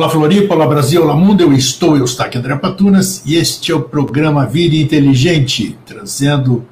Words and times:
Olá 0.00 0.08
Floripa, 0.08 0.54
olá 0.54 0.66
Brasil, 0.66 1.02
olá 1.02 1.14
mundo, 1.14 1.42
eu 1.42 1.52
estou, 1.52 1.94
eu 1.94 2.06
estou 2.06 2.24
aqui 2.24 2.38
André 2.38 2.56
Patunas 2.56 3.22
e 3.26 3.36
este 3.36 3.70
é 3.70 3.74
o 3.74 3.82
programa 3.82 4.46
Vida 4.46 4.74
Inteligente, 4.74 5.78
trazendo 5.84 6.64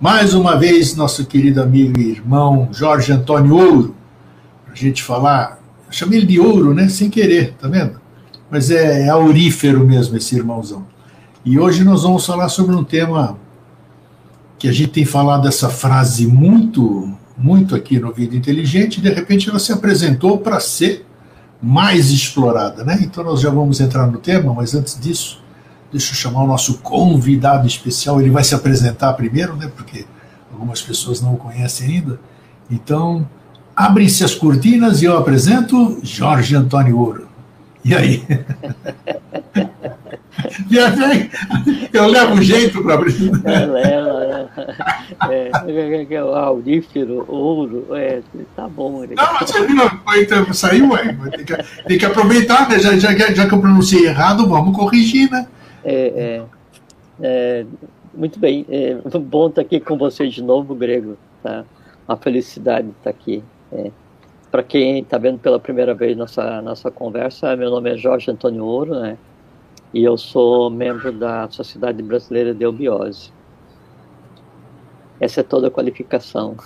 mais 0.00 0.34
uma 0.34 0.54
vez 0.54 0.94
nosso 0.94 1.26
querido 1.26 1.60
amigo 1.60 1.98
e 1.98 2.10
irmão 2.10 2.68
Jorge 2.70 3.12
Antônio 3.12 3.56
Ouro, 3.56 3.96
para 4.64 4.72
a 4.72 4.76
gente 4.76 5.02
falar, 5.02 5.60
eu 5.84 5.92
chamei 5.92 6.20
ele 6.20 6.28
de 6.28 6.38
Ouro, 6.38 6.72
né, 6.72 6.88
sem 6.88 7.10
querer, 7.10 7.54
tá 7.60 7.66
vendo? 7.66 8.00
Mas 8.48 8.70
é, 8.70 9.06
é 9.06 9.08
aurífero 9.08 9.84
mesmo 9.84 10.16
esse 10.16 10.36
irmãozão. 10.36 10.86
E 11.44 11.58
hoje 11.58 11.82
nós 11.82 12.04
vamos 12.04 12.24
falar 12.24 12.48
sobre 12.48 12.76
um 12.76 12.84
tema 12.84 13.36
que 14.60 14.68
a 14.68 14.72
gente 14.72 14.90
tem 14.90 15.04
falado 15.04 15.48
essa 15.48 15.68
frase 15.68 16.24
muito, 16.24 17.12
muito 17.36 17.74
aqui 17.74 17.98
no 17.98 18.12
Vida 18.12 18.36
Inteligente, 18.36 18.98
e 18.98 19.00
de 19.00 19.10
repente 19.12 19.50
ela 19.50 19.58
se 19.58 19.72
apresentou 19.72 20.38
para 20.38 20.60
ser 20.60 21.04
mais 21.62 22.10
explorada, 22.10 22.84
né? 22.84 22.98
Então 23.02 23.24
nós 23.24 23.40
já 23.40 23.50
vamos 23.50 23.80
entrar 23.80 24.06
no 24.06 24.18
tema, 24.18 24.52
mas 24.52 24.74
antes 24.74 24.98
disso, 24.98 25.42
deixa 25.90 26.12
eu 26.12 26.16
chamar 26.16 26.42
o 26.42 26.46
nosso 26.46 26.78
convidado 26.78 27.66
especial. 27.66 28.20
Ele 28.20 28.30
vai 28.30 28.44
se 28.44 28.54
apresentar 28.54 29.12
primeiro, 29.14 29.56
né? 29.56 29.70
Porque 29.74 30.04
algumas 30.52 30.82
pessoas 30.82 31.20
não 31.20 31.34
o 31.34 31.36
conhecem 31.36 31.88
ainda. 31.88 32.20
Então, 32.70 33.28
abrem-se 33.74 34.24
as 34.24 34.34
cortinas 34.34 35.02
e 35.02 35.04
eu 35.04 35.16
apresento 35.16 35.98
Jorge 36.02 36.54
Antônio 36.56 36.98
Ouro. 36.98 37.28
E 37.84 37.94
aí? 37.94 38.24
Eu 41.92 42.06
levo 42.06 42.42
jeito 42.42 42.82
para 42.82 42.94
abrir. 42.94 43.30
Leva, 43.44 44.48
é, 45.30 45.50
é, 45.50 46.14
é, 46.14 46.24
o 46.24 46.34
aurífero, 46.34 47.24
ouro, 47.28 47.86
é, 47.94 48.20
tá 48.54 48.68
bom. 48.68 49.00
Né? 49.00 49.14
Não, 49.16 49.34
mas 49.34 49.50
você 49.50 49.66
viu, 49.66 49.76
então, 50.16 50.52
saiu, 50.52 50.90
ué, 50.90 51.16
tem 51.30 51.44
que, 51.44 51.56
tem 51.84 51.98
que 51.98 52.04
aproveitar, 52.04 52.68
né? 52.68 52.78
Já, 52.78 52.96
já, 52.98 53.12
já 53.12 53.48
que 53.48 53.54
eu 53.54 53.60
pronunciei 53.60 54.06
errado, 54.06 54.48
vamos 54.48 54.76
corrigir, 54.76 55.30
né? 55.30 55.46
É, 55.84 56.42
é, 57.20 57.62
é 57.62 57.66
muito 58.14 58.38
bem, 58.38 58.66
é 58.68 58.96
bom 59.18 59.48
estar 59.48 59.62
aqui 59.62 59.80
com 59.80 59.96
você 59.96 60.28
de 60.28 60.42
novo, 60.42 60.74
Grego, 60.74 61.16
tá? 61.42 61.64
Uma 62.08 62.16
felicidade 62.16 62.88
estar 62.88 63.10
aqui. 63.10 63.42
É. 63.72 63.90
Para 64.50 64.62
quem 64.62 65.00
está 65.00 65.18
vendo 65.18 65.38
pela 65.38 65.58
primeira 65.58 65.94
vez 65.94 66.16
nossa, 66.16 66.62
nossa 66.62 66.90
conversa, 66.90 67.56
meu 67.56 67.70
nome 67.70 67.92
é 67.92 67.96
Jorge 67.96 68.30
Antônio 68.30 68.64
Ouro, 68.64 69.00
né? 69.00 69.18
E 69.92 70.04
eu 70.04 70.16
sou 70.16 70.70
membro 70.70 71.12
da 71.12 71.48
Sociedade 71.50 72.02
Brasileira 72.02 72.54
de 72.54 72.64
Eubiose. 72.64 73.32
Essa 75.18 75.40
é 75.40 75.42
toda 75.42 75.68
a 75.68 75.70
qualificação. 75.70 76.56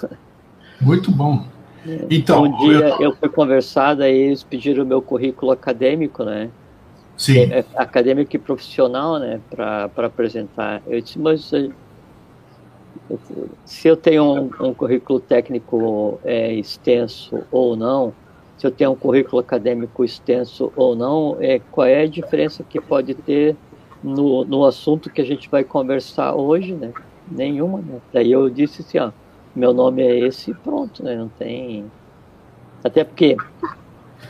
Muito 0.81 1.11
bom. 1.11 1.45
É. 1.87 2.07
Então, 2.11 2.45
um 2.45 2.57
dia 2.59 2.89
eu, 2.89 3.01
eu 3.01 3.17
fui 3.17 3.29
conversar, 3.29 4.01
aí 4.01 4.15
eles 4.15 4.43
pediram 4.43 4.85
o 4.85 4.87
meu 4.87 5.01
currículo 5.01 5.53
acadêmico, 5.53 6.25
né? 6.25 6.51
Sim. 7.17 7.39
É, 7.39 7.61
é, 7.61 7.65
acadêmico 7.77 8.35
e 8.35 8.39
profissional, 8.39 9.19
né? 9.19 9.41
Para 9.51 9.91
apresentar. 9.97 10.83
Eu 10.87 11.01
disse, 11.01 11.19
mas 11.19 11.53
eh, 11.53 11.71
se 13.65 13.89
eu 13.89 13.97
tenho 13.97 14.25
um, 14.25 14.69
um 14.69 14.75
currículo 14.75 15.21
técnico 15.21 16.19
é, 16.25 16.53
extenso 16.55 17.43
ou 17.51 17.77
não, 17.77 18.13
se 18.61 18.67
eu 18.67 18.71
tenho 18.71 18.91
um 18.91 18.95
currículo 18.95 19.41
acadêmico 19.41 20.05
extenso 20.05 20.71
ou 20.77 20.95
não, 20.95 21.39
é, 21.41 21.59
qual 21.73 21.87
é 21.87 22.03
a 22.03 22.07
diferença 22.07 22.63
que 22.63 22.79
pode 22.79 23.15
ter 23.15 23.57
no, 24.03 24.45
no 24.45 24.67
assunto 24.67 25.09
que 25.09 25.19
a 25.23 25.25
gente 25.25 25.49
vai 25.49 25.65
conversar 25.65 26.35
hoje, 26.35 26.75
né? 26.75 26.93
Nenhuma, 27.27 27.79
né? 27.79 28.03
Daí 28.13 28.31
eu 28.31 28.51
disse 28.51 28.83
assim, 28.83 28.99
ó, 28.99 29.13
meu 29.57 29.73
nome 29.73 30.03
é 30.03 30.27
esse 30.27 30.53
pronto, 30.53 31.03
né? 31.03 31.17
Não 31.17 31.31
tem... 31.31 31.91
Até 32.85 33.03
porque 33.03 33.35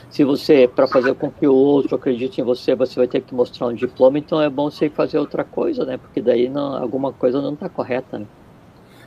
se 0.08 0.22
você, 0.22 0.70
para 0.72 0.86
fazer 0.86 1.12
com 1.14 1.28
que 1.28 1.48
o 1.48 1.54
outro 1.54 1.96
acredite 1.96 2.40
em 2.40 2.44
você, 2.44 2.76
você 2.76 2.94
vai 2.94 3.08
ter 3.08 3.22
que 3.22 3.34
mostrar 3.34 3.66
um 3.66 3.74
diploma, 3.74 4.16
então 4.16 4.40
é 4.40 4.48
bom 4.48 4.70
você 4.70 4.88
fazer 4.88 5.18
outra 5.18 5.42
coisa, 5.42 5.84
né? 5.84 5.96
Porque 5.96 6.22
daí 6.22 6.48
não, 6.48 6.76
alguma 6.76 7.12
coisa 7.12 7.42
não 7.42 7.54
está 7.54 7.68
correta, 7.68 8.16
né? 8.16 8.26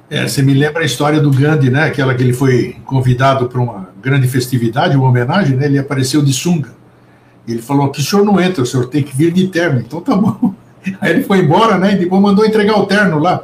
É, 0.10 0.28
você 0.28 0.42
me 0.42 0.54
lembra 0.54 0.84
a 0.84 0.86
história 0.86 1.20
do 1.20 1.32
Gandhi, 1.32 1.70
né? 1.70 1.86
Aquela 1.86 2.14
que 2.14 2.22
ele 2.22 2.34
foi 2.34 2.76
convidado 2.86 3.48
para 3.48 3.60
uma 3.60 3.90
grande 4.02 4.28
festividade, 4.28 4.96
uma 4.96 5.08
homenagem, 5.08 5.58
né? 5.58 5.66
Ele 5.66 5.80
apareceu 5.80 6.22
de 6.22 6.34
sunga. 6.34 6.70
Ele 7.48 7.62
falou 7.62 7.90
que 7.90 8.00
o 8.00 8.04
senhor 8.04 8.24
não 8.26 8.40
entra, 8.40 8.64
o 8.64 8.66
senhor 8.66 8.88
tem 8.88 9.04
que 9.04 9.16
vir 9.16 9.32
de 9.32 9.48
terno. 9.48 9.80
Então 9.80 10.02
tá 10.02 10.16
bom. 10.16 10.54
Aí 11.00 11.12
ele 11.12 11.24
foi 11.24 11.40
embora, 11.40 11.78
né? 11.78 11.94
E 11.94 11.98
depois 11.98 12.22
mandou 12.22 12.46
entregar 12.46 12.78
o 12.78 12.86
terno 12.86 13.20
lá, 13.20 13.44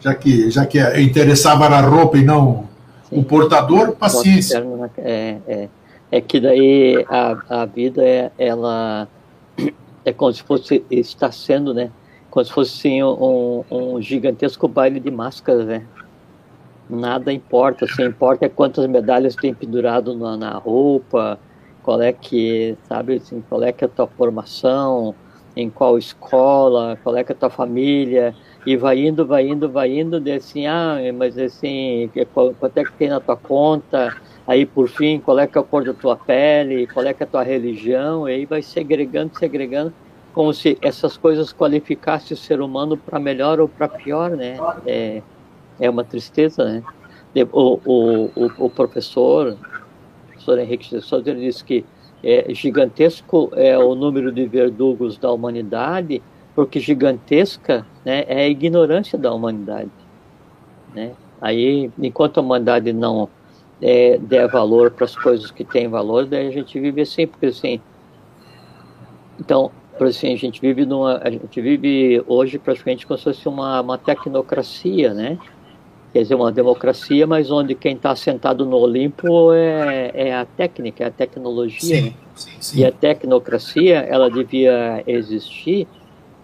já 0.00 0.14
que 0.14 0.50
já 0.50 0.64
que 0.64 0.78
interessava 1.00 1.66
a 1.66 1.80
roupa 1.80 2.16
e 2.16 2.24
não 2.24 2.68
Sim. 3.08 3.18
o 3.18 3.24
portador, 3.24 3.92
paciência. 3.92 4.64
É, 4.98 5.36
é, 5.46 5.68
é 6.12 6.20
que 6.20 6.40
daí 6.40 7.04
a, 7.08 7.62
a 7.62 7.64
vida 7.64 8.02
é 8.04 8.30
ela 8.38 9.08
é 10.04 10.12
como 10.12 10.32
se 10.32 10.42
fosse 10.42 10.84
está 10.90 11.30
sendo, 11.32 11.74
né? 11.74 11.90
Como 12.30 12.44
se 12.44 12.52
fosse 12.52 12.78
assim, 12.78 13.02
um, 13.02 13.64
um 13.70 14.00
gigantesco 14.00 14.68
baile 14.68 15.00
de 15.00 15.10
máscaras, 15.10 15.66
né? 15.66 15.82
Nada 16.88 17.32
importa. 17.32 17.84
O 17.84 17.88
que 17.88 18.02
importa 18.02 18.46
é 18.46 18.48
quantas 18.48 18.86
medalhas 18.86 19.34
tem 19.36 19.54
pendurado 19.54 20.14
na, 20.14 20.36
na, 20.36 20.52
roupa, 20.58 21.38
qual 21.82 22.00
é 22.00 22.12
que, 22.12 22.76
sabe, 22.88 23.14
assim, 23.14 23.42
qual 23.48 23.62
é 23.62 23.72
que 23.72 23.84
é 23.84 23.86
a 23.86 23.90
tua 23.90 24.06
formação, 24.06 25.14
em 25.56 25.70
qual 25.70 25.96
escola, 25.96 26.98
qual 27.02 27.16
é 27.16 27.24
que 27.24 27.32
é 27.32 27.34
a 27.34 27.38
tua 27.38 27.50
família, 27.50 28.34
e 28.66 28.76
vai 28.76 28.98
indo, 28.98 29.24
vai 29.24 29.48
indo, 29.48 29.68
vai 29.68 29.98
indo, 29.98 30.20
de 30.20 30.32
assim, 30.32 30.66
ah, 30.66 30.96
mas 31.14 31.38
assim, 31.38 32.10
quanto 32.34 32.76
é 32.76 32.84
que 32.84 32.92
tem 32.92 33.08
na 33.08 33.20
tua 33.20 33.36
conta, 33.36 34.14
aí 34.46 34.66
por 34.66 34.88
fim, 34.88 35.18
qual 35.18 35.38
é 35.38 35.46
que 35.46 35.56
é 35.56 35.60
a 35.60 35.64
cor 35.64 35.84
da 35.84 35.94
tua 35.94 36.16
pele, 36.16 36.86
qual 36.86 37.06
é 37.06 37.14
que 37.14 37.22
é 37.22 37.26
a 37.26 37.28
tua 37.28 37.42
religião, 37.42 38.28
e 38.28 38.32
aí 38.32 38.44
vai 38.44 38.60
segregando, 38.60 39.38
segregando, 39.38 39.94
como 40.34 40.52
se 40.52 40.76
essas 40.82 41.16
coisas 41.16 41.50
qualificassem 41.52 42.34
o 42.34 42.36
ser 42.36 42.60
humano 42.60 42.96
para 42.96 43.18
melhor 43.18 43.58
ou 43.58 43.66
para 43.66 43.88
pior, 43.88 44.32
né? 44.32 44.58
É, 44.84 45.22
é 45.78 45.88
uma 45.88 46.04
tristeza, 46.04 46.64
né? 46.64 46.82
O, 47.52 47.80
o, 47.84 48.66
o, 48.66 48.70
professor, 48.70 49.52
o 49.52 50.26
professor 50.26 50.58
Henrique 50.58 50.88
de 50.88 51.02
Souza, 51.02 51.30
ele 51.30 51.42
disse 51.42 51.62
que 51.62 51.84
é, 52.24 52.46
gigantesco 52.54 53.50
é 53.54 53.76
o 53.76 53.94
número 53.94 54.32
de 54.32 54.46
verdugos 54.46 55.18
da 55.18 55.30
humanidade, 55.30 56.22
porque 56.54 56.80
gigantesca 56.80 57.86
né, 58.04 58.24
é 58.26 58.44
a 58.44 58.48
ignorância 58.48 59.18
da 59.18 59.32
humanidade. 59.32 59.90
Né? 60.94 61.12
Aí, 61.40 61.90
enquanto 61.98 62.38
a 62.38 62.42
humanidade 62.42 62.92
não 62.92 63.28
é, 63.82 64.16
der 64.16 64.48
valor 64.48 64.90
para 64.90 65.04
as 65.04 65.14
coisas 65.14 65.50
que 65.50 65.62
têm 65.62 65.88
valor, 65.88 66.24
daí 66.24 66.48
a 66.48 66.50
gente 66.50 66.80
vive 66.80 67.02
assim, 67.02 67.26
porque 67.26 67.46
assim. 67.46 67.80
Então, 69.38 69.70
por 69.98 70.06
assim, 70.06 70.32
a 70.32 70.36
gente 70.36 70.60
vive 70.60 70.86
numa, 70.86 71.18
a 71.22 71.30
gente 71.30 71.60
vive 71.60 72.22
hoje 72.26 72.58
praticamente 72.58 73.06
como 73.06 73.18
se 73.18 73.24
fosse 73.24 73.46
uma, 73.46 73.80
uma 73.80 73.98
tecnocracia, 73.98 75.12
né? 75.12 75.38
Quer 76.16 76.22
dizer, 76.22 76.34
uma 76.34 76.50
democracia, 76.50 77.26
mas 77.26 77.50
onde 77.50 77.74
quem 77.74 77.94
está 77.94 78.16
sentado 78.16 78.64
no 78.64 78.78
Olimpo 78.78 79.52
é, 79.52 80.10
é, 80.14 80.34
a 80.34 80.46
técnica, 80.46 81.04
é 81.04 81.08
a 81.08 81.10
tecnologia. 81.10 81.96
Sim, 81.96 82.14
sim, 82.34 82.50
sim. 82.58 82.78
E 82.80 82.86
a 82.86 82.90
tecnocracia, 82.90 83.98
ela 83.98 84.30
devia 84.30 85.04
existir 85.06 85.86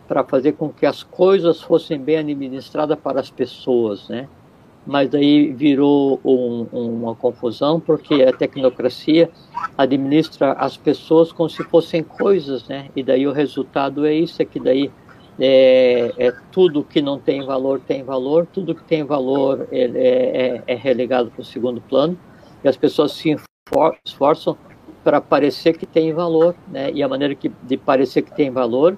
para 0.07 0.23
fazer 0.25 0.53
com 0.53 0.69
que 0.69 0.85
as 0.85 1.03
coisas 1.03 1.63
fossem 1.63 1.99
bem 1.99 2.19
administradas 2.19 2.99
para 2.99 3.19
as 3.19 3.31
pessoas, 3.31 4.11
né? 4.11 4.29
Mas 4.87 5.09
daí 5.09 5.51
virou 5.53 6.21
um, 6.23 6.67
uma 6.71 7.15
confusão, 7.15 7.81
porque 7.81 8.23
a 8.25 8.33
tecnocracia 8.33 9.31
administra 9.79 10.53
as 10.53 10.77
pessoas 10.77 11.33
como 11.33 11.49
se 11.49 11.65
fossem 11.65 12.03
coisas, 12.03 12.69
né? 12.69 12.91
E 12.95 13.03
daí 13.03 13.27
o 13.27 13.33
resultado 13.33 14.05
é 14.05 14.13
isso, 14.13 14.43
é 14.43 14.45
que 14.45 14.61
daí 14.61 14.91
é, 15.39 16.13
é, 16.19 16.33
tudo 16.51 16.85
que 16.85 17.01
não 17.01 17.19
tem 17.19 17.45
valor 17.45 17.81
tem 17.81 18.03
valor, 18.03 18.47
tudo 18.47 18.75
que 18.75 18.85
tem 18.85 19.03
valor 19.03 19.67
é, 19.73 19.83
é, 19.85 20.63
é 20.67 20.75
relegado 20.75 21.31
para 21.31 21.41
o 21.41 21.45
segundo 21.45 21.81
plano, 21.81 22.19
e 22.63 22.69
as 22.69 22.77
pessoas 22.77 23.13
se 23.13 23.37
esforçam 24.05 24.57
para 25.03 25.21
parecer 25.21 25.77
que 25.77 25.87
tem 25.87 26.13
valor, 26.13 26.55
né? 26.69 26.91
e 26.93 27.03
a 27.03 27.09
maneira 27.09 27.35
que, 27.35 27.51
de 27.63 27.77
parecer 27.77 28.23
que 28.23 28.35
tem 28.35 28.51
valor 28.51 28.97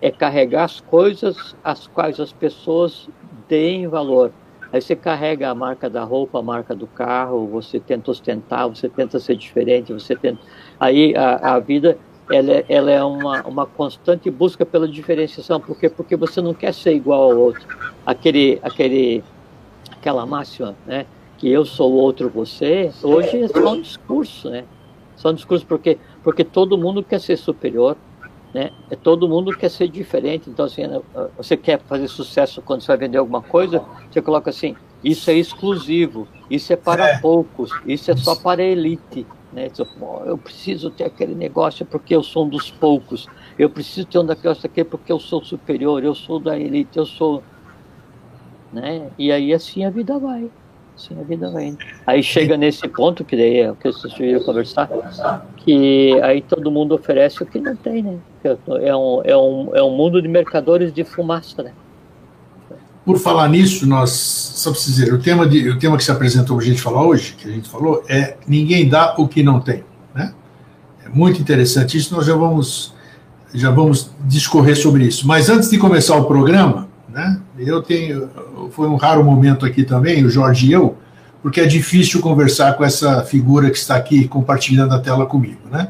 é 0.00 0.10
carregar 0.10 0.64
as 0.64 0.80
coisas 0.80 1.54
às 1.62 1.86
quais 1.86 2.18
as 2.18 2.32
pessoas 2.32 3.08
deem 3.46 3.86
valor. 3.86 4.32
Aí 4.72 4.80
você 4.80 4.94
carrega 4.94 5.50
a 5.50 5.54
marca 5.54 5.88
da 5.88 6.04
roupa, 6.04 6.38
a 6.38 6.42
marca 6.42 6.74
do 6.74 6.86
carro, 6.86 7.46
você 7.46 7.80
tenta 7.80 8.10
ostentar, 8.10 8.68
você 8.68 8.88
tenta 8.88 9.18
ser 9.18 9.36
diferente, 9.36 9.92
você 9.92 10.14
tenta. 10.14 10.40
Aí 10.78 11.14
a, 11.16 11.54
a 11.54 11.58
vida 11.58 11.98
ela, 12.30 12.52
é, 12.52 12.64
ela 12.68 12.90
é 12.90 13.02
uma, 13.02 13.42
uma 13.42 13.66
constante 13.66 14.30
busca 14.30 14.64
pela 14.64 14.86
diferenciação, 14.86 15.60
porque 15.60 15.88
porque 15.88 16.16
você 16.16 16.40
não 16.40 16.54
quer 16.54 16.74
ser 16.74 16.94
igual 16.94 17.30
ao 17.30 17.36
outro. 17.36 17.66
Aquele 18.04 18.58
aquele 18.62 19.24
aquela 19.90 20.24
máxima, 20.26 20.74
né, 20.86 21.06
que 21.38 21.48
eu 21.48 21.64
sou 21.64 21.92
outro 21.92 22.28
você, 22.28 22.92
hoje 23.02 23.42
é 23.42 23.48
só 23.48 23.72
um 23.72 23.80
discurso, 23.80 24.50
né? 24.50 24.64
Só 25.16 25.30
um 25.30 25.34
discurso 25.34 25.66
porque 25.66 25.98
porque 26.22 26.44
todo 26.44 26.76
mundo 26.78 27.02
quer 27.02 27.20
ser 27.20 27.36
superior, 27.36 27.96
né? 28.52 28.70
É 28.90 28.96
todo 28.96 29.28
mundo 29.28 29.56
quer 29.56 29.70
ser 29.70 29.88
diferente. 29.88 30.50
Então 30.50 30.66
assim, 30.66 30.86
né, 30.86 31.00
você 31.36 31.56
quer 31.56 31.80
fazer 31.80 32.08
sucesso 32.08 32.60
quando 32.60 32.82
você 32.82 32.88
vai 32.88 32.98
vender 32.98 33.18
alguma 33.18 33.42
coisa, 33.42 33.82
você 34.10 34.20
coloca 34.20 34.50
assim: 34.50 34.76
isso 35.02 35.30
é 35.30 35.34
exclusivo. 35.34 36.28
Isso 36.50 36.72
é 36.72 36.76
para 36.76 37.08
é. 37.08 37.18
poucos, 37.18 37.70
isso 37.86 38.10
é 38.10 38.16
só 38.16 38.34
para 38.34 38.62
a 38.62 38.64
elite. 38.64 39.26
Né? 39.52 39.68
Eu 40.26 40.36
preciso 40.36 40.90
ter 40.90 41.04
aquele 41.04 41.34
negócio 41.34 41.86
porque 41.86 42.14
eu 42.14 42.22
sou 42.22 42.44
um 42.44 42.48
dos 42.48 42.70
poucos. 42.70 43.26
Eu 43.58 43.70
preciso 43.70 44.06
ter 44.06 44.18
um 44.18 44.26
daqueles 44.26 44.64
aqui 44.64 44.84
porque 44.84 45.10
eu 45.10 45.18
sou 45.18 45.42
superior, 45.42 46.04
eu 46.04 46.14
sou 46.14 46.38
da 46.38 46.58
elite, 46.58 46.98
eu 46.98 47.06
sou. 47.06 47.42
Né? 48.72 49.08
E 49.18 49.32
aí 49.32 49.52
assim 49.52 49.84
a 49.84 49.90
vida 49.90 50.18
vai. 50.18 50.50
Assim 50.94 51.18
a 51.18 51.22
vida 51.22 51.50
vai. 51.50 51.76
Aí 52.06 52.22
chega 52.22 52.56
nesse 52.56 52.86
ponto, 52.88 53.24
que 53.24 53.36
daí 53.36 53.60
é 53.60 53.70
o 53.70 53.76
que 53.76 53.90
vocês 53.90 54.12
viram 54.14 54.42
conversar, 54.42 54.88
que 55.56 56.20
aí 56.22 56.42
todo 56.42 56.70
mundo 56.70 56.94
oferece 56.94 57.42
o 57.42 57.46
que 57.46 57.58
não 57.58 57.76
tem, 57.76 58.02
né? 58.02 58.18
É 58.82 58.94
um, 58.94 59.22
é 59.22 59.36
um, 59.36 59.76
é 59.76 59.82
um 59.82 59.90
mundo 59.90 60.20
de 60.20 60.28
mercadores 60.28 60.92
de 60.92 61.04
fumaça, 61.04 61.62
né? 61.62 61.72
Por 63.08 63.18
falar 63.18 63.48
nisso, 63.48 63.86
nós, 63.86 64.10
só 64.10 64.70
preciso 64.70 65.00
dizer, 65.00 65.14
o 65.14 65.18
tema, 65.18 65.46
de, 65.46 65.66
o 65.70 65.78
tema 65.78 65.96
que 65.96 66.04
se 66.04 66.10
apresentou 66.10 66.58
para 66.58 66.66
a 66.66 66.68
gente 66.68 66.82
falar 66.82 67.06
hoje, 67.06 67.34
que 67.38 67.48
a 67.48 67.50
gente 67.50 67.66
falou, 67.66 68.04
é 68.06 68.36
ninguém 68.46 68.86
dá 68.86 69.14
o 69.16 69.26
que 69.26 69.42
não 69.42 69.60
tem. 69.60 69.82
Né? 70.14 70.34
É 71.06 71.08
muito 71.08 71.40
interessante 71.40 71.96
isso, 71.96 72.14
nós 72.14 72.26
já 72.26 72.36
vamos, 72.36 72.92
já 73.54 73.70
vamos 73.70 74.10
discorrer 74.26 74.76
sobre 74.76 75.04
isso. 75.06 75.26
Mas 75.26 75.48
antes 75.48 75.70
de 75.70 75.78
começar 75.78 76.16
o 76.16 76.26
programa, 76.26 76.86
né, 77.08 77.40
eu 77.58 77.80
tenho, 77.80 78.28
foi 78.72 78.86
um 78.86 78.96
raro 78.96 79.24
momento 79.24 79.64
aqui 79.64 79.84
também, 79.84 80.22
o 80.22 80.28
Jorge 80.28 80.66
e 80.66 80.72
eu, 80.72 80.94
porque 81.42 81.62
é 81.62 81.66
difícil 81.66 82.20
conversar 82.20 82.74
com 82.74 82.84
essa 82.84 83.22
figura 83.22 83.70
que 83.70 83.78
está 83.78 83.96
aqui 83.96 84.28
compartilhando 84.28 84.92
a 84.92 84.98
tela 84.98 85.24
comigo, 85.24 85.62
né? 85.72 85.88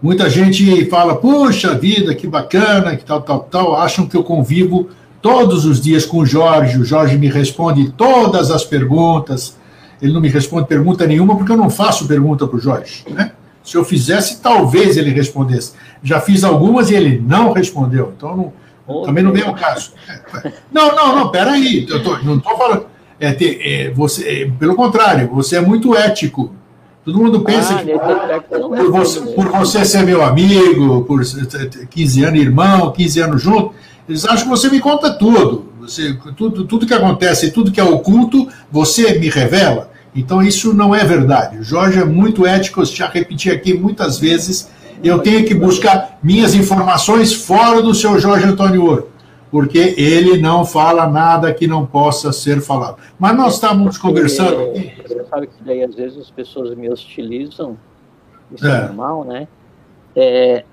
Muita 0.00 0.30
gente 0.30 0.84
fala, 0.88 1.16
puxa 1.16 1.74
vida, 1.74 2.14
que 2.14 2.28
bacana, 2.28 2.94
que 2.94 3.04
tal, 3.04 3.22
tal, 3.22 3.40
tal, 3.40 3.74
acham 3.74 4.06
que 4.06 4.16
eu 4.16 4.22
convivo 4.22 4.88
todos 5.24 5.64
os 5.64 5.80
dias 5.80 6.04
com 6.04 6.18
o 6.18 6.26
Jorge, 6.26 6.76
o 6.76 6.84
Jorge 6.84 7.16
me 7.16 7.30
responde 7.30 7.90
todas 7.92 8.50
as 8.50 8.62
perguntas, 8.62 9.56
ele 10.02 10.12
não 10.12 10.20
me 10.20 10.28
responde 10.28 10.68
pergunta 10.68 11.06
nenhuma 11.06 11.34
porque 11.34 11.50
eu 11.50 11.56
não 11.56 11.70
faço 11.70 12.06
pergunta 12.06 12.46
para 12.46 12.58
o 12.58 12.60
Jorge, 12.60 13.06
né? 13.08 13.32
Se 13.62 13.74
eu 13.74 13.82
fizesse, 13.86 14.42
talvez 14.42 14.98
ele 14.98 15.08
respondesse. 15.08 15.72
Já 16.02 16.20
fiz 16.20 16.44
algumas 16.44 16.90
e 16.90 16.94
ele 16.94 17.24
não 17.26 17.52
respondeu, 17.52 18.12
então 18.14 18.36
não, 18.36 18.52
oh, 18.86 19.06
também 19.06 19.24
não 19.24 19.32
vem 19.32 19.42
ao 19.42 19.54
caso. 19.54 19.92
Não, 20.70 20.94
não, 20.94 21.16
não, 21.16 21.30
peraí, 21.30 21.86
eu 21.88 22.02
tô, 22.02 22.18
não 22.18 22.36
estou 22.36 22.58
falando. 22.58 22.84
É, 23.18 23.34
é, 23.40 23.90
você, 23.92 24.28
é, 24.28 24.50
pelo 24.50 24.74
contrário, 24.74 25.30
você 25.32 25.56
é 25.56 25.60
muito 25.62 25.96
ético. 25.96 26.52
Todo 27.02 27.18
mundo 27.18 27.40
pensa 27.40 27.76
ah, 27.76 27.82
que 27.82 28.58
por, 28.58 28.90
você, 28.90 29.20
por 29.20 29.48
você 29.48 29.86
ser 29.86 30.04
meu 30.04 30.22
amigo, 30.22 31.02
por 31.04 31.22
15 31.88 32.24
anos 32.24 32.40
irmão, 32.40 32.92
15 32.92 33.20
anos 33.20 33.42
junto, 33.42 33.72
eles 34.08 34.24
acham 34.24 34.44
que 34.44 34.50
você 34.50 34.68
me 34.68 34.80
conta 34.80 35.12
tudo. 35.12 35.72
Você, 35.80 36.16
tudo, 36.36 36.64
tudo 36.64 36.86
que 36.86 36.94
acontece, 36.94 37.50
tudo 37.50 37.70
que 37.70 37.80
é 37.80 37.84
oculto, 37.84 38.48
você 38.70 39.18
me 39.18 39.28
revela. 39.28 39.90
Então 40.14 40.42
isso 40.42 40.72
não 40.72 40.94
é 40.94 41.04
verdade. 41.04 41.58
O 41.58 41.62
Jorge 41.62 41.98
é 41.98 42.04
muito 42.04 42.46
ético, 42.46 42.80
eu 42.80 42.84
já 42.84 43.08
repeti 43.08 43.50
aqui 43.50 43.74
muitas 43.74 44.18
vezes. 44.18 44.70
Eu 45.02 45.18
tenho 45.18 45.44
que 45.44 45.54
buscar 45.54 46.18
minhas 46.22 46.54
informações 46.54 47.32
fora 47.32 47.82
do 47.82 47.94
seu 47.94 48.18
Jorge 48.18 48.46
Antônio 48.46 48.84
Ouro, 48.84 49.10
porque 49.50 49.94
ele 49.98 50.40
não 50.40 50.64
fala 50.64 51.06
nada 51.08 51.52
que 51.52 51.66
não 51.66 51.84
possa 51.84 52.32
ser 52.32 52.60
falado. 52.60 52.96
Mas 53.18 53.36
nós 53.36 53.54
estávamos 53.54 53.98
conversando. 53.98 54.72
Você 54.72 55.24
sabe 55.28 55.48
que 55.48 55.62
daí 55.64 55.82
às 55.82 55.94
vezes 55.94 56.18
as 56.18 56.30
pessoas 56.30 56.74
me 56.76 56.88
hostilizam, 56.88 57.76
isso 58.54 58.66
é, 58.66 58.70
é 58.70 58.80
normal, 58.82 59.24
né? 59.24 59.48
É, 60.16 60.64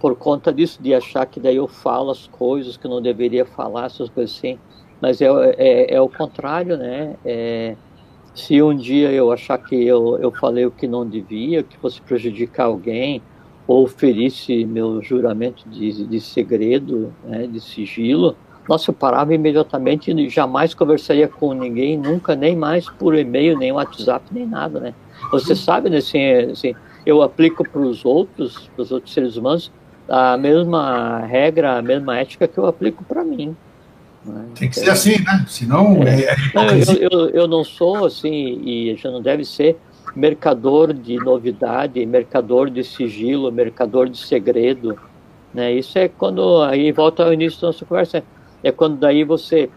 por 0.00 0.16
conta 0.16 0.52
disso, 0.52 0.82
de 0.82 0.94
achar 0.94 1.26
que 1.26 1.38
daí 1.38 1.56
eu 1.56 1.68
falo 1.68 2.10
as 2.10 2.26
coisas 2.26 2.76
que 2.76 2.86
eu 2.86 2.90
não 2.90 3.02
deveria 3.02 3.44
falar, 3.44 3.86
essas 3.86 4.08
coisas 4.08 4.34
assim. 4.34 4.58
Mas 5.00 5.20
é, 5.20 5.26
é, 5.58 5.94
é 5.94 6.00
o 6.00 6.08
contrário, 6.08 6.76
né? 6.76 7.16
É, 7.24 7.76
se 8.34 8.62
um 8.62 8.74
dia 8.74 9.12
eu 9.12 9.30
achar 9.30 9.58
que 9.58 9.74
eu, 9.74 10.18
eu 10.18 10.30
falei 10.32 10.64
o 10.64 10.70
que 10.70 10.88
não 10.88 11.06
devia, 11.06 11.62
que 11.62 11.76
fosse 11.76 12.00
prejudicar 12.00 12.64
alguém, 12.64 13.22
ou 13.66 13.86
ferisse 13.86 14.64
meu 14.64 15.02
juramento 15.02 15.68
de, 15.68 16.04
de 16.06 16.20
segredo, 16.20 17.14
né, 17.24 17.46
de 17.46 17.60
sigilo, 17.60 18.34
nossa, 18.68 18.90
eu 18.90 18.94
parava 18.94 19.34
imediatamente 19.34 20.10
e 20.10 20.28
jamais 20.28 20.74
conversaria 20.74 21.28
com 21.28 21.52
ninguém, 21.52 21.96
nunca, 21.96 22.34
nem 22.34 22.56
mais 22.56 22.88
por 22.88 23.14
e-mail, 23.14 23.58
nem 23.58 23.72
WhatsApp, 23.72 24.24
nem 24.32 24.46
nada, 24.46 24.80
né? 24.80 24.94
Você 25.30 25.54
sabe, 25.54 25.90
né, 25.90 25.98
assim, 25.98 26.32
assim 26.50 26.74
eu 27.04 27.22
aplico 27.22 27.68
para 27.68 27.80
os 27.80 28.04
outros, 28.04 28.68
para 28.74 28.82
os 28.82 28.92
outros 28.92 29.12
seres 29.12 29.36
humanos, 29.36 29.72
a 30.10 30.36
mesma 30.36 31.20
regra, 31.20 31.78
a 31.78 31.82
mesma 31.82 32.18
ética 32.18 32.48
que 32.48 32.58
eu 32.58 32.66
aplico 32.66 33.04
para 33.04 33.24
mim. 33.24 33.56
Né? 34.24 34.46
Tem 34.56 34.68
que 34.68 34.74
ser 34.74 34.90
assim, 34.90 35.18
né? 35.20 35.44
Senão 35.48 36.02
é, 36.02 36.24
é 36.24 36.36
eu, 36.98 37.10
eu, 37.10 37.30
eu, 37.30 37.48
não 37.48 37.62
sou 37.62 38.04
assim, 38.04 38.60
e 38.64 38.96
já 38.96 39.08
não 39.08 39.22
deve 39.22 39.44
ser 39.44 39.78
mercador 40.14 40.92
de 40.92 41.16
novidade, 41.16 42.04
mercador 42.04 42.68
de 42.68 42.82
sigilo, 42.82 43.52
mercador 43.52 44.08
de 44.08 44.18
segredo. 44.18 44.98
Né? 45.54 45.72
Isso 45.74 45.96
é 45.96 46.08
quando, 46.08 46.60
aí 46.62 46.90
volta 46.90 47.24
ao 47.24 47.32
início 47.32 47.60
da 47.60 47.68
nossa 47.68 47.84
conversa, 47.84 48.24
é 48.64 48.72
quando 48.72 48.98
daí 48.98 49.22
você 49.22 49.70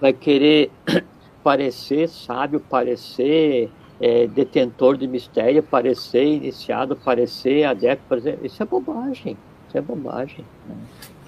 vai 0.00 0.14
querer 0.14 0.70
parecer 1.44 2.08
sábio, 2.08 2.58
parecer 2.58 3.70
é, 4.00 4.26
detentor 4.26 4.96
de 4.96 5.06
mistério, 5.06 5.62
parecer 5.62 6.24
iniciado, 6.24 6.96
parecer 6.96 7.64
adepto, 7.64 8.04
parecer... 8.08 8.38
isso 8.42 8.62
é 8.62 8.66
bobagem, 8.66 9.36
isso 9.68 9.78
é 9.78 9.80
bobagem. 9.80 10.44
Né? 10.68 10.74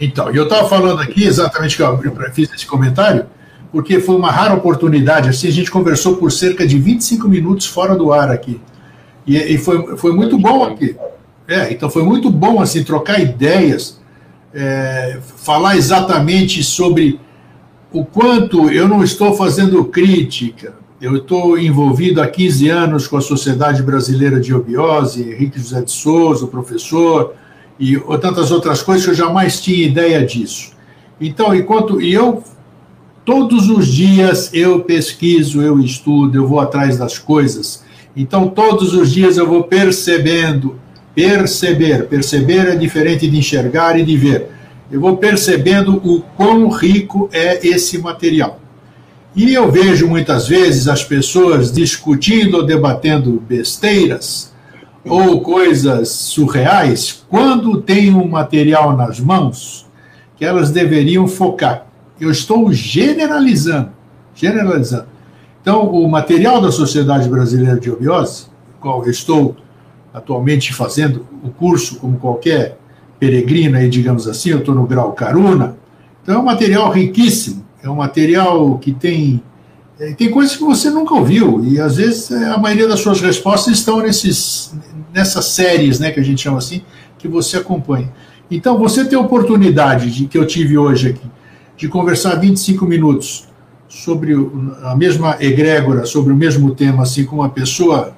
Então, 0.01 0.31
eu 0.31 0.45
estava 0.45 0.69
falando 0.69 1.01
aqui 1.01 1.25
exatamente 1.25 1.77
que 1.77 1.83
eu 1.83 2.33
fiz 2.33 2.53
esse 2.53 2.67
comentário, 2.67 3.27
porque 3.73 4.01
foi 4.01 4.17
uma 4.17 4.31
rara 4.31 4.55
oportunidade, 4.55 5.29
assim, 5.29 5.49
a 5.49 5.53
gente 5.53 5.71
conversou 5.71 6.17
por 6.17 6.31
cerca 6.31 6.67
de 6.67 6.79
25 6.79 7.29
minutos 7.29 7.67
fora 7.67 7.95
do 7.97 8.13
ar 8.13 8.31
aqui, 8.31 8.61
e, 9.27 9.37
e 9.37 9.59
foi, 9.59 9.97
foi 9.97 10.13
muito 10.13 10.39
bom 10.39 10.65
aqui. 10.65 10.97
É, 11.49 11.73
então 11.73 11.89
foi 11.89 12.03
muito 12.03 12.29
bom, 12.31 12.61
assim, 12.61 12.83
trocar 12.83 13.21
ideias, 13.21 14.01
é, 14.53 15.19
falar 15.37 15.77
exatamente 15.77 16.63
sobre 16.63 17.21
o 17.93 18.05
quanto 18.05 18.71
eu 18.71 18.89
não 18.89 19.03
estou 19.03 19.35
fazendo 19.35 19.85
crítica, 19.85 20.75
eu 21.01 21.17
estou 21.17 21.59
envolvido 21.59 22.23
há 22.23 22.27
15 22.27 22.69
anos 22.69 23.07
com 23.07 23.17
a 23.17 23.21
Sociedade 23.21 23.83
Brasileira 23.83 24.41
de 24.41 24.55
Obiose, 24.55 25.31
Henrique 25.31 25.59
José 25.59 25.83
de 25.83 25.91
Souza, 25.91 26.45
o 26.45 26.49
professor, 26.49 27.35
e 27.79 27.99
tantas 28.21 28.51
outras 28.51 28.83
coisas 28.83 29.05
que 29.05 29.11
eu 29.11 29.15
jamais 29.15 29.61
tinha 29.61 29.87
ideia 29.87 30.25
disso. 30.25 30.73
Então, 31.21 31.55
enquanto 31.55 32.01
e 32.01 32.13
eu 32.13 32.43
todos 33.25 33.69
os 33.69 33.89
dias 33.89 34.51
eu 34.55 34.81
pesquiso, 34.81 35.61
eu 35.61 35.79
estudo, 35.81 36.39
eu 36.39 36.47
vou 36.47 36.61
atrás 36.61 36.97
das 36.97 37.19
coisas. 37.19 37.85
Então, 38.17 38.49
todos 38.49 38.95
os 38.95 39.13
dias 39.13 39.37
eu 39.37 39.47
vou 39.47 39.65
percebendo, 39.65 40.77
perceber, 41.15 42.07
perceber 42.07 42.69
é 42.69 42.77
diferente 42.77 43.29
de 43.29 43.37
enxergar 43.37 43.99
e 43.99 44.05
de 44.05 44.17
ver. 44.17 44.47
Eu 44.91 45.01
vou 45.01 45.17
percebendo 45.19 45.97
o 45.97 46.23
quão 46.37 46.69
rico 46.69 47.29
é 47.33 47.67
esse 47.67 47.99
material. 47.99 48.61
E 49.37 49.53
eu 49.53 49.71
vejo 49.71 50.09
muitas 50.09 50.49
vezes 50.49 50.89
as 50.89 51.05
pessoas 51.05 51.71
discutindo 51.71 52.57
ou 52.57 52.65
debatendo 52.65 53.33
besteiras 53.47 54.51
ou 55.05 55.43
coisas 55.43 56.09
surreais 56.09 57.23
quando 57.29 57.83
tem 57.83 58.15
um 58.15 58.27
material 58.27 58.97
nas 58.97 59.21
mãos 59.21 59.87
que 60.39 60.45
elas 60.45 60.71
deveriam 60.71 61.29
focar. 61.29 61.87
Eu 62.19 62.31
estou 62.31 62.73
generalizando, 62.73 63.91
generalizando. 64.35 65.05
Então, 65.61 65.87
o 65.87 66.09
material 66.09 66.59
da 66.59 66.73
Sociedade 66.73 67.29
Brasileira 67.29 67.79
de 67.79 67.91
Obiose, 67.91 68.47
qual 68.81 69.05
eu 69.05 69.11
estou 69.11 69.55
atualmente 70.15 70.73
fazendo 70.73 71.27
o 71.45 71.51
curso 71.51 71.99
como 71.99 72.17
qualquer 72.17 72.79
peregrino 73.21 73.79
digamos 73.91 74.27
assim, 74.27 74.49
eu 74.49 74.61
estou 74.61 74.75
no 74.75 74.87
grau 74.87 75.13
Caruna, 75.13 75.77
então 76.23 76.37
é 76.37 76.39
um 76.39 76.45
material 76.45 76.91
riquíssimo 76.91 77.66
é 77.87 77.91
um 77.91 77.97
material 77.97 78.79
que 78.79 78.93
tem 78.93 79.43
é, 79.99 80.13
tem 80.13 80.31
coisas 80.31 80.57
que 80.57 80.63
você 80.63 80.91
nunca 80.91 81.15
ouviu 81.15 81.65
e 81.65 81.81
às 81.81 81.97
vezes 81.97 82.31
é, 82.31 82.51
a 82.51 82.59
maioria 82.59 82.87
das 82.87 83.01
suas 83.01 83.21
respostas 83.21 83.79
estão 83.79 84.01
nesses 84.01 84.75
nessas 85.13 85.47
séries, 85.47 85.99
né, 85.99 86.11
que 86.11 86.21
a 86.21 86.23
gente 86.23 86.43
chama 86.43 86.59
assim, 86.59 86.83
que 87.19 87.27
você 87.27 87.57
acompanha. 87.57 88.13
Então, 88.51 88.79
você 88.79 89.05
ter 89.05 89.17
a 89.17 89.21
oportunidade 89.21 90.11
de 90.11 90.27
que 90.27 90.37
eu 90.37 90.47
tive 90.47 90.77
hoje 90.77 91.09
aqui 91.09 91.27
de 91.77 91.89
conversar 91.89 92.37
25 92.37 92.87
minutos 92.87 93.49
sobre 93.89 94.35
a 94.83 94.95
mesma 94.95 95.37
egrégora, 95.41 96.07
sobre 96.07 96.33
o 96.33 96.37
mesmo 96.37 96.75
tema, 96.75 97.03
assim, 97.03 97.25
com 97.25 97.37
uma 97.37 97.49
pessoa, 97.49 98.15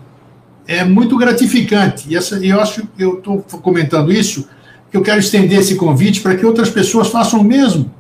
é 0.66 0.84
muito 0.84 1.16
gratificante. 1.16 2.06
E 2.08 2.16
essa, 2.16 2.36
eu 2.44 2.60
acho 2.60 2.82
que 2.82 3.02
eu 3.02 3.18
estou 3.18 3.40
comentando 3.62 4.12
isso, 4.12 4.48
que 4.90 4.96
eu 4.96 5.02
quero 5.02 5.18
estender 5.18 5.58
esse 5.58 5.76
convite 5.76 6.20
para 6.20 6.36
que 6.36 6.44
outras 6.44 6.70
pessoas 6.70 7.08
façam 7.08 7.40
o 7.40 7.44
mesmo. 7.44 7.90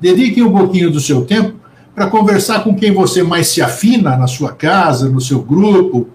Dediquem 0.00 0.42
um 0.42 0.52
pouquinho 0.52 0.90
do 0.90 1.00
seu 1.00 1.24
tempo 1.24 1.54
para 1.94 2.08
conversar 2.08 2.64
com 2.64 2.74
quem 2.74 2.92
você 2.92 3.22
mais 3.22 3.48
se 3.48 3.60
afina 3.60 4.16
na 4.16 4.26
sua 4.26 4.52
casa, 4.52 5.08
no 5.08 5.20
seu 5.20 5.42
grupo, 5.42 6.08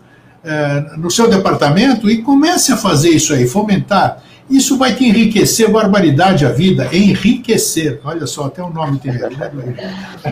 eh, 0.43 0.85
no 0.97 1.11
seu 1.11 1.29
departamento 1.29 2.09
e 2.09 2.21
comece 2.21 2.71
a 2.71 2.77
fazer 2.77 3.09
isso 3.09 3.33
aí, 3.33 3.47
fomentar. 3.47 4.23
Isso 4.49 4.77
vai 4.77 4.93
te 4.93 5.03
enriquecer, 5.03 5.71
barbaridade 5.71 6.45
a 6.45 6.49
vida, 6.49 6.87
enriquecer. 6.93 7.99
Olha 8.03 8.27
só, 8.27 8.45
até 8.45 8.61
o 8.63 8.69
nome 8.69 8.99
tem. 8.99 9.11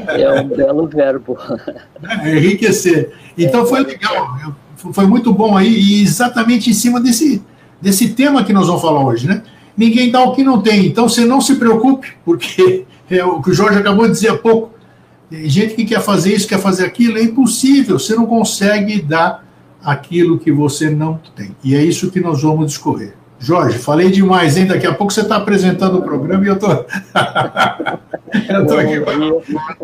É 0.08 0.42
um 0.42 0.48
belo 0.48 0.88
verbo. 0.88 1.38
É, 2.22 2.38
enriquecer. 2.38 3.12
Então 3.36 3.66
foi 3.66 3.84
legal, 3.84 4.38
foi 4.76 5.08
muito 5.08 5.34
bom 5.34 5.58
aí, 5.58 5.74
e 5.74 6.04
exatamente 6.04 6.70
em 6.70 6.74
cima 6.74 7.02
desse, 7.02 7.42
desse 7.82 8.10
tema 8.10 8.44
que 8.44 8.54
nós 8.54 8.68
vamos 8.68 8.82
falar 8.82 9.04
hoje, 9.04 9.28
né? 9.28 9.42
Ninguém 9.76 10.12
dá 10.12 10.22
o 10.22 10.34
que 10.36 10.44
não 10.44 10.62
tem. 10.62 10.86
Então 10.86 11.10
você 11.10 11.26
não 11.26 11.42
se 11.42 11.56
preocupe, 11.56 12.14
porque 12.24 12.86
é 13.17 13.25
o 13.25 13.41
que 13.41 13.51
o 13.51 13.53
Jorge 13.53 13.79
acabou 13.79 14.05
de 14.05 14.12
dizer 14.12 14.29
há 14.29 14.38
pouco. 14.38 14.72
Tem 15.29 15.50
gente 15.50 15.74
que 15.74 15.86
quer 15.86 16.01
fazer 16.01 16.34
isso, 16.34 16.48
quer 16.48 16.60
fazer 16.60 16.86
aquilo, 16.86 17.17
é 17.17 17.24
impossível. 17.24 17.98
Você 17.98 18.15
não 18.15 18.25
consegue 18.25 19.01
dar 19.01 19.43
aquilo 19.84 20.39
que 20.39 20.51
você 20.51 20.89
não 20.89 21.20
tem. 21.36 21.55
E 21.63 21.75
é 21.75 21.84
isso 21.84 22.12
que 22.12 22.20
nós 22.20 22.41
vamos 22.41 22.67
discorrer. 22.67 23.15
Jorge, 23.39 23.77
falei 23.77 24.10
demais, 24.10 24.55
hein? 24.55 24.67
Daqui 24.67 24.88
a 24.88 24.93
pouco 24.93 25.12
você 25.12 25.22
está 25.22 25.36
apresentando 25.36 25.98
o 25.98 26.01
programa 26.01 26.46
e 26.46 26.48
eu 26.48 26.58
tô... 26.58 26.67
tô 28.67 28.77
aqui. 28.77 29.01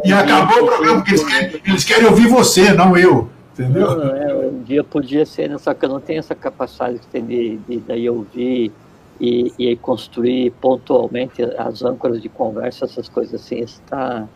E 0.05 0.13
acabou 0.13 0.63
o 0.63 0.65
programa, 0.65 0.95
porque 0.97 1.11
eles 1.11 1.23
querem, 1.25 1.61
eles 1.65 1.83
querem 1.83 2.05
ouvir 2.05 2.27
você, 2.27 2.71
não 2.71 2.95
eu. 2.95 3.27
Entendeu? 3.53 3.97
Não, 3.97 4.15
é, 4.15 4.33
um 4.33 4.63
dia 4.63 4.81
podia 4.81 5.25
ser, 5.25 5.49
né? 5.49 5.57
só 5.57 5.73
que 5.73 5.83
eu 5.83 5.89
não 5.89 5.99
tenho 5.99 6.19
essa 6.19 6.33
capacidade 6.33 7.01
de, 7.13 7.21
de, 7.21 7.57
de 7.67 7.77
daí 7.79 8.09
ouvir 8.09 8.71
e, 9.19 9.53
e 9.59 9.75
construir 9.75 10.51
pontualmente 10.61 11.43
as 11.57 11.83
âncoras 11.83 12.21
de 12.21 12.29
conversa, 12.29 12.85
essas 12.85 13.09
coisas 13.09 13.41
assim, 13.41 13.59
está 13.59 14.27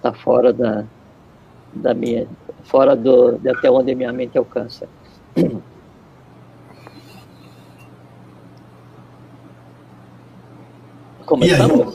tá 0.00 0.12
fora 0.12 0.52
da, 0.52 0.84
da 1.72 1.94
minha, 1.94 2.26
fora 2.62 2.94
do, 2.94 3.38
de 3.38 3.48
até 3.48 3.70
onde 3.70 3.92
a 3.92 3.96
minha 3.96 4.12
mente 4.12 4.38
alcança. 4.38 4.88
Começamos? 11.26 11.94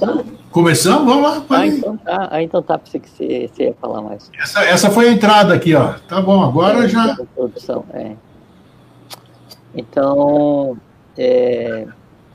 Começamos? 0.49 1.05
Vamos 1.05 1.23
lá. 1.23 1.45
Ah 1.49 1.67
então, 1.67 1.97
tá, 1.97 2.27
ah, 2.31 2.41
então 2.41 2.63
tá, 2.63 2.77
pensei 2.77 3.01
que 3.01 3.09
você, 3.09 3.49
você 3.49 3.63
ia 3.65 3.73
falar 3.73 4.01
mais. 4.01 4.31
Essa, 4.39 4.63
essa 4.63 4.89
foi 4.89 5.09
a 5.09 5.11
entrada 5.11 5.53
aqui, 5.53 5.75
ó. 5.75 5.95
Tá 6.07 6.21
bom, 6.21 6.41
agora 6.41 6.85
é, 6.85 6.87
já. 6.87 7.17
Introdução, 7.19 7.83
é. 7.93 8.15
Então, 9.75 10.77
é, 11.17 11.85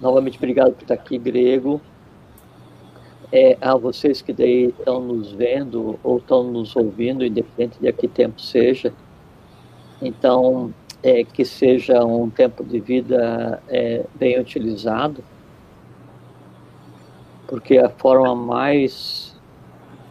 novamente, 0.01 0.39
obrigado 0.39 0.73
por 0.73 0.83
estar 0.83 0.95
aqui, 0.95 1.19
Grego. 1.19 1.81
É, 3.33 3.57
a 3.61 3.77
vocês 3.77 4.21
que 4.21 4.33
daí 4.33 4.75
estão 4.77 5.01
nos 5.01 5.31
vendo 5.31 5.99
ou 6.03 6.19
estão 6.19 6.43
nos 6.43 6.75
ouvindo, 6.75 7.25
independente 7.25 7.79
de 7.81 7.93
que 7.93 8.09
tempo 8.09 8.41
seja. 8.41 8.93
Então, 10.03 10.75
é, 11.03 11.23
que 11.25 11.45
seja 11.45 12.05
um 12.05 12.29
tempo 12.29 12.65
de 12.65 12.81
vida 12.81 13.63
é, 13.69 14.05
bem 14.19 14.39
utilizado 14.41 15.23
porque 17.51 17.79
a 17.79 17.89
forma 17.89 18.33
mais 18.37 19.37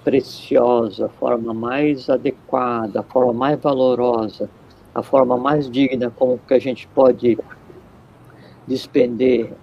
preciosa, 0.03 1.05
a 1.05 1.09
forma 1.09 1.53
mais 1.53 2.09
adequada, 2.09 2.99
a 2.99 3.03
forma 3.03 3.31
mais 3.31 3.57
valorosa, 3.57 4.49
a 4.93 5.01
forma 5.01 5.37
mais 5.37 5.71
digna 5.71 6.11
como 6.11 6.37
que 6.37 6.53
a 6.53 6.59
gente 6.59 6.85
pode 6.89 7.39
despender 8.67 9.53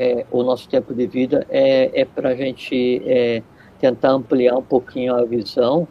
é, 0.00 0.24
o 0.30 0.42
nosso 0.42 0.66
tempo 0.66 0.94
de 0.94 1.06
vida 1.06 1.46
é, 1.50 2.00
é 2.00 2.04
para 2.06 2.30
a 2.30 2.34
gente 2.34 3.02
é, 3.04 3.42
tentar 3.78 4.12
ampliar 4.12 4.56
um 4.56 4.62
pouquinho 4.62 5.14
a 5.14 5.22
visão, 5.26 5.86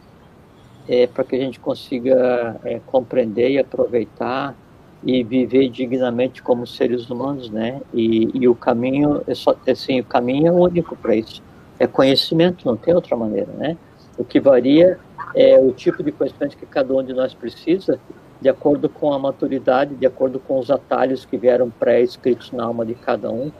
é, 0.88 1.06
para 1.06 1.22
que 1.22 1.36
a 1.36 1.38
gente 1.38 1.60
consiga 1.60 2.56
é, 2.64 2.80
compreender 2.86 3.52
e 3.52 3.58
aproveitar 3.60 4.56
e 5.04 5.22
viver 5.22 5.68
dignamente 5.68 6.42
como 6.42 6.66
seres 6.66 7.08
humanos, 7.08 7.50
né? 7.50 7.80
E, 7.94 8.28
e 8.34 8.48
o 8.48 8.54
caminho 8.54 9.22
é 9.28 9.34
só 9.34 9.56
assim, 9.68 10.00
o 10.00 10.04
caminho 10.04 10.48
é 10.48 10.50
único 10.50 10.96
para 10.96 11.14
isso. 11.14 11.40
É 11.78 11.86
conhecimento, 11.86 12.66
não 12.66 12.76
tem 12.76 12.92
outra 12.92 13.16
maneira, 13.16 13.52
né? 13.52 13.76
O 14.18 14.24
que 14.24 14.40
varia 14.40 14.98
é 15.36 15.56
o 15.56 15.70
tipo 15.70 16.02
de 16.02 16.10
conhecimento 16.10 16.56
que 16.56 16.66
cada 16.66 16.92
um 16.92 17.02
de 17.02 17.14
nós 17.14 17.32
precisa, 17.32 18.00
de 18.40 18.48
acordo 18.48 18.88
com 18.88 19.12
a 19.12 19.18
maturidade, 19.20 19.94
de 19.94 20.04
acordo 20.04 20.40
com 20.40 20.58
os 20.58 20.68
atalhos 20.68 21.24
que 21.24 21.38
vieram 21.38 21.70
pré-escritos 21.70 22.50
na 22.50 22.64
alma 22.64 22.84
de 22.84 22.94
cada 22.94 23.30
um. 23.30 23.52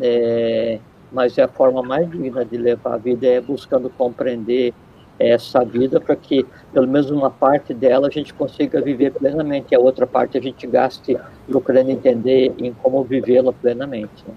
É, 0.00 0.78
mas 1.10 1.38
é 1.38 1.42
a 1.42 1.48
forma 1.48 1.82
mais 1.82 2.10
digna 2.10 2.44
de 2.44 2.56
levar 2.56 2.94
a 2.94 2.98
vida 2.98 3.26
é 3.26 3.40
buscando 3.40 3.90
compreender 3.90 4.74
essa 5.18 5.64
vida 5.64 6.00
para 6.00 6.14
que, 6.14 6.46
pelo 6.72 6.86
menos 6.86 7.10
uma 7.10 7.30
parte 7.30 7.74
dela, 7.74 8.06
a 8.06 8.10
gente 8.10 8.32
consiga 8.32 8.80
viver 8.80 9.12
plenamente, 9.12 9.72
e 9.72 9.74
a 9.74 9.80
outra 9.80 10.06
parte 10.06 10.38
a 10.38 10.40
gente 10.40 10.66
gaste 10.66 11.18
procurando 11.46 11.90
entender 11.90 12.54
em 12.58 12.72
como 12.72 13.02
vivê-la 13.02 13.52
plenamente. 13.52 14.24
Né? 14.26 14.34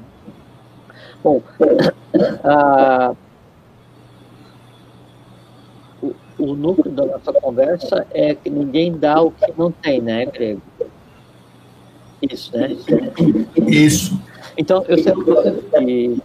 Bom, 1.23 1.41
a, 2.43 3.13
o, 6.01 6.15
o 6.39 6.55
núcleo 6.55 6.91
da 6.91 7.05
nossa 7.05 7.31
conversa 7.31 8.07
é 8.11 8.33
que 8.33 8.49
ninguém 8.49 8.97
dá 8.97 9.21
o 9.21 9.29
que 9.29 9.53
não 9.55 9.71
tem, 9.71 10.01
né, 10.01 10.25
Grego? 10.25 10.61
Isso, 12.23 12.55
né? 12.57 12.75
Isso. 13.67 14.19
Então, 14.57 14.83
eu 14.87 14.97
sempre 14.97 15.23
gosto 15.23 15.51
de, 15.79 16.21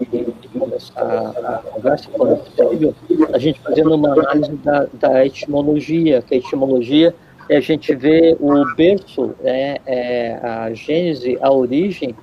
começar 0.58 1.00
a 1.00 1.58
conversa, 1.70 2.08
quando 2.10 2.36
possível, 2.38 2.94
a 3.32 3.38
gente 3.38 3.60
fazendo 3.60 3.94
uma 3.94 4.12
análise 4.12 4.52
da, 4.56 4.86
da 4.92 5.26
etimologia, 5.26 6.22
que 6.22 6.34
a 6.34 6.38
etimologia 6.38 7.14
é 7.48 7.56
a 7.56 7.60
gente 7.60 7.94
ver 7.94 8.36
o 8.40 8.74
berço, 8.74 9.34
né, 9.42 9.76
é 9.86 10.38
a 10.42 10.72
gênese, 10.72 11.38
a 11.40 11.50
origem 11.52 12.14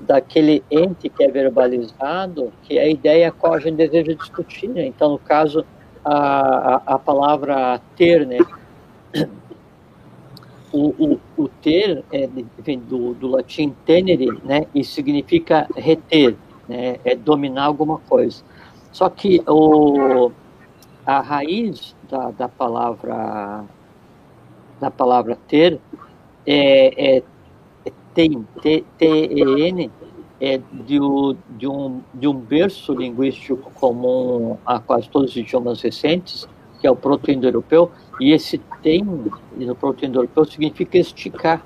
daquele 0.00 0.64
ente 0.70 1.08
que 1.08 1.22
é 1.22 1.28
verbalizado, 1.28 2.52
que 2.62 2.78
é 2.78 2.82
a 2.82 2.88
ideia 2.88 3.30
qual 3.30 3.54
a 3.54 3.60
gente 3.60 3.76
deseja 3.76 4.14
discutir. 4.14 4.68
Né? 4.68 4.86
Então, 4.86 5.10
no 5.10 5.18
caso, 5.18 5.64
a, 6.04 6.74
a, 6.74 6.82
a 6.94 6.98
palavra 6.98 7.80
ter, 7.96 8.26
né? 8.26 8.38
O, 10.72 10.88
o, 10.88 11.20
o 11.36 11.48
ter 11.48 12.04
é, 12.12 12.28
vem 12.58 12.78
do, 12.78 13.14
do 13.14 13.28
latim 13.28 13.74
tenere, 13.84 14.28
né, 14.44 14.66
e 14.74 14.84
significa 14.84 15.66
reter, 15.76 16.36
né, 16.68 16.98
é 17.04 17.14
dominar 17.14 17.64
alguma 17.64 17.98
coisa. 17.98 18.42
Só 18.92 19.08
que 19.08 19.42
o, 19.46 20.30
a 21.06 21.20
raiz 21.20 21.94
da, 22.08 22.30
da 22.30 22.48
palavra 22.48 23.64
da 24.80 24.90
palavra 24.90 25.36
ter 25.46 25.78
é, 26.46 27.16
é, 27.16 27.22
é 27.84 27.92
tem, 28.14 28.46
T-E-N, 28.62 29.90
é 30.40 30.58
de, 30.58 30.98
de, 31.58 31.68
um, 31.68 32.00
de 32.14 32.26
um 32.26 32.34
berço 32.34 32.94
linguístico 32.94 33.70
comum 33.72 34.56
a 34.64 34.78
quase 34.78 35.08
todos 35.10 35.32
os 35.32 35.36
idiomas 35.36 35.82
recentes, 35.82 36.48
que 36.80 36.86
é 36.86 36.90
o 36.90 36.96
proto-indo-europeu, 36.96 37.90
e 38.20 38.32
esse 38.32 38.58
tem, 38.82 39.02
no 39.02 39.74
proto-indo-europeu, 39.74 40.44
significa 40.44 40.98
esticar. 40.98 41.64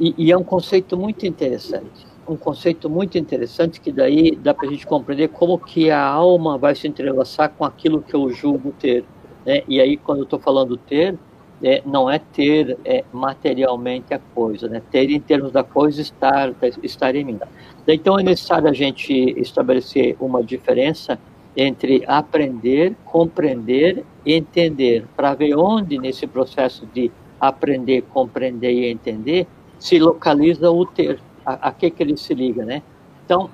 E, 0.00 0.14
e, 0.16 0.32
é 0.32 0.36
um 0.36 0.42
conceito 0.42 0.96
muito 0.96 1.26
interessante. 1.26 2.06
Um 2.26 2.36
conceito 2.36 2.88
muito 2.88 3.18
interessante 3.18 3.80
que 3.80 3.92
daí 3.92 4.34
dá 4.34 4.54
para 4.54 4.66
a 4.66 4.70
gente 4.70 4.86
compreender 4.86 5.28
como 5.28 5.58
que 5.58 5.90
a 5.90 6.02
alma 6.02 6.56
vai 6.56 6.74
se 6.74 6.88
entrelaçar 6.88 7.50
com 7.50 7.64
aquilo 7.64 8.00
que 8.00 8.14
eu 8.14 8.30
julgo 8.30 8.72
ter. 8.72 9.04
Né? 9.44 9.62
E 9.68 9.78
aí, 9.78 9.98
quando 9.98 10.20
eu 10.20 10.24
estou 10.24 10.38
falando 10.38 10.76
ter, 10.76 11.18
é, 11.62 11.82
não 11.84 12.10
é 12.10 12.18
ter 12.18 12.78
é, 12.84 13.04
materialmente 13.12 14.14
a 14.14 14.18
coisa, 14.18 14.68
né? 14.68 14.82
ter 14.90 15.10
em 15.10 15.20
termos 15.20 15.52
da 15.52 15.62
coisa 15.62 16.00
estar, 16.00 16.52
estar 16.82 17.14
em 17.14 17.24
mim. 17.24 17.38
Então 17.86 18.18
é 18.18 18.22
necessário 18.22 18.68
a 18.68 18.72
gente 18.72 19.12
estabelecer 19.38 20.16
uma 20.18 20.42
diferença 20.42 21.18
entre 21.56 22.02
aprender, 22.06 22.94
compreender 23.04 24.04
e 24.24 24.34
entender, 24.34 25.06
para 25.16 25.34
ver 25.34 25.54
onde 25.56 25.98
nesse 25.98 26.26
processo 26.26 26.86
de 26.86 27.10
aprender, 27.40 28.02
compreender 28.02 28.72
e 28.72 28.86
entender 28.86 29.46
se 29.78 29.98
localiza 29.98 30.70
o 30.70 30.86
ter, 30.86 31.20
a, 31.44 31.68
a 31.68 31.72
que, 31.72 31.90
que 31.90 32.02
ele 32.02 32.16
se 32.16 32.32
liga, 32.32 32.64
né? 32.64 32.82
Então, 33.24 33.50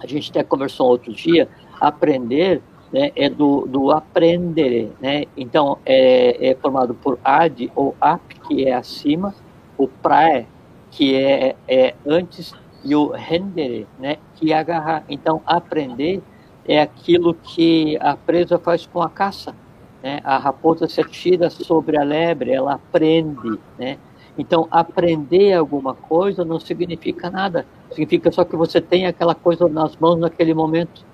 a 0.00 0.06
gente 0.06 0.30
até 0.30 0.42
conversou 0.42 0.88
outro 0.88 1.12
dia, 1.12 1.48
aprender 1.80 2.60
né, 2.92 3.10
é 3.16 3.28
do, 3.28 3.66
do 3.66 3.90
aprender, 3.90 4.92
né? 5.00 5.24
Então, 5.36 5.78
é, 5.86 6.50
é 6.50 6.54
formado 6.54 6.94
por 6.94 7.18
ad 7.24 7.70
ou 7.74 7.94
ap, 8.00 8.20
que 8.46 8.66
é 8.66 8.74
acima, 8.74 9.34
o 9.78 9.88
prae, 9.88 10.46
que 10.90 11.14
é, 11.16 11.56
é 11.66 11.94
antes, 12.06 12.52
e 12.84 12.94
o 12.94 13.08
rendere, 13.08 13.86
né, 13.98 14.18
que 14.34 14.52
é 14.52 14.58
agarrar. 14.58 15.04
Então, 15.08 15.40
aprender 15.46 16.22
é 16.66 16.80
aquilo 16.80 17.34
que 17.34 17.96
a 18.00 18.16
presa 18.16 18.58
faz 18.58 18.86
com 18.86 19.02
a 19.02 19.08
caça. 19.08 19.54
Né? 20.02 20.20
A 20.24 20.38
raposa 20.38 20.88
se 20.88 21.00
atira 21.00 21.50
sobre 21.50 21.96
a 21.96 22.02
lebre, 22.02 22.52
ela 22.52 22.74
aprende. 22.74 23.58
Né? 23.78 23.98
Então, 24.36 24.66
aprender 24.70 25.52
alguma 25.52 25.94
coisa 25.94 26.44
não 26.44 26.58
significa 26.58 27.30
nada. 27.30 27.66
Significa 27.90 28.30
só 28.32 28.44
que 28.44 28.56
você 28.56 28.80
tem 28.80 29.06
aquela 29.06 29.34
coisa 29.34 29.68
nas 29.68 29.96
mãos 29.96 30.18
naquele 30.18 30.54
momento. 30.54 31.04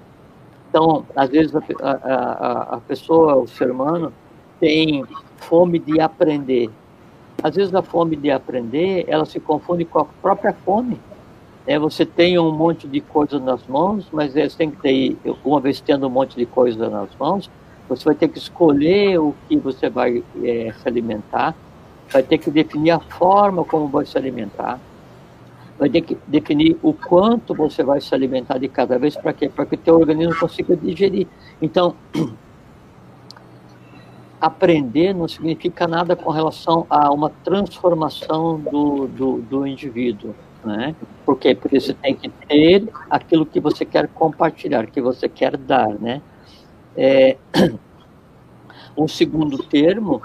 Então, 0.68 1.04
às 1.16 1.28
vezes, 1.28 1.54
a, 1.54 1.62
a, 1.82 2.76
a 2.76 2.80
pessoa, 2.80 3.36
o 3.36 3.46
ser 3.46 3.70
humano, 3.70 4.12
tem 4.58 5.04
fome 5.36 5.78
de 5.78 6.00
aprender. 6.00 6.70
Às 7.42 7.56
vezes, 7.56 7.74
a 7.74 7.82
fome 7.82 8.16
de 8.16 8.30
aprender, 8.30 9.04
ela 9.08 9.24
se 9.24 9.40
confunde 9.40 9.84
com 9.84 9.98
a 9.98 10.04
própria 10.04 10.52
fome. 10.52 11.00
É, 11.66 11.78
você 11.78 12.06
tem 12.06 12.38
um 12.38 12.50
monte 12.52 12.88
de 12.88 13.00
coisa 13.00 13.38
nas 13.38 13.66
mãos, 13.66 14.06
mas 14.12 14.36
é, 14.36 14.48
você 14.48 14.56
tem 14.56 14.70
que 14.70 14.76
ter, 14.78 15.16
uma 15.44 15.60
vez 15.60 15.80
tendo 15.80 16.06
um 16.06 16.10
monte 16.10 16.36
de 16.36 16.46
coisa 16.46 16.88
nas 16.88 17.08
mãos, 17.18 17.50
você 17.88 18.04
vai 18.04 18.14
ter 18.14 18.28
que 18.28 18.38
escolher 18.38 19.18
o 19.18 19.34
que 19.48 19.56
você 19.56 19.90
vai 19.90 20.22
é, 20.42 20.72
se 20.72 20.88
alimentar, 20.88 21.54
vai 22.10 22.22
ter 22.22 22.38
que 22.38 22.50
definir 22.50 22.92
a 22.92 23.00
forma 23.00 23.64
como 23.64 23.88
vai 23.88 24.06
se 24.06 24.16
alimentar, 24.16 24.80
vai 25.78 25.88
ter 25.88 26.00
que 26.02 26.16
definir 26.26 26.76
o 26.82 26.92
quanto 26.92 27.54
você 27.54 27.82
vai 27.82 28.00
se 28.00 28.14
alimentar 28.14 28.58
de 28.58 28.68
cada 28.68 28.98
vez, 28.98 29.16
para 29.16 29.32
quê? 29.32 29.48
Para 29.48 29.66
que 29.66 29.74
o 29.74 29.78
teu 29.78 29.94
organismo 29.96 30.38
consiga 30.38 30.76
digerir. 30.76 31.26
Então, 31.60 31.94
aprender 34.40 35.14
não 35.14 35.28
significa 35.28 35.86
nada 35.86 36.16
com 36.16 36.30
relação 36.30 36.86
a 36.88 37.12
uma 37.12 37.30
transformação 37.44 38.58
do, 38.58 39.06
do, 39.06 39.38
do 39.42 39.66
indivíduo. 39.66 40.34
Né? 40.64 40.94
Por 41.24 41.38
quê? 41.38 41.54
Porque 41.54 41.80
você 41.80 41.94
tem 41.94 42.14
que 42.14 42.28
ter 42.28 42.88
aquilo 43.08 43.46
que 43.46 43.60
você 43.60 43.84
quer 43.84 44.08
compartilhar, 44.08 44.86
que 44.86 45.00
você 45.00 45.28
quer 45.28 45.56
dar. 45.56 45.88
Né? 45.88 46.20
É, 46.96 47.36
um 48.96 49.08
segundo 49.08 49.58
termo, 49.58 50.22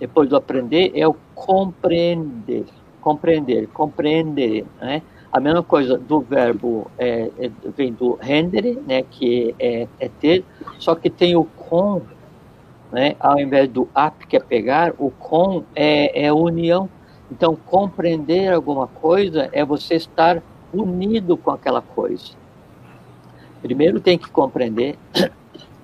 depois 0.00 0.28
do 0.28 0.36
aprender, 0.36 0.92
é 0.94 1.06
o 1.06 1.16
compreender. 1.34 2.64
Compreender, 3.00 3.68
compreender. 3.68 4.66
Né? 4.80 5.02
A 5.32 5.40
mesma 5.40 5.62
coisa 5.62 5.96
do 5.96 6.20
verbo 6.20 6.90
é, 6.98 7.30
é, 7.38 7.50
vem 7.76 7.92
do 7.92 8.14
rendere, 8.14 8.80
né, 8.86 9.02
que 9.02 9.54
é, 9.58 9.86
é 10.00 10.08
ter, 10.08 10.42
só 10.78 10.94
que 10.94 11.10
tem 11.10 11.36
o 11.36 11.44
com 11.44 12.00
né? 12.92 13.16
Ao 13.20 13.38
invés 13.38 13.68
do 13.68 13.88
ap, 13.94 14.26
que 14.26 14.36
é 14.36 14.40
pegar, 14.40 14.94
o 14.98 15.10
com 15.10 15.64
é, 15.74 16.26
é 16.26 16.32
união. 16.32 16.88
Então, 17.30 17.54
compreender 17.54 18.52
alguma 18.52 18.86
coisa 18.86 19.48
é 19.52 19.64
você 19.64 19.94
estar 19.94 20.42
unido 20.72 21.36
com 21.36 21.50
aquela 21.50 21.82
coisa. 21.82 22.32
Primeiro 23.60 24.00
tem 24.00 24.16
que 24.16 24.30
compreender, 24.30 24.96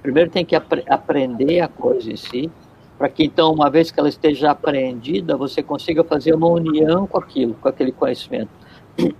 primeiro 0.02 0.30
tem 0.30 0.44
que 0.44 0.54
ap 0.54 0.72
aprender 0.88 1.60
a 1.60 1.68
coisa 1.68 2.10
em 2.10 2.16
si, 2.16 2.50
para 2.96 3.08
que 3.08 3.24
então, 3.24 3.52
uma 3.52 3.68
vez 3.68 3.90
que 3.90 3.98
ela 3.98 4.08
esteja 4.08 4.50
aprendida, 4.50 5.36
você 5.36 5.62
consiga 5.62 6.04
fazer 6.04 6.34
uma 6.34 6.46
união 6.46 7.06
com 7.06 7.18
aquilo, 7.18 7.54
com 7.54 7.68
aquele 7.68 7.92
conhecimento. 7.92 8.50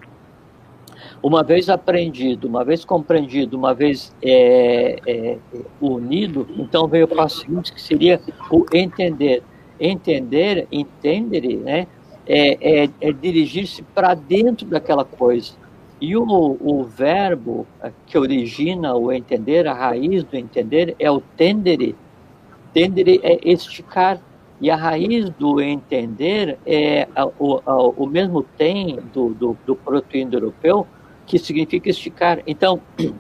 Uma 1.23 1.43
vez 1.43 1.71
aprendido, 1.71 2.47
uma 2.47 2.63
vez 2.63 2.85
compreendido, 2.85 3.57
uma 3.57 3.73
vez 3.73 4.15
é, 4.23 5.01
é, 5.07 5.39
unido, 5.81 6.47
então 6.59 6.87
veio 6.87 7.07
o 7.07 7.09
passo 7.09 7.41
seguinte, 7.41 7.73
que 7.73 7.81
seria 7.81 8.21
o 8.51 8.67
entender. 8.75 9.43
Entender, 9.81 10.69
entender, 10.71 11.57
né? 11.57 11.87
É, 12.27 12.85
é, 12.85 12.91
é 13.01 13.13
dirigir-se 13.13 13.83
para 13.83 14.15
dentro 14.15 14.67
daquela 14.67 15.05
coisa. 15.05 15.53
E 16.01 16.17
o, 16.17 16.25
o 16.61 16.85
verbo 16.85 17.67
que 18.07 18.19
origina 18.19 18.95
o 18.95 19.13
entender, 19.13 19.67
a 19.67 19.73
raiz 19.73 20.25
do 20.25 20.37
entender, 20.37 20.95
é 20.99 21.11
o 21.11 21.21
tendere. 21.21 21.95
Tendere 22.73 23.21
é 23.23 23.39
esticar. 23.43 24.21
E 24.61 24.71
a 24.71 24.77
raiz 24.77 25.31
do 25.31 25.61
entender 25.61 26.59
é 26.67 27.07
o, 27.39 27.61
o, 27.67 28.05
o 28.05 28.07
mesmo 28.07 28.43
tem 28.43 28.99
do, 29.13 29.31
do, 29.35 29.57
do 29.67 29.77
proto-indo-europeu, 29.77 30.87
que 31.27 31.39
significa 31.39 31.91
esticar. 31.91 32.41
Então, 32.47 32.81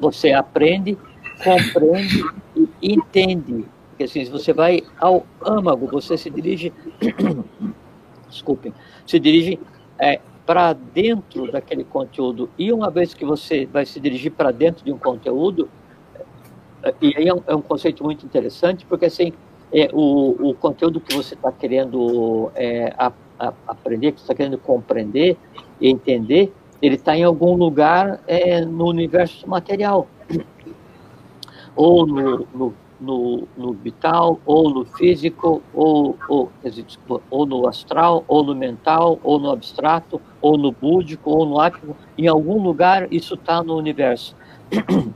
você 0.00 0.32
aprende, 0.32 0.96
compreende 1.42 2.24
e 2.54 2.94
entende. 2.94 3.64
Porque 3.90 4.04
assim, 4.04 4.24
você 4.24 4.52
vai 4.52 4.82
ao 4.98 5.26
âmago, 5.44 5.86
você 5.86 6.16
se 6.16 6.30
dirige, 6.30 6.72
desculpem, 8.32 8.72
se 9.06 9.18
dirige 9.18 9.58
é, 9.98 10.20
para 10.44 10.72
dentro 10.72 11.50
daquele 11.50 11.84
conteúdo. 11.84 12.50
E 12.58 12.72
uma 12.72 12.90
vez 12.90 13.14
que 13.14 13.24
você 13.24 13.66
vai 13.66 13.86
se 13.86 14.00
dirigir 14.00 14.32
para 14.32 14.50
dentro 14.50 14.84
de 14.84 14.92
um 14.92 14.98
conteúdo, 14.98 15.68
é, 16.82 16.94
e 17.00 17.16
aí 17.16 17.28
é 17.28 17.34
um, 17.34 17.42
é 17.46 17.54
um, 17.54 17.62
conceito 17.62 18.02
muito 18.02 18.26
interessante, 18.26 18.84
porque 18.86 19.06
assim, 19.06 19.32
é, 19.72 19.88
o, 19.92 20.50
o 20.50 20.54
conteúdo 20.54 21.00
que 21.00 21.14
você 21.14 21.34
está 21.34 21.52
querendo 21.52 22.50
é, 22.54 22.92
a, 22.98 23.12
a, 23.38 23.52
aprender, 23.66 24.12
que 24.12 24.20
você 24.20 24.24
está 24.24 24.34
querendo 24.34 24.58
compreender 24.58 25.36
e 25.80 25.88
entender, 25.88 26.52
ele 26.80 26.96
está 26.96 27.16
em 27.16 27.22
algum 27.22 27.54
lugar 27.54 28.20
é, 28.26 28.64
no 28.64 28.86
universo 28.86 29.48
material, 29.48 30.08
ou 31.76 32.06
no, 32.06 32.46
no, 32.52 32.74
no, 33.02 33.48
no, 33.56 33.72
vital, 33.72 34.40
ou 34.46 34.70
no 34.70 34.84
físico, 34.84 35.60
ou, 35.74 36.16
ou, 36.28 36.50
ou 37.30 37.46
no 37.46 37.66
astral, 37.66 38.24
ou 38.28 38.44
no 38.44 38.54
mental, 38.54 39.18
ou 39.22 39.38
no 39.38 39.50
abstrato, 39.50 40.20
ou 40.40 40.56
no 40.56 40.70
búdico, 40.70 41.30
ou 41.30 41.44
no 41.44 41.60
ático, 41.60 41.96
em 42.16 42.28
algum 42.28 42.62
lugar 42.62 43.12
isso 43.12 43.34
está 43.34 43.62
no 43.62 43.76
universo. 43.76 44.36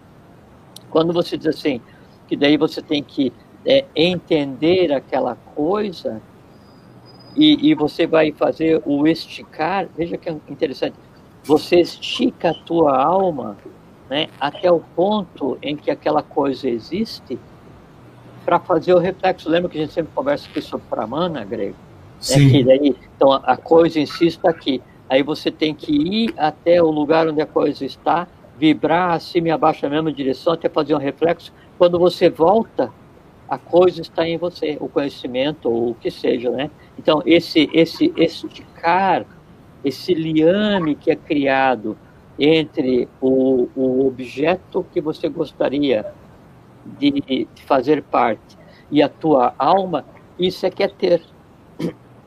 Quando 0.91 1.13
você 1.13 1.37
diz 1.37 1.47
assim, 1.47 1.81
que 2.27 2.37
daí 2.37 2.57
você 2.57 2.83
tem 2.83 3.03
que 3.03 3.33
é, 3.65 3.85
entender 3.95 4.93
aquela 4.93 5.37
coisa, 5.55 6.21
e, 7.37 7.71
e, 7.71 7.75
você 7.75 8.07
vai 8.07 8.33
fazer 8.33 8.83
o 8.87 9.07
esticar, 9.07 9.87
veja 9.95 10.17
que 10.17 10.29
é 10.29 10.37
interessante, 10.49 10.97
você 11.45 11.81
estica 11.81 12.51
a 12.51 12.55
tua 12.55 12.97
alma 12.97 13.59
né, 14.09 14.29
até 14.41 14.73
o 14.73 14.81
ponto 14.81 15.59
em 15.61 15.77
que 15.77 15.91
aquela 15.91 16.23
coisa 16.23 16.69
existe 16.69 17.39
para 18.47 18.59
fazer 18.59 18.95
o 18.95 18.99
reflexo. 18.99 19.51
Lembra 19.51 19.69
que 19.69 19.77
a 19.77 19.81
gente 19.83 19.93
sempre 19.93 20.13
conversa 20.15 20.49
aqui 20.49 20.63
sobre 20.63 20.87
Pramana, 20.89 21.45
grego? 21.45 21.75
Né, 21.75 22.17
Sim. 22.21 22.63
Né, 22.63 22.79
daí, 22.79 22.97
então, 23.17 23.33
a 23.33 23.57
coisa 23.57 24.01
em 24.01 24.07
si 24.07 24.27
está 24.27 24.49
aqui. 24.49 24.81
Aí 25.11 25.23
você 25.23 25.51
tem 25.51 25.75
que 25.75 25.93
ir 25.93 26.35
até 26.39 26.83
o 26.83 26.91
lugar 26.91 27.29
onde 27.29 27.43
a 27.43 27.47
coisa 27.47 27.85
está, 27.85 28.27
vibrar 28.57 29.11
acima 29.11 29.49
e 29.49 29.51
abaixo 29.51 29.83
na 29.85 29.91
mesma 29.91 30.13
direção 30.13 30.55
até 30.55 30.69
fazer 30.69 30.95
um 30.95 30.99
reflexo. 30.99 31.53
Quando 31.77 31.99
você 31.99 32.31
volta, 32.31 32.91
a 33.49 33.59
coisa 33.59 34.01
está 34.01 34.27
em 34.27 34.39
você, 34.39 34.79
o 34.81 34.89
conhecimento 34.89 35.69
ou 35.69 35.91
o 35.91 35.95
que 35.95 36.11
seja, 36.11 36.51
né? 36.51 36.71
Então, 36.99 37.23
esse, 37.27 37.69
esse 37.75 38.13
esticar 38.17 39.27
esse 39.87 40.13
liame 40.15 40.97
que 40.97 41.13
é 41.13 41.17
criado 41.17 41.97
entre 42.37 43.09
o, 43.21 43.69
o 43.77 44.07
objeto 44.07 44.85
que 44.93 45.01
você 45.01 45.29
gostaria 45.29 46.05
de, 46.99 47.11
de 47.21 47.63
fazer 47.65 48.03
parte 48.03 48.57
e 48.91 49.03
a 49.03 49.09
tua 49.09 49.55
alma, 49.59 50.05
isso 50.39 50.65
é 50.67 50.71
que 50.71 50.83
é 50.83 50.89
ter. 50.89 51.23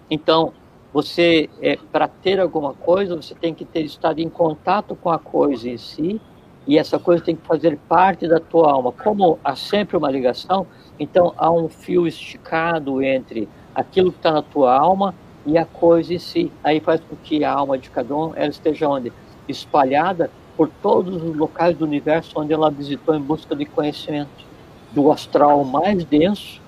Então, 0.10 0.54
você, 0.92 1.50
é, 1.62 1.78
para 1.92 2.08
ter 2.08 2.40
alguma 2.40 2.74
coisa, 2.74 3.16
você 3.16 3.36
tem 3.36 3.54
que 3.54 3.64
ter 3.64 3.82
estado 3.82 4.20
em 4.20 4.30
contato 4.30 4.96
com 4.96 5.12
a 5.12 5.20
coisa 5.20 5.70
em 5.70 5.78
si, 5.78 6.20
e 6.68 6.78
essa 6.78 7.00
coisa 7.00 7.24
tem 7.24 7.36
que 7.36 7.46
fazer 7.46 7.78
parte 7.88 8.28
da 8.28 8.40
tua 8.40 8.72
alma. 8.72 8.92
Como 8.92 9.40
há 9.44 9.56
sempre 9.56 9.98
uma 9.98 10.10
ligação, 10.10 10.68
então 11.00 11.34
há 11.38 11.50
um 11.52 11.70
fio 11.70 12.08
esticado 12.08 13.02
entre 13.02 13.48
aquilo 13.74 14.12
que 14.12 14.20
está 14.20 14.32
na 14.32 14.42
tua 14.42 14.78
alma 14.78 15.16
e 15.46 15.58
a 15.58 15.66
coisa 15.66 16.14
em 16.14 16.20
si. 16.20 16.52
Aí 16.64 16.80
faz 16.80 17.02
com 17.02 17.16
que 17.16 17.44
a 17.44 17.52
alma 17.52 17.78
de 17.78 17.90
cada 17.90 18.16
um 18.16 18.34
ela 18.36 18.50
esteja 18.50 18.88
onde? 18.88 19.12
Espalhada 19.48 20.30
por 20.56 20.70
todos 20.82 21.24
os 21.24 21.36
locais 21.36 21.76
do 21.78 21.86
universo 21.86 22.40
onde 22.40 22.54
ela 22.54 22.70
visitou 22.70 23.16
em 23.16 23.22
busca 23.22 23.56
de 23.56 23.66
conhecimento. 23.66 24.49
Do 24.92 25.12
astral 25.12 25.64
mais 25.64 26.04
denso 26.04 26.62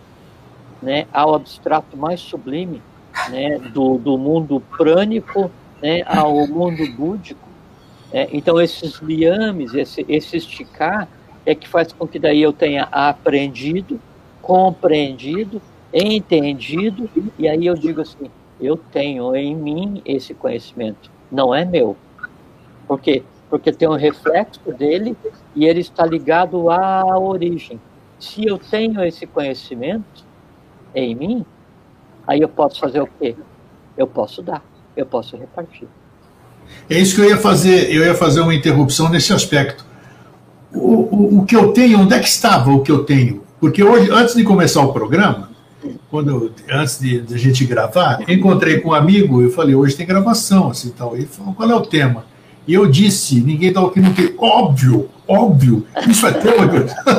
né, 0.81 1.05
ao 1.13 1.35
abstrato 1.35 1.95
mais 1.95 2.19
sublime, 2.19 2.81
né, 3.29 3.59
do, 3.59 3.97
do 3.97 4.17
mundo 4.17 4.61
prânico 4.77 5.51
né, 5.81 6.03
ao 6.05 6.47
mundo 6.47 6.85
búdico. 6.93 7.47
É, 8.11 8.27
então, 8.33 8.59
esses 8.59 8.99
liames, 8.99 9.73
esse, 9.73 10.05
esse 10.09 10.37
esticar, 10.37 11.07
é 11.45 11.55
que 11.55 11.67
faz 11.67 11.91
com 11.93 12.07
que 12.07 12.19
daí 12.19 12.41
eu 12.41 12.51
tenha 12.51 12.83
aprendido, 12.91 13.99
compreendido, 14.41 15.61
entendido, 15.93 17.09
e 17.37 17.47
aí 17.47 17.65
eu 17.65 17.75
digo 17.75 18.01
assim, 18.01 18.29
eu 18.59 18.77
tenho 18.77 19.35
em 19.35 19.55
mim 19.55 20.01
esse 20.05 20.33
conhecimento, 20.33 21.09
não 21.31 21.53
é 21.53 21.65
meu. 21.65 21.95
Por 22.87 22.99
quê? 22.99 23.23
Porque 23.49 23.71
tem 23.71 23.87
um 23.87 23.95
reflexo 23.95 24.61
dele 24.71 25.15
e 25.55 25.65
ele 25.65 25.79
está 25.79 26.05
ligado 26.05 26.69
à 26.69 27.17
origem. 27.17 27.79
Se 28.21 28.45
eu 28.45 28.59
tenho 28.59 29.03
esse 29.03 29.25
conhecimento 29.25 30.23
em 30.93 31.15
mim, 31.15 31.45
aí 32.27 32.39
eu 32.39 32.47
posso 32.47 32.79
fazer 32.79 33.01
o 33.01 33.07
quê? 33.19 33.35
Eu 33.97 34.05
posso 34.05 34.43
dar, 34.43 34.63
eu 34.95 35.07
posso 35.07 35.35
repartir. 35.35 35.87
É 36.87 36.99
isso 36.99 37.15
que 37.15 37.21
eu 37.21 37.29
ia 37.29 37.37
fazer, 37.37 37.91
eu 37.91 38.05
ia 38.05 38.13
fazer 38.13 38.41
uma 38.41 38.53
interrupção 38.53 39.09
nesse 39.09 39.33
aspecto. 39.33 39.83
O, 40.71 40.77
o, 40.79 41.39
o 41.39 41.45
que 41.45 41.55
eu 41.55 41.73
tenho, 41.73 41.99
onde 41.99 42.13
é 42.13 42.19
que 42.19 42.27
estava 42.27 42.69
o 42.69 42.83
que 42.83 42.91
eu 42.91 43.03
tenho? 43.03 43.41
Porque 43.59 43.83
hoje, 43.83 44.11
antes 44.11 44.35
de 44.35 44.43
começar 44.43 44.81
o 44.81 44.93
programa, 44.93 45.49
quando 46.11 46.53
antes 46.69 46.99
de, 46.99 47.21
de, 47.21 47.33
a 47.33 47.37
gente 47.37 47.65
gravar, 47.65 48.19
encontrei 48.29 48.79
com 48.81 48.89
um 48.89 48.93
amigo, 48.93 49.41
eu 49.41 49.49
falei, 49.49 49.73
hoje 49.73 49.95
tem 49.95 50.05
gravação, 50.05 50.69
assim, 50.69 50.91
tal. 50.91 51.15
Ele 51.15 51.25
falou, 51.25 51.55
qual 51.55 51.69
é 51.69 51.75
o 51.75 51.81
tema? 51.81 52.23
E 52.67 52.73
eu 52.75 52.85
disse, 52.85 53.41
ninguém 53.41 53.69
está 53.69 53.81
aqui, 53.81 53.99
não 53.99 54.13
tem. 54.13 54.35
Óbvio, 54.37 55.09
óbvio, 55.31 55.87
isso 56.07 56.27
é 56.27 56.31
tema. 56.31 56.69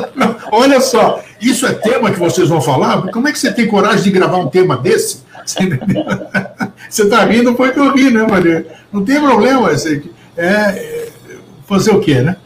Olha 0.51 0.79
só, 0.79 1.23
isso 1.41 1.65
é 1.65 1.73
tema 1.73 2.11
que 2.11 2.19
vocês 2.19 2.47
vão 2.47 2.61
falar? 2.61 3.09
Como 3.11 3.27
é 3.27 3.31
que 3.31 3.39
você 3.39 3.51
tem 3.51 3.67
coragem 3.67 4.03
de 4.03 4.11
gravar 4.11 4.37
um 4.37 4.49
tema 4.49 4.77
desse? 4.77 5.23
Você 5.45 7.03
está 7.03 7.25
rindo, 7.25 7.55
foi 7.55 7.71
que 7.71 7.79
eu 7.79 7.91
ri, 7.93 8.11
né, 8.11 8.25
Maria? 8.29 8.67
Não 8.91 9.03
tem 9.03 9.19
problema. 9.19 9.69
Você, 9.69 10.03
é, 10.37 11.09
fazer 11.65 11.91
o 11.91 11.99
quê, 11.99 12.21
né? 12.21 12.37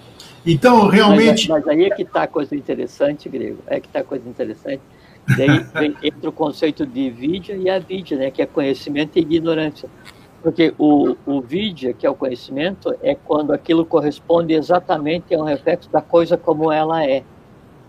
Então, 0.46 0.88
realmente. 0.88 1.50
Mas, 1.50 1.66
mas 1.66 1.76
aí 1.76 1.86
é 1.86 1.90
que 1.90 2.04
está 2.04 2.24
a 2.24 2.28
coisa 2.28 2.56
interessante, 2.56 3.28
Grego. 3.28 3.60
É 3.68 3.80
que 3.80 3.88
está 3.88 4.00
a 4.00 4.04
coisa 4.04 4.28
interessante. 4.28 4.82
Daí 5.36 5.66
entra 6.02 6.30
o 6.30 6.32
conceito 6.32 6.86
de 6.86 7.10
vidya 7.10 7.56
e 7.56 7.70
a 7.70 7.80
vidya, 7.80 8.18
né? 8.18 8.32
Que 8.32 8.42
é 8.42 8.46
conhecimento 8.46 9.18
e 9.18 9.20
ignorância. 9.20 9.90
Porque 10.48 10.74
o, 10.78 11.18
o 11.26 11.42
que 11.42 12.08
é 12.08 12.10
o 12.10 12.16
conhecimento, 12.16 12.96
é 13.04 13.14
quando 13.14 13.52
aquilo 13.52 13.86
corresponde 13.86 14.54
exatamente 14.54 15.36
a 15.36 15.40
um 15.40 15.44
reflexo 15.44 15.92
da 15.92 16.02
coisa 16.02 16.38
como 16.38 16.72
ela 16.72 17.06
é. 17.06 17.22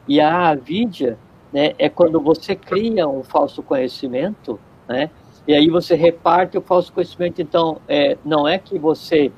E 0.08 0.20
a 0.20 0.48
avidya 0.48 1.16
né, 1.52 1.76
é 1.78 1.88
quando 1.88 2.20
você 2.20 2.56
cria 2.56 3.06
um 3.06 3.22
falso 3.22 3.62
conhecimento, 3.62 4.58
né? 4.88 5.08
E 5.46 5.54
aí 5.54 5.68
você 5.68 5.94
reparte 5.94 6.58
o 6.58 6.60
falso 6.60 6.92
conhecimento. 6.92 7.40
Então, 7.40 7.80
é, 7.86 8.18
não 8.24 8.48
é 8.48 8.58
que 8.58 8.76
você 8.76 9.30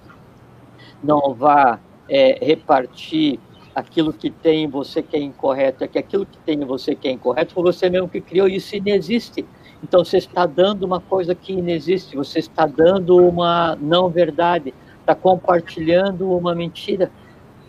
não 1.05 1.35
vá 1.35 1.79
é, 2.09 2.43
repartir 2.43 3.39
aquilo 3.75 4.15
que 4.15 4.31
tem 4.31 4.65
em 4.65 4.67
você 4.67 5.03
que 5.03 5.15
é 5.15 5.21
incorreto, 5.21 5.85
é 5.85 5.89
que 5.89 5.99
aquilo 5.99 6.25
que 6.25 6.39
tem 6.39 6.63
em 6.63 6.65
você 6.65 6.95
que 6.95 7.07
é 7.07 7.11
incorreto 7.11 7.53
foi 7.53 7.65
você 7.65 7.91
mesmo 7.91 8.09
que 8.09 8.23
criou, 8.23 8.49
e 8.49 8.57
isso 8.57 8.75
inexiste. 8.75 9.45
Então 9.83 10.05
você 10.05 10.19
está 10.19 10.47
dando 10.47 10.85
uma 10.85 11.01
coisa 11.01 11.35
que 11.35 11.53
inexiste, 11.53 12.17
você 12.17 12.39
está 12.39 12.67
dando 12.67 13.17
uma 13.17 13.77
não 13.81 14.09
verdade, 14.09 14.75
está 15.01 15.15
compartilhando 15.15 16.31
uma 16.31 16.55
mentira. 16.55 17.11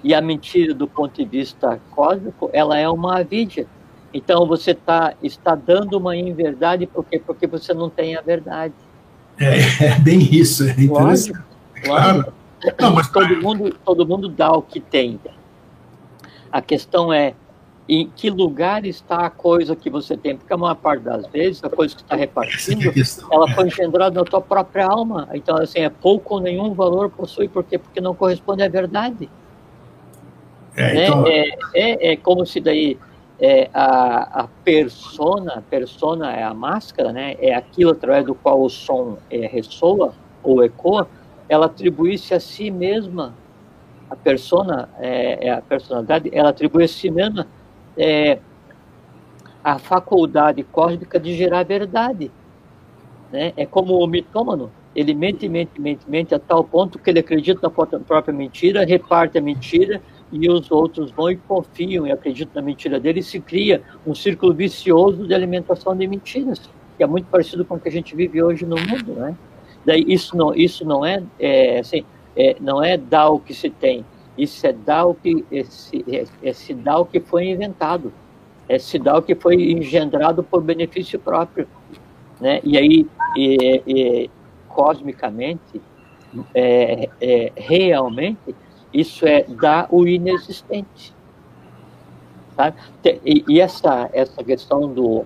E 0.04 0.13
a 0.13 0.21
mentira, 0.21 0.74
do 0.74 0.88
ponto 0.88 1.15
de 1.15 1.26
vista 1.26 1.80
cósmico, 1.91 2.50
ela 2.52 2.78
é 2.78 2.89
uma 2.89 3.19
avidia. 3.19 3.67
Então 4.13 4.45
você 4.45 4.74
tá, 4.74 5.13
está 5.21 5.56
dando 5.56 5.97
uma 5.97 6.15
inverdade 6.15 6.86
porque, 6.88 7.19
porque 7.19 7.47
você 7.47 7.74
não 7.74 7.89
tem 7.89 8.15
a 8.15 8.21
verdade. 8.21 8.74
É, 9.39 9.86
é 9.86 10.00
bem 10.00 10.19
isso, 10.19 10.63
é 10.63 10.71
interessante. 10.71 10.89
Lógico, 10.89 11.39
claro. 11.84 12.34
Não, 12.80 12.93
mas 12.93 13.10
todo 13.10 13.41
mundo, 13.41 13.76
todo 13.86 14.06
mundo 14.06 14.28
dá 14.28 14.52
o 14.52 14.62
que 14.62 14.80
tem. 14.80 15.19
A 16.52 16.62
questão 16.62 17.12
é 17.12 17.34
em 17.88 18.10
que 18.10 18.30
lugar 18.30 18.86
está 18.86 19.26
a 19.26 19.30
coisa 19.30 19.76
que 19.76 19.89
você 19.89 20.15
tem, 20.15 20.38
porque 20.38 20.54
a 20.54 20.58
maior 20.58 20.76
parte 20.76 21.04
das 21.04 21.28
vezes 21.28 21.63
a 21.63 21.70
coisa 21.70 21.96
que 21.96 22.02
está 22.02 22.15
repartindo, 22.15 22.89
é 22.89 22.94
ela 23.34 23.48
foi 23.50 23.67
engendrada 23.67 24.20
na 24.20 24.26
tua 24.26 24.41
própria 24.41 24.86
alma. 24.86 25.28
Então, 25.34 25.58
assim, 25.58 25.80
é 25.80 25.89
pouco 25.89 26.36
ou 26.36 26.39
nenhum 26.39 26.74
valor 26.74 27.10
possui, 27.10 27.48
por 27.48 27.63
quê? 27.63 27.78
Porque 27.78 28.00
não 28.00 28.15
corresponde 28.15 28.63
à 28.63 28.70
verdade. 28.70 29.30
É, 30.76 30.94
né? 30.94 31.06
então... 31.06 31.28
é, 31.28 31.50
é, 31.74 32.12
é 32.13 32.15
como 32.15 32.46
se 32.46 32.62
daí 32.62 32.98
é, 33.39 33.70
a, 33.74 34.44
a 34.44 34.48
persona, 34.63 35.56
a 35.56 35.62
persona 35.62 36.32
é 36.32 36.44
a 36.44 36.54
máscara, 36.54 37.12
né? 37.12 37.36
É 37.39 37.56
aquilo 37.56 37.91
através 37.91 38.26
do 38.26 38.36
qual 38.36 38.62
o 38.62 38.70
som 38.70 39.17
é, 39.30 39.48
ressoa 39.48 40.13
ou 40.44 40.63
ecoa, 40.63 41.08
ela 41.50 41.65
atribuísse 41.65 42.34
a 42.34 42.39
si 42.39 42.70
mesma, 42.70 43.34
a 44.10 44.15
persona, 44.15 44.88
é, 45.00 45.48
é 45.48 45.52
a 45.52 45.62
personalidade, 45.62 46.30
ela 46.32 46.50
atribui 46.50 46.84
a 46.84 46.88
si 46.88 47.10
mesma 47.10 47.48
é, 48.02 48.40
a 49.64 49.78
faculdade 49.78 50.64
cósmica 50.64 51.20
de 51.20 51.36
gerar 51.36 51.62
verdade. 51.62 52.32
Né? 53.32 53.54
É 53.56 53.64
como 53.64 54.04
o 54.04 54.08
mitômano, 54.08 54.72
ele 54.96 55.14
mente, 55.14 55.48
mente, 55.48 55.80
mente, 55.80 56.10
mente 56.10 56.34
a 56.34 56.40
tal 56.40 56.64
ponto 56.64 56.98
que 56.98 57.12
ele 57.12 57.20
acredita 57.20 57.62
na 57.62 57.70
própria 57.70 58.34
mentira, 58.34 58.84
reparte 58.84 59.38
a 59.38 59.42
mentira 59.42 60.02
e 60.32 60.50
os 60.50 60.72
outros 60.72 61.12
vão 61.12 61.30
e 61.30 61.38
confiam 61.38 62.08
e 62.08 62.12
acreditam 62.12 62.60
na 62.60 62.66
mentira 62.66 63.00
dele 63.00 63.20
e 63.20 63.24
se 63.24 63.40
cria 63.40 63.84
um 64.06 64.16
círculo 64.16 64.52
vicioso 64.52 65.28
de 65.28 65.34
alimentação 65.36 65.96
de 65.96 66.08
mentiras, 66.08 66.60
que 66.98 67.04
é 67.04 67.08
muito 67.08 67.28
parecido 67.28 67.64
com 67.64 67.76
o 67.76 67.80
que 67.80 67.88
a 67.88 67.92
gente 67.92 68.16
vive 68.16 68.42
hoje 68.42 68.66
no 68.66 68.78
mundo, 68.78 69.14
né? 69.14 69.36
Daí 69.86 70.04
isso 70.08 70.36
não, 70.36 70.56
isso 70.56 70.84
não 70.86 71.06
é, 71.06 71.22
é 71.40 71.80
assim, 71.80 72.04
é, 72.36 72.56
não 72.60 72.84
é 72.84 72.98
dar 72.98 73.30
o 73.30 73.40
que 73.40 73.54
se 73.54 73.70
tem, 73.70 74.04
isso 74.42 74.66
é 74.66 74.74
dar 74.74 75.06
o 75.06 75.14
que 75.14 75.46
esse, 75.52 76.04
é, 76.10 76.26
é 76.42 76.52
se 76.52 76.74
dar 76.74 76.98
o 76.98 77.06
que 77.06 77.20
foi 77.20 77.46
inventado, 77.50 78.12
é 78.68 78.80
se 78.80 78.98
dar 78.98 79.18
o 79.18 79.22
que 79.22 79.36
foi 79.36 79.56
engendrado 79.72 80.42
por 80.42 80.64
benefício 80.64 81.20
próprio, 81.20 81.68
né? 82.40 82.60
E 82.64 82.76
aí, 82.76 83.08
e, 83.38 83.84
e, 83.86 84.30
cosmicamente, 84.68 85.80
é, 86.56 87.08
é, 87.22 87.52
realmente 87.56 88.56
isso 88.92 89.28
é 89.28 89.44
dar 89.44 89.88
o 89.92 90.08
inexistente. 90.08 91.14
Sabe? 92.56 92.78
E, 93.24 93.46
e 93.48 93.62
essa, 93.62 94.10
essa 94.12 94.44
questão 94.44 94.92
do 94.92 95.24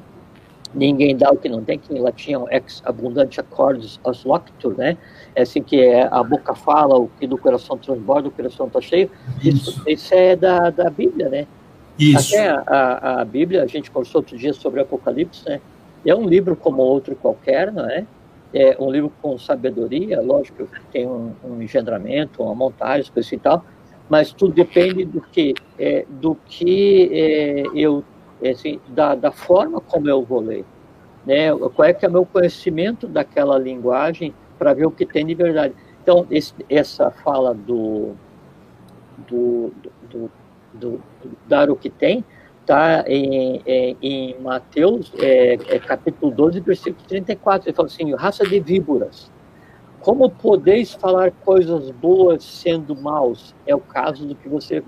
ninguém 0.76 1.16
dá 1.16 1.32
o 1.32 1.38
que 1.38 1.48
não 1.50 1.64
tem, 1.64 1.80
que 1.80 1.94
em 1.94 2.00
latim 2.00 2.34
é 2.34 2.38
um 2.38 2.50
ex 2.52 2.82
abundante 2.86 3.40
accordes 3.40 4.00
as 4.06 4.24
loctur, 4.24 4.76
né? 4.78 4.98
É 5.34 5.44
assim 5.44 5.64
que 5.64 5.80
é, 5.80 6.08
a 6.12 6.22
boca 6.22 6.54
fala, 6.54 6.98
o 6.98 7.10
que 7.20 7.26
do 7.26 7.38
coração 7.38 7.78
transborda, 7.78 8.28
o 8.28 8.32
coração 8.32 8.68
está 8.68 8.82
cheio. 8.82 9.10
Isso. 9.44 9.72
isso, 9.72 9.84
isso 9.88 10.14
é 10.14 10.36
da, 10.36 10.70
da 10.70 10.90
Bíblia, 10.90 11.30
né? 11.30 11.48
Isso. 11.98 12.36
Até 12.36 12.50
a, 12.50 12.64
a, 12.68 13.22
a, 13.22 13.26
Bíblia, 13.26 13.64
a 13.64 13.68
gente 13.68 13.90
conversou 13.90 14.20
outro 14.20 14.38
dia 14.38 14.54
sobre 14.54 14.82
Apocalipse, 14.82 15.48
né? 15.48 15.62
É 16.06 16.14
um 16.14 16.28
livro 16.28 16.56
como 16.56 16.82
outro 16.82 17.16
qualquer, 17.16 17.72
não 17.72 17.90
é? 17.90 18.06
é 18.56 18.78
um 18.80 18.90
livro 18.90 19.12
com 19.22 19.38
sabedoria, 19.38 20.22
lógico 20.22 20.66
que 20.66 20.80
tem 20.92 21.06
um, 21.06 21.34
um 21.44 21.62
engendramento, 21.62 22.42
uma 22.42 22.56
montagem, 22.56 23.12
coisa 23.12 23.36
e 23.36 23.38
tal, 23.38 23.66
mas 24.10 24.32
tudo 24.32 24.54
depende 24.54 25.04
do 25.04 25.20
que, 25.20 25.54
é, 25.78 26.06
do 26.10 26.36
que 26.46 27.10
é, 27.12 27.64
eu, 27.76 28.04
assim, 28.44 28.80
da, 28.88 29.16
da 29.16 29.32
forma 29.32 29.80
como 29.82 30.10
eu 30.10 30.24
vou 30.24 30.42
ler, 30.42 30.66
né? 31.26 31.56
Qual 31.74 31.88
é 31.88 31.94
que 31.94 32.06
é 32.06 32.10
o 32.10 32.12
meu 32.12 32.26
conhecimento 32.26 33.08
daquela 33.08 33.58
linguagem 33.58 34.34
para 34.58 34.74
ver 34.74 34.86
o 34.86 34.92
que 34.92 35.06
tem 35.06 35.26
de 35.26 35.36
verdade. 35.36 35.74
Então, 36.02 36.26
esse, 36.30 36.54
essa 36.70 37.12
fala 37.12 37.54
do, 37.54 38.14
do, 39.28 39.74
do, 40.10 40.32
do, 40.74 41.02
dar 41.48 41.70
o 41.70 41.76
que 41.76 41.90
tem, 41.90 42.24
está 42.62 43.04
em, 43.08 43.62
em, 43.66 43.98
em, 44.02 44.40
Mateus, 44.40 45.12
é, 45.18 45.54
é, 45.54 45.80
capítulo 45.80 46.32
12, 46.32 46.60
versículo 46.62 47.06
34. 47.08 47.70
Ele 47.70 47.76
fala 47.76 47.88
assim: 47.88 48.14
raça 48.14 48.48
de 48.48 48.60
víboras, 48.60 49.32
como 50.00 50.30
podeis 50.30 50.94
falar 50.94 51.32
coisas 51.32 51.90
boas 51.92 52.44
sendo 52.44 52.96
maus? 52.96 53.56
É 53.66 53.76
o 53.76 53.80
caso 53.80 54.28
do 54.28 54.36
que 54.36 54.48
você 54.48 54.84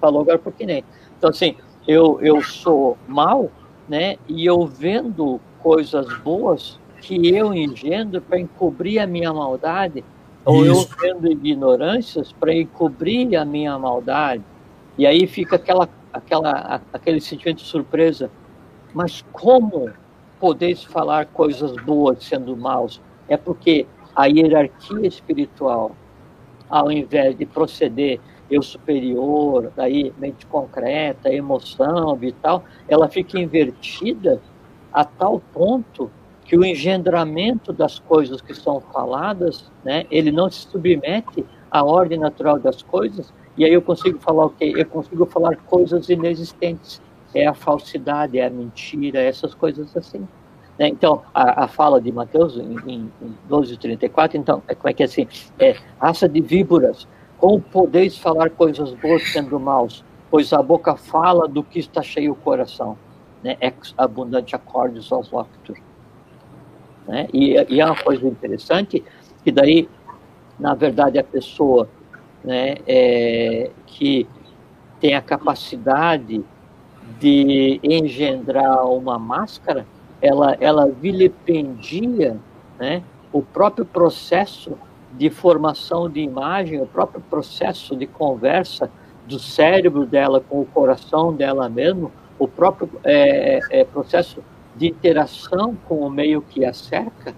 falou 0.00 0.22
agora, 0.22 0.38
porque 0.38 0.64
nem. 0.64 0.84
Então, 1.18 1.30
assim, 1.30 1.56
eu, 1.86 2.18
eu 2.20 2.42
sou 2.42 2.96
mal, 3.06 3.50
né? 3.88 4.16
E 4.28 4.46
eu 4.46 4.66
vendo 4.66 5.40
coisas 5.62 6.06
boas 6.18 6.78
que 7.00 7.28
eu 7.28 7.52
engendro 7.52 8.20
para 8.20 8.38
encobrir 8.38 8.98
a 8.98 9.06
minha 9.06 9.32
maldade, 9.32 10.04
ou 10.44 10.64
eu 10.64 10.86
vendo 11.00 11.30
ignorâncias 11.30 12.32
para 12.32 12.54
encobrir 12.54 13.36
a 13.36 13.44
minha 13.44 13.78
maldade. 13.78 14.42
E 14.96 15.06
aí 15.06 15.26
fica 15.26 15.56
aquela 15.56 15.88
aquela, 16.14 16.80
aquele 16.92 17.20
sentimento 17.20 17.58
de 17.58 17.64
surpresa. 17.64 18.30
Mas 18.94 19.24
como 19.32 19.90
podeis 20.38 20.84
falar 20.84 21.26
coisas 21.26 21.74
boas 21.82 22.24
sendo 22.24 22.56
maus? 22.56 23.00
É 23.28 23.36
porque 23.36 23.86
a 24.14 24.26
hierarquia 24.26 25.08
espiritual, 25.08 25.96
ao 26.70 26.92
invés 26.92 27.36
de 27.36 27.44
proceder 27.44 28.20
eu 28.54 28.62
superior, 28.62 29.72
daí 29.76 30.12
mente 30.18 30.46
concreta, 30.46 31.32
emoção 31.32 32.18
e 32.22 32.32
tal, 32.32 32.64
ela 32.88 33.08
fica 33.08 33.38
invertida 33.38 34.40
a 34.92 35.04
tal 35.04 35.40
ponto 35.52 36.10
que 36.44 36.56
o 36.56 36.64
engendramento 36.64 37.72
das 37.72 37.98
coisas 37.98 38.40
que 38.40 38.54
são 38.54 38.80
faladas, 38.80 39.70
né, 39.84 40.06
ele 40.10 40.30
não 40.30 40.50
se 40.50 40.68
submete 40.68 41.44
à 41.70 41.82
ordem 41.82 42.18
natural 42.18 42.58
das 42.58 42.82
coisas, 42.82 43.32
e 43.56 43.64
aí 43.64 43.72
eu 43.72 43.82
consigo 43.82 44.18
falar 44.18 44.46
o 44.46 44.50
quê? 44.50 44.72
Eu 44.76 44.86
consigo 44.86 45.24
falar 45.26 45.56
coisas 45.56 46.08
inexistentes. 46.08 47.00
É 47.32 47.46
a 47.46 47.54
falsidade, 47.54 48.38
é 48.38 48.46
a 48.46 48.50
mentira, 48.50 49.20
essas 49.20 49.54
coisas 49.54 49.96
assim. 49.96 50.26
Né? 50.78 50.88
Então, 50.88 51.22
a, 51.32 51.64
a, 51.64 51.68
fala 51.68 52.00
de 52.00 52.10
Mateus 52.10 52.56
em, 52.56 52.76
em, 52.86 53.12
em 53.22 53.38
12:34, 53.48 54.34
então, 54.34 54.62
é, 54.66 54.74
como 54.74 54.88
é 54.88 54.92
que 54.92 55.02
é 55.02 55.06
assim? 55.06 55.28
É, 55.58 55.76
raça 56.00 56.28
de 56.28 56.40
víboras, 56.40 57.06
como 57.44 57.60
podeis 57.60 58.16
falar 58.16 58.48
coisas 58.48 58.94
boas 58.94 59.22
sendo 59.30 59.60
maus? 59.60 60.02
Pois 60.30 60.50
a 60.54 60.62
boca 60.62 60.96
fala 60.96 61.46
do 61.46 61.62
que 61.62 61.78
está 61.78 62.00
cheio 62.00 62.32
o 62.32 62.34
coração. 62.34 62.96
Né? 63.42 63.58
Ex 63.60 63.92
abundante 63.98 64.56
acordes 64.56 65.12
aos 65.12 65.30
loctus. 65.30 65.76
Né? 67.06 67.28
E, 67.34 67.50
e 67.68 67.82
é 67.82 67.84
uma 67.84 68.02
coisa 68.02 68.26
interessante, 68.26 69.04
que 69.44 69.52
daí, 69.52 69.86
na 70.58 70.72
verdade, 70.72 71.18
a 71.18 71.22
pessoa 71.22 71.86
né, 72.42 72.76
é, 72.86 73.70
que 73.88 74.26
tem 74.98 75.14
a 75.14 75.20
capacidade 75.20 76.42
de 77.20 77.78
engendrar 77.82 78.86
uma 78.86 79.18
máscara, 79.18 79.86
ela, 80.22 80.56
ela 80.58 80.86
vilipendia 80.86 82.38
né, 82.78 83.02
o 83.30 83.42
próprio 83.42 83.84
processo 83.84 84.78
de 85.16 85.30
formação 85.30 86.10
de 86.10 86.20
imagem, 86.20 86.80
o 86.80 86.86
próprio 86.86 87.20
processo 87.30 87.96
de 87.96 88.06
conversa 88.06 88.90
do 89.26 89.38
cérebro 89.38 90.04
dela 90.04 90.40
com 90.40 90.60
o 90.60 90.66
coração 90.66 91.32
dela 91.32 91.68
mesmo, 91.68 92.12
o 92.38 92.48
próprio 92.48 92.90
é, 93.04 93.60
é, 93.70 93.84
processo 93.84 94.42
de 94.76 94.88
interação 94.88 95.76
com 95.88 96.00
o 96.00 96.10
meio 96.10 96.42
que 96.42 96.64
a 96.64 96.72
cerca, 96.72 97.34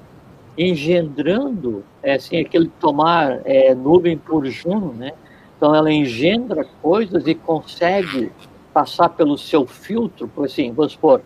engendrando, 0.56 1.84
é, 2.02 2.14
assim, 2.14 2.40
aquele 2.40 2.68
tomar 2.80 3.40
é, 3.44 3.74
nuvem 3.74 4.16
por 4.16 4.46
Juno, 4.46 4.92
né? 4.94 5.12
Então 5.56 5.74
ela 5.74 5.92
engendra 5.92 6.64
coisas 6.82 7.26
e 7.26 7.34
consegue 7.34 8.32
passar 8.72 9.10
pelo 9.10 9.36
seu 9.36 9.66
filtro, 9.66 10.28
por 10.28 10.46
assim, 10.46 10.72
vamos 10.72 10.92
supor, 10.92 11.20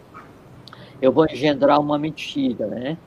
eu 1.01 1.13
vou 1.13 1.27
engendrar 1.27 1.81
uma 1.81 1.99
mentira, 1.99 2.67
né? 2.67 2.99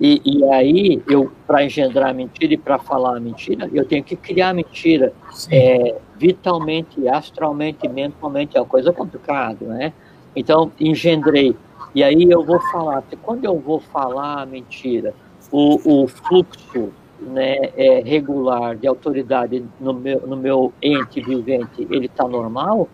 E, 0.00 0.20
e 0.24 0.44
aí, 0.44 1.02
eu 1.08 1.30
para 1.46 1.64
engendrar 1.64 2.10
a 2.10 2.12
mentira 2.12 2.54
e 2.54 2.56
para 2.56 2.78
falar 2.78 3.16
a 3.16 3.20
mentira, 3.20 3.68
eu 3.72 3.84
tenho 3.84 4.02
que 4.02 4.16
criar 4.16 4.50
a 4.50 4.54
mentira 4.54 5.12
é, 5.50 5.96
vitalmente, 6.16 7.06
astralmente, 7.08 7.86
mentalmente, 7.88 8.56
é 8.56 8.60
uma 8.60 8.66
coisa 8.66 8.92
complicada, 8.92 9.64
né? 9.66 9.92
Então, 10.34 10.72
engendrei. 10.80 11.54
E 11.94 12.02
aí 12.02 12.26
eu 12.30 12.42
vou 12.42 12.58
falar, 12.72 13.04
quando 13.22 13.44
eu 13.44 13.58
vou 13.58 13.80
falar 13.80 14.42
a 14.42 14.46
mentira, 14.46 15.14
o, 15.50 16.02
o 16.02 16.08
fluxo 16.08 16.90
né, 17.20 17.70
é, 17.76 18.00
regular 18.00 18.76
de 18.76 18.86
autoridade 18.86 19.64
no 19.78 19.92
meu, 19.92 20.26
no 20.26 20.36
meu 20.36 20.72
ente 20.82 21.20
vivente, 21.20 21.86
ele 21.90 22.06
está 22.06 22.26
normal? 22.26 22.88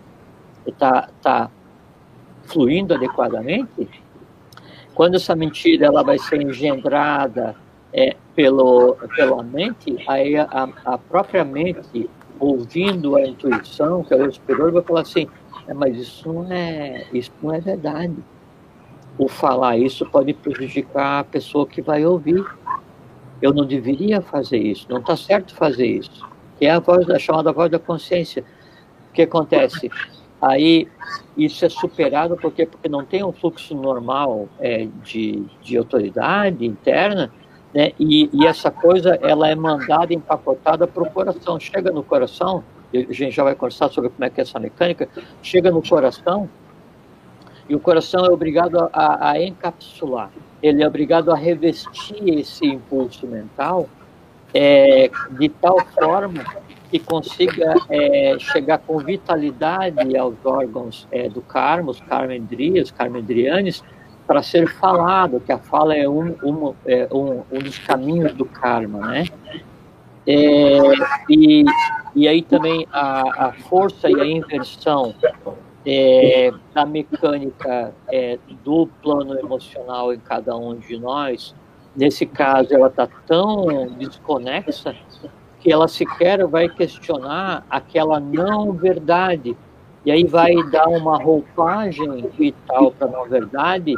Está 0.65 1.09
tá 1.21 1.49
fluindo 2.43 2.93
adequadamente? 2.93 3.87
Quando 4.99 5.15
essa 5.15 5.33
mentira 5.33 5.85
ela 5.85 6.03
vai 6.03 6.19
ser 6.19 6.41
engendrada 6.41 7.55
é, 7.93 8.17
pelo, 8.35 8.97
pela 9.15 9.41
mente, 9.41 9.97
aí 10.05 10.35
a, 10.35 10.67
a 10.83 10.97
própria 10.97 11.45
mente, 11.45 12.09
ouvindo 12.37 13.15
a 13.15 13.21
intuição, 13.21 14.03
que 14.03 14.13
é 14.13 14.17
o 14.17 14.29
superior, 14.29 14.73
vai 14.73 14.83
falar 14.83 14.99
assim, 15.03 15.25
é, 15.69 15.73
mas 15.73 15.95
isso 15.95 16.33
não 16.33 16.51
é, 16.51 17.05
isso 17.13 17.31
não 17.41 17.53
é 17.55 17.61
verdade. 17.61 18.13
O 19.17 19.29
falar 19.29 19.77
isso 19.77 20.05
pode 20.05 20.33
prejudicar 20.33 21.21
a 21.21 21.23
pessoa 21.23 21.65
que 21.65 21.81
vai 21.81 22.05
ouvir. 22.05 22.45
Eu 23.41 23.53
não 23.53 23.65
deveria 23.65 24.21
fazer 24.21 24.57
isso, 24.57 24.85
não 24.89 24.99
está 24.99 25.15
certo 25.15 25.55
fazer 25.55 25.87
isso. 25.87 26.27
Que 26.57 26.65
é 26.65 26.71
a 26.71 26.79
voz, 26.79 27.09
a 27.09 27.17
chamada 27.17 27.53
voz 27.53 27.71
da 27.71 27.79
consciência. 27.79 28.43
O 29.09 29.13
que 29.13 29.21
acontece? 29.21 29.89
Aí 30.41 30.87
isso 31.37 31.65
é 31.65 31.69
superado 31.69 32.37
porque, 32.37 32.65
porque 32.65 32.87
não 32.87 33.03
tem 33.03 33.23
um 33.23 33.31
fluxo 33.31 33.75
normal 33.75 34.47
é, 34.59 34.87
de, 35.03 35.43
de 35.61 35.77
autoridade 35.77 36.65
interna, 36.65 37.31
né? 37.73 37.91
E, 37.99 38.29
e, 38.33 38.47
essa 38.47 38.71
coisa 38.71 39.19
ela 39.21 39.49
é 39.49 39.55
mandada 39.55 40.13
empacotada 40.13 40.87
para 40.87 41.03
o 41.03 41.09
coração. 41.09 41.59
Chega 41.59 41.91
no 41.91 42.03
coração, 42.03 42.63
a 42.93 43.13
gente 43.13 43.31
já 43.31 43.43
vai 43.43 43.53
conversar 43.53 43.89
sobre 43.89 44.09
como 44.09 44.23
é 44.23 44.29
que 44.29 44.39
é 44.39 44.43
essa 44.43 44.59
mecânica, 44.59 45.07
chega 45.43 45.69
no 45.69 45.81
coração 45.87 46.49
e 47.67 47.75
o 47.75 47.79
coração 47.79 48.25
é 48.25 48.31
obrigado 48.31 48.89
a, 48.91 49.29
a 49.29 49.43
encapsular, 49.43 50.31
ele 50.63 50.81
é 50.81 50.87
obrigado 50.87 51.31
a 51.31 51.35
revestir 51.35 52.39
esse 52.39 52.65
impulso 52.65 53.27
mental 53.27 53.87
é, 54.53 55.11
de 55.31 55.49
tal 55.49 55.79
forma 55.93 56.43
que 56.89 56.99
consiga 56.99 57.75
é, 57.89 58.35
chegar 58.39 58.79
com 58.79 58.97
vitalidade 58.97 60.17
aos 60.17 60.35
órgãos 60.43 61.07
é, 61.11 61.29
do 61.29 61.41
karma, 61.41 61.91
os 61.91 61.99
karmendrias, 62.01 62.89
karmendrianes, 62.91 63.83
para 64.25 64.41
ser 64.43 64.67
falado, 64.67 65.39
que 65.39 65.51
a 65.51 65.57
fala 65.57 65.95
é 65.95 66.07
um, 66.07 66.35
um, 66.43 66.73
é 66.85 67.07
um, 67.11 67.43
um 67.51 67.59
dos 67.59 67.77
caminhos 67.79 68.33
do 68.33 68.45
karma, 68.45 68.99
né? 69.07 69.25
É, 70.27 70.93
e, 71.29 71.65
e 72.15 72.27
aí 72.27 72.41
também 72.41 72.85
a, 72.91 73.47
a 73.47 73.53
força 73.53 74.09
e 74.09 74.19
a 74.19 74.25
inversão 74.25 75.15
é, 75.85 76.51
da 76.73 76.85
mecânica 76.85 77.93
é, 78.11 78.37
do 78.63 78.87
plano 79.01 79.37
emocional 79.39 80.13
em 80.13 80.19
cada 80.19 80.55
um 80.55 80.75
de 80.75 80.99
nós, 80.99 81.55
nesse 81.95 82.25
caso 82.25 82.73
ela 82.73 82.87
está 82.87 83.07
tão 83.25 83.87
desconexa 83.97 84.95
que 85.59 85.71
ela 85.71 85.87
sequer 85.87 86.45
vai 86.47 86.69
questionar 86.69 87.65
aquela 87.69 88.19
não 88.19 88.71
verdade. 88.71 89.55
E 90.05 90.11
aí 90.11 90.23
vai 90.23 90.55
dar 90.71 90.87
uma 90.87 91.17
roupagem 91.17 92.27
vital 92.37 92.91
para 92.91 93.07
a 93.07 93.11
não 93.11 93.25
verdade 93.27 93.95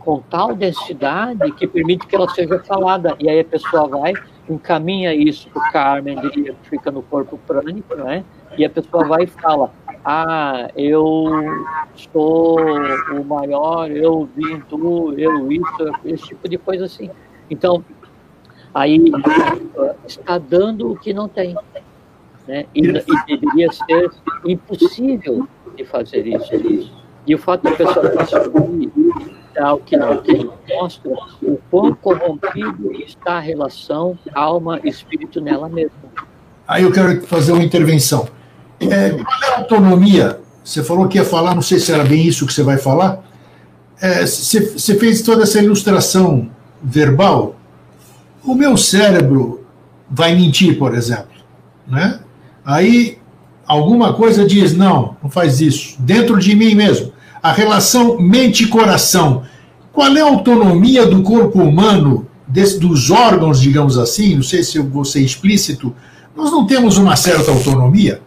com 0.00 0.20
tal 0.20 0.54
densidade 0.54 1.52
que 1.52 1.66
permite 1.66 2.06
que 2.06 2.16
ela 2.16 2.28
seja 2.28 2.58
falada. 2.60 3.14
E 3.18 3.28
aí 3.28 3.40
a 3.40 3.44
pessoa 3.44 3.86
vai, 3.86 4.12
encaminha 4.48 5.14
isso 5.14 5.48
para 5.50 5.68
o 5.68 5.72
Carmen, 5.72 6.20
que 6.30 6.54
fica 6.64 6.90
no 6.90 7.02
corpo 7.02 7.38
prânico, 7.46 7.94
né? 7.94 8.24
E 8.56 8.64
a 8.64 8.70
pessoa 8.70 9.04
vai 9.04 9.24
e 9.24 9.26
fala: 9.26 9.70
Ah, 10.04 10.70
eu 10.74 11.28
sou 12.12 12.58
o 12.60 13.24
maior, 13.24 13.90
eu 13.90 14.28
vim 14.34 14.60
tu, 14.68 15.14
eu 15.16 15.52
isso, 15.52 15.92
esse 16.04 16.28
tipo 16.28 16.48
de 16.48 16.58
coisa 16.58 16.86
assim. 16.86 17.10
Então, 17.48 17.84
aí 18.74 19.02
está 20.06 20.38
dando 20.38 20.92
o 20.92 20.96
que 20.96 21.12
não 21.12 21.28
tem. 21.28 21.56
Né? 22.46 22.66
E, 22.74 22.80
e 22.80 22.92
deveria 23.26 23.70
ser 23.72 24.10
impossível 24.44 25.48
de 25.76 25.84
fazer 25.84 26.26
isso. 26.26 26.92
E 27.26 27.34
o 27.34 27.38
fato 27.38 27.62
da 27.62 27.72
pessoa 27.72 28.10
construir 28.10 28.90
algo 29.58 29.84
que 29.84 29.96
não 29.96 30.16
tem 30.18 30.48
mostra 30.68 31.10
o 31.42 31.58
quão 31.70 31.94
corrompido 31.94 32.92
está 33.02 33.34
a 33.34 33.40
relação 33.40 34.18
alma-espírito 34.34 35.40
nela 35.40 35.68
mesma. 35.68 36.10
Aí 36.66 36.84
eu 36.84 36.92
quero 36.92 37.20
fazer 37.26 37.52
uma 37.52 37.62
intervenção. 37.62 38.28
É, 38.80 38.86
é 38.86 39.20
a 39.54 39.58
autonomia? 39.58 40.40
Você 40.64 40.82
falou 40.84 41.08
que 41.08 41.18
ia 41.18 41.24
falar, 41.24 41.54
não 41.54 41.62
sei 41.62 41.78
se 41.78 41.92
era 41.92 42.04
bem 42.04 42.26
isso 42.26 42.46
que 42.46 42.52
você 42.52 42.62
vai 42.62 42.78
falar. 42.78 43.22
É, 44.00 44.24
você, 44.24 44.60
você 44.70 44.94
fez 44.94 45.20
toda 45.22 45.42
essa 45.42 45.58
ilustração 45.58 46.48
verbal 46.82 47.56
o 48.44 48.54
meu 48.54 48.76
cérebro 48.76 49.64
vai 50.10 50.34
mentir, 50.34 50.78
por 50.78 50.94
exemplo, 50.94 51.28
né? 51.86 52.20
Aí 52.64 53.18
alguma 53.66 54.12
coisa 54.12 54.44
diz 54.44 54.76
não, 54.76 55.16
não 55.22 55.30
faz 55.30 55.60
isso. 55.60 55.96
Dentro 56.00 56.38
de 56.38 56.54
mim 56.54 56.74
mesmo, 56.74 57.12
a 57.42 57.52
relação 57.52 58.18
mente-coração. 58.18 59.42
Qual 59.92 60.16
é 60.16 60.20
a 60.20 60.24
autonomia 60.24 61.06
do 61.06 61.22
corpo 61.22 61.60
humano, 61.60 62.26
desse, 62.46 62.78
dos 62.78 63.10
órgãos, 63.10 63.60
digamos 63.60 63.98
assim? 63.98 64.36
Não 64.36 64.42
sei 64.42 64.62
se 64.62 64.78
eu 64.78 64.84
vou 64.84 65.04
ser 65.04 65.20
explícito. 65.20 65.94
Nós 66.36 66.50
não 66.50 66.66
temos 66.66 66.96
uma 66.96 67.16
certa 67.16 67.50
autonomia, 67.50 68.20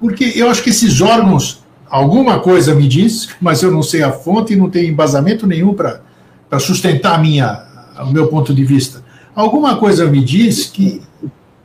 porque 0.00 0.32
eu 0.36 0.48
acho 0.50 0.62
que 0.62 0.70
esses 0.70 1.00
órgãos, 1.00 1.64
alguma 1.88 2.38
coisa 2.38 2.74
me 2.74 2.86
diz, 2.86 3.30
mas 3.40 3.62
eu 3.62 3.70
não 3.70 3.82
sei 3.82 4.02
a 4.02 4.12
fonte 4.12 4.52
e 4.52 4.56
não 4.56 4.68
tenho 4.68 4.90
embasamento 4.90 5.46
nenhum 5.46 5.74
para 5.74 6.58
sustentar 6.58 7.20
minha, 7.20 7.64
o 8.00 8.12
meu 8.12 8.28
ponto 8.28 8.54
de 8.54 8.64
vista 8.64 9.05
alguma 9.36 9.76
coisa 9.76 10.06
me 10.06 10.24
diz 10.24 10.64
que, 10.64 11.02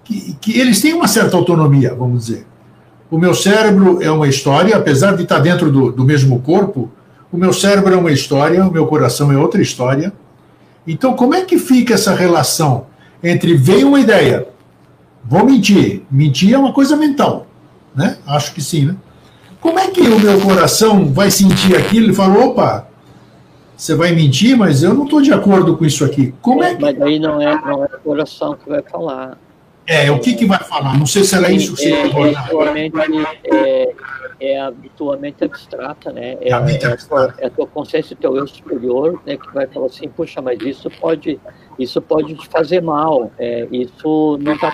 que, 0.03 0.35
que, 0.39 0.59
eles 0.59 0.81
têm 0.81 0.93
uma 0.93 1.07
certa 1.07 1.37
autonomia, 1.37 1.95
vamos 1.95 2.25
dizer. 2.25 2.45
O 3.09 3.17
meu 3.17 3.33
cérebro 3.33 4.01
é 4.03 4.11
uma 4.11 4.27
história, 4.27 4.75
apesar 4.75 5.15
de 5.15 5.23
estar 5.23 5.39
dentro 5.39 5.71
do, 5.71 5.91
do 5.91 6.03
mesmo 6.03 6.41
corpo, 6.41 6.91
o 7.31 7.37
meu 7.37 7.53
cérebro 7.53 7.93
é 7.93 7.97
uma 7.97 8.11
história, 8.11 8.65
o 8.65 8.71
meu 8.71 8.85
coração 8.87 9.31
é 9.31 9.37
outra 9.37 9.61
história. 9.61 10.11
Então, 10.85 11.13
como 11.13 11.33
é 11.33 11.41
que 11.41 11.57
fica 11.57 11.93
essa 11.93 12.13
relação 12.13 12.87
entre 13.23 13.55
vem 13.55 13.83
uma 13.85 13.99
ideia, 13.99 14.47
vou 15.23 15.45
mentir, 15.45 16.03
mentir 16.11 16.53
é 16.53 16.57
uma 16.57 16.73
coisa 16.73 16.97
mental, 16.97 17.47
né? 17.95 18.17
Acho 18.27 18.53
que 18.53 18.61
sim, 18.61 18.85
né? 18.85 18.95
Como 19.61 19.77
é 19.77 19.87
que 19.89 20.01
o 20.01 20.19
meu 20.19 20.41
coração 20.41 21.13
vai 21.13 21.29
sentir 21.29 21.77
aquilo 21.77 22.09
e 22.09 22.15
falar, 22.15 22.37
opa, 22.39 22.87
você 23.81 23.95
vai 23.95 24.11
mentir, 24.11 24.55
mas 24.55 24.83
eu 24.83 24.93
não 24.93 25.05
estou 25.05 25.23
de 25.23 25.33
acordo 25.33 25.75
com 25.75 25.83
isso 25.83 26.05
aqui. 26.05 26.35
Como 26.39 26.63
é, 26.63 26.71
é 26.71 26.75
que... 26.75 26.81
Mas 26.83 27.01
aí 27.01 27.17
não 27.17 27.41
é, 27.41 27.59
não 27.65 27.83
é 27.83 27.87
o 27.87 27.99
coração 28.01 28.55
que 28.55 28.69
vai 28.69 28.83
falar. 28.83 29.39
É, 29.87 30.11
o 30.11 30.19
que, 30.19 30.35
que 30.35 30.45
vai 30.45 30.59
falar? 30.59 30.99
Não 30.99 31.07
sei 31.07 31.23
se 31.23 31.35
era 31.35 31.51
isso 31.51 31.75
que 31.75 31.81
você 31.81 31.91
é, 31.91 32.05
é, 32.05 32.47
tua 32.47 32.71
mente, 32.71 32.95
é, 33.43 33.95
é 34.39 34.61
a 34.61 34.71
tua 34.95 35.17
mente 35.17 35.43
abstrata, 35.43 36.11
né? 36.11 36.37
É, 36.41 36.49
é, 36.49 36.53
a, 36.53 36.59
mente 36.59 36.85
abstrata. 36.85 37.33
é 37.39 37.47
a 37.47 37.49
tua 37.49 37.65
consciência, 37.65 38.15
teu 38.15 38.37
eu 38.37 38.47
superior, 38.47 39.19
né? 39.25 39.35
Que 39.35 39.51
vai 39.51 39.65
falar 39.65 39.87
assim, 39.87 40.07
puxa, 40.07 40.43
mas 40.43 40.61
isso 40.61 40.87
pode, 41.01 41.39
isso 41.79 41.99
pode 41.99 42.35
te 42.35 42.47
fazer 42.49 42.83
mal. 42.83 43.31
É, 43.39 43.67
isso 43.71 44.37
não 44.41 44.53
está 44.53 44.71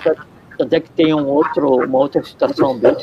tanto 0.58 0.72
é 0.74 0.80
que 0.80 0.90
tem 0.90 1.14
um 1.14 1.26
outro, 1.28 1.84
uma 1.84 1.98
outra 1.98 2.22
citação 2.24 2.76
dele, 2.76 2.96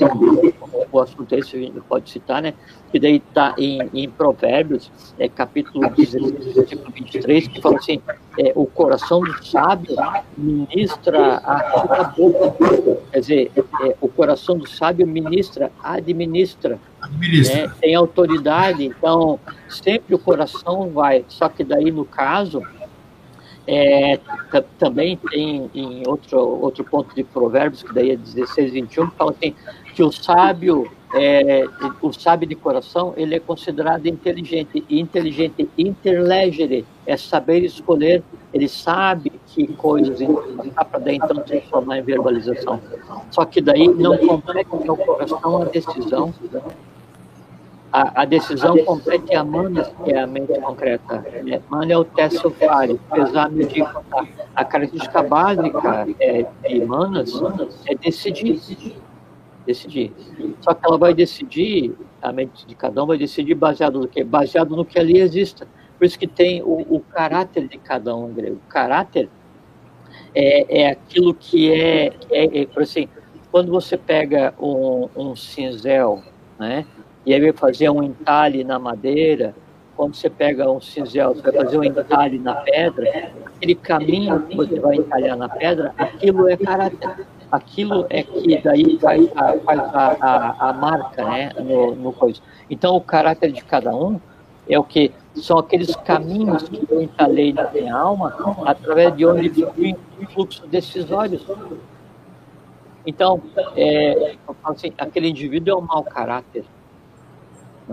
o 0.91 0.99
assunto 0.99 1.33
esse 1.33 1.57
gente 1.57 1.79
pode 1.81 2.09
citar, 2.09 2.41
né? 2.41 2.53
Que 2.91 2.99
daí 2.99 3.15
está 3.15 3.55
em, 3.57 3.89
em, 3.93 4.09
Provérbios, 4.09 4.91
é, 5.17 5.29
capítulo 5.29 5.89
16, 5.89 6.53
versículo 6.53 6.91
23, 6.91 7.47
que 7.47 7.61
fala 7.61 7.77
assim: 7.77 8.01
é, 8.37 8.51
o 8.55 8.65
coração 8.65 9.21
do 9.21 9.43
sábio 9.43 9.95
ministra 10.37 11.37
a 11.37 11.71
sua 11.71 12.03
boca. 12.03 13.01
Quer 13.11 13.19
dizer, 13.19 13.51
é, 13.83 13.95
o 14.01 14.09
coração 14.09 14.57
do 14.57 14.67
sábio 14.67 15.07
ministra, 15.07 15.71
administra. 15.81 16.77
Administra. 17.01 17.67
Né? 17.67 17.73
Tem 17.79 17.95
autoridade, 17.95 18.85
então 18.85 19.39
sempre 19.69 20.13
o 20.13 20.19
coração 20.19 20.89
vai. 20.89 21.23
Só 21.29 21.47
que 21.47 21.63
daí, 21.63 21.91
no 21.91 22.03
caso, 22.03 22.61
é, 23.67 24.19
também 24.77 25.17
tem 25.29 25.69
em 25.73 26.03
outro, 26.07 26.39
outro 26.39 26.83
ponto 26.83 27.13
de 27.15 27.23
Provérbios, 27.23 27.83
que 27.83 27.93
daí 27.93 28.11
é 28.11 28.15
16, 28.15 28.73
21, 28.73 29.09
que 29.09 29.15
fala 29.15 29.31
assim, 29.31 29.55
que 29.93 30.03
o 30.03 30.11
sábio, 30.11 30.91
é, 31.13 31.65
o 32.01 32.11
sábio 32.13 32.47
de 32.47 32.55
coração, 32.55 33.13
ele 33.17 33.35
é 33.35 33.39
considerado 33.39 34.05
inteligente, 34.05 34.83
e 34.87 34.99
inteligente 34.99 35.69
interlegere, 35.77 36.85
é 37.05 37.17
saber 37.17 37.63
escolher 37.63 38.23
ele 38.55 38.69
sabe 38.69 39.33
que 39.47 39.67
coisas 39.73 40.17
dá 40.73 40.85
para 40.85 40.99
daí 40.99 41.17
então 41.17 41.35
transformar 41.43 41.99
em 41.99 42.01
verbalização. 42.03 42.79
Só 43.29 43.43
que 43.43 43.59
daí 43.59 43.85
não 43.85 44.17
compete 44.17 44.69
ao 44.87 44.95
coração 44.95 45.61
a 45.61 45.65
decisão. 45.65 46.33
A, 47.95 48.23
a 48.23 48.25
decisão 48.25 48.77
compete 48.83 49.33
a 49.33 49.41
manas, 49.41 49.89
que 50.03 50.11
é 50.11 50.19
a 50.19 50.27
mente 50.27 50.51
concreta. 50.59 51.25
Né? 51.45 51.61
Mana 51.69 51.93
é 51.93 51.97
o 51.97 52.03
teste 52.03 52.49
fare, 52.55 52.99
pesar, 53.09 53.49
medir, 53.49 53.85
contar. 53.85 54.27
A 54.53 54.65
característica 54.65 55.23
básica 55.23 56.05
é, 56.19 56.45
de 56.67 56.85
manas 56.85 57.31
é 57.87 57.95
decidir. 57.95 58.59
Decidir. 59.65 60.13
Só 60.59 60.73
que 60.73 60.85
ela 60.85 60.97
vai 60.97 61.13
decidir, 61.13 61.95
a 62.21 62.33
mente 62.33 62.67
de 62.67 62.75
cada 62.75 63.01
um 63.01 63.07
vai 63.07 63.17
decidir 63.17 63.55
baseado 63.55 64.01
no 64.01 64.09
quê? 64.09 64.25
Baseado 64.25 64.75
no 64.75 64.83
que 64.83 64.99
ali 64.99 65.21
exista. 65.21 65.65
Por 65.97 66.03
isso 66.03 66.19
que 66.19 66.27
tem 66.27 66.61
o, 66.63 66.81
o 66.97 66.99
caráter 66.99 67.65
de 67.69 67.77
cada 67.77 68.13
um 68.13 68.33
grego. 68.33 68.57
O 68.57 68.69
caráter 68.69 69.29
é, 70.33 70.81
é 70.81 70.89
aquilo 70.89 71.33
que 71.33 71.71
é, 71.71 72.07
é, 72.29 72.63
é, 72.63 72.67
assim, 72.75 73.07
quando 73.49 73.71
você 73.71 73.97
pega 73.97 74.53
um, 74.59 75.07
um 75.15 75.33
cinzel, 75.33 76.21
né, 76.59 76.85
e 77.25 77.33
aí 77.33 77.41
vai 77.41 77.53
fazer 77.53 77.89
um 77.89 78.03
entalhe 78.03 78.63
na 78.63 78.77
madeira, 78.77 79.55
quando 79.95 80.15
você 80.15 80.29
pega 80.29 80.69
um 80.69 80.81
cinzel, 80.81 81.33
você 81.33 81.41
vai 81.41 81.53
fazer 81.53 81.77
um 81.77 81.83
entalhe 81.83 82.37
na 82.37 82.55
pedra, 82.55 83.31
aquele 83.45 83.75
caminho 83.75 84.41
que 84.41 84.55
você 84.55 84.79
vai 84.79 84.97
entalhar 84.97 85.37
na 85.37 85.47
pedra, 85.47 85.93
aquilo 85.97 86.49
é 86.49 86.57
caráter. 86.57 87.25
Aquilo 87.51 88.05
é 88.09 88.23
que 88.23 88.57
daí 88.57 88.99
faz 88.99 89.29
a, 89.35 89.53
a, 89.67 90.17
a, 90.19 90.69
a 90.69 90.73
marca 90.73 91.23
né, 91.23 91.51
no, 91.59 91.95
no 91.95 92.11
coisa. 92.11 92.41
Então, 92.69 92.95
o 92.95 93.01
caráter 93.01 93.51
de 93.51 93.63
cada 93.63 93.95
um 93.95 94.19
é 94.67 94.77
o 94.77 94.83
que 94.83 95.11
são 95.35 95.59
aqueles 95.59 95.95
caminhos 95.95 96.63
que 96.63 96.85
eu 96.89 97.01
entalei 97.01 97.53
na 97.53 97.69
minha 97.71 97.95
alma, 97.95 98.35
através 98.65 99.15
de 99.15 99.25
onde 99.25 99.49
flui 99.49 99.95
o 100.21 100.25
fluxo 100.27 100.67
decisório. 100.67 101.39
Então, 103.05 103.41
é, 103.75 104.35
assim, 104.63 104.91
aquele 104.97 105.29
indivíduo 105.29 105.75
é 105.75 105.77
um 105.77 105.85
mau 105.85 106.03
caráter. 106.03 106.65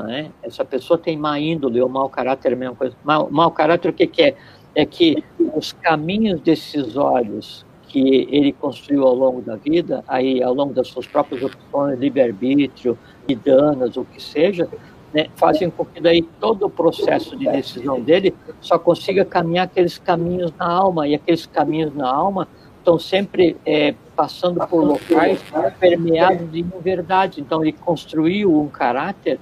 É? 0.09 0.31
Essa 0.43 0.65
pessoa 0.65 0.99
tem 0.99 1.19
má 1.19 1.39
índole 1.39 1.81
ou 1.81 1.89
mau 1.89 2.09
caráter, 2.09 2.53
é 2.53 2.55
a 2.55 2.59
mesma 2.59 2.75
coisa. 2.75 2.97
Mau, 3.05 3.29
mau 3.31 3.51
caráter, 3.51 3.91
o 3.91 3.93
que, 3.93 4.07
que 4.07 4.23
é? 4.23 4.37
É 4.75 4.87
que 4.87 5.23
os 5.55 5.73
caminhos 5.73 6.41
decisórios 6.41 7.67
que 7.89 8.27
ele 8.31 8.53
construiu 8.53 9.07
ao 9.07 9.15
longo 9.15 9.43
da 9.43 9.57
vida, 9.57 10.03
aí 10.09 10.43
ao 10.43 10.55
longo 10.55 10.73
das 10.73 10.89
suas 10.89 11.07
próprias 11.07 11.43
opções, 11.43 11.99
livre-arbítrio, 11.99 12.99
e 13.29 13.35
danas, 13.35 13.99
o 13.99 14.05
que 14.05 14.21
seja, 14.21 14.67
né, 15.13 15.27
fazem 15.37 15.69
com 15.69 15.85
que 15.85 16.01
daí 16.01 16.23
todo 16.23 16.65
o 16.65 16.71
processo 16.71 17.37
de 17.37 17.47
decisão 17.47 18.01
dele 18.01 18.35
só 18.63 18.79
consiga 18.79 19.27
caminhar 19.27 19.67
aqueles 19.67 19.99
caminhos 19.99 20.53
na 20.59 20.67
alma, 20.67 21.07
e 21.07 21.15
aqueles 21.15 21.45
caminhos 21.45 21.95
na 21.95 22.11
alma 22.11 22.49
estão 22.79 22.99
sempre 22.99 23.57
é, 23.65 23.95
passando 24.17 24.67
por 24.67 24.83
locais 24.83 25.39
permeados 25.79 26.51
de 26.51 26.61
inverdade. 26.61 27.41
Então, 27.41 27.63
ele 27.63 27.73
construiu 27.73 28.59
um 28.59 28.69
caráter 28.69 29.39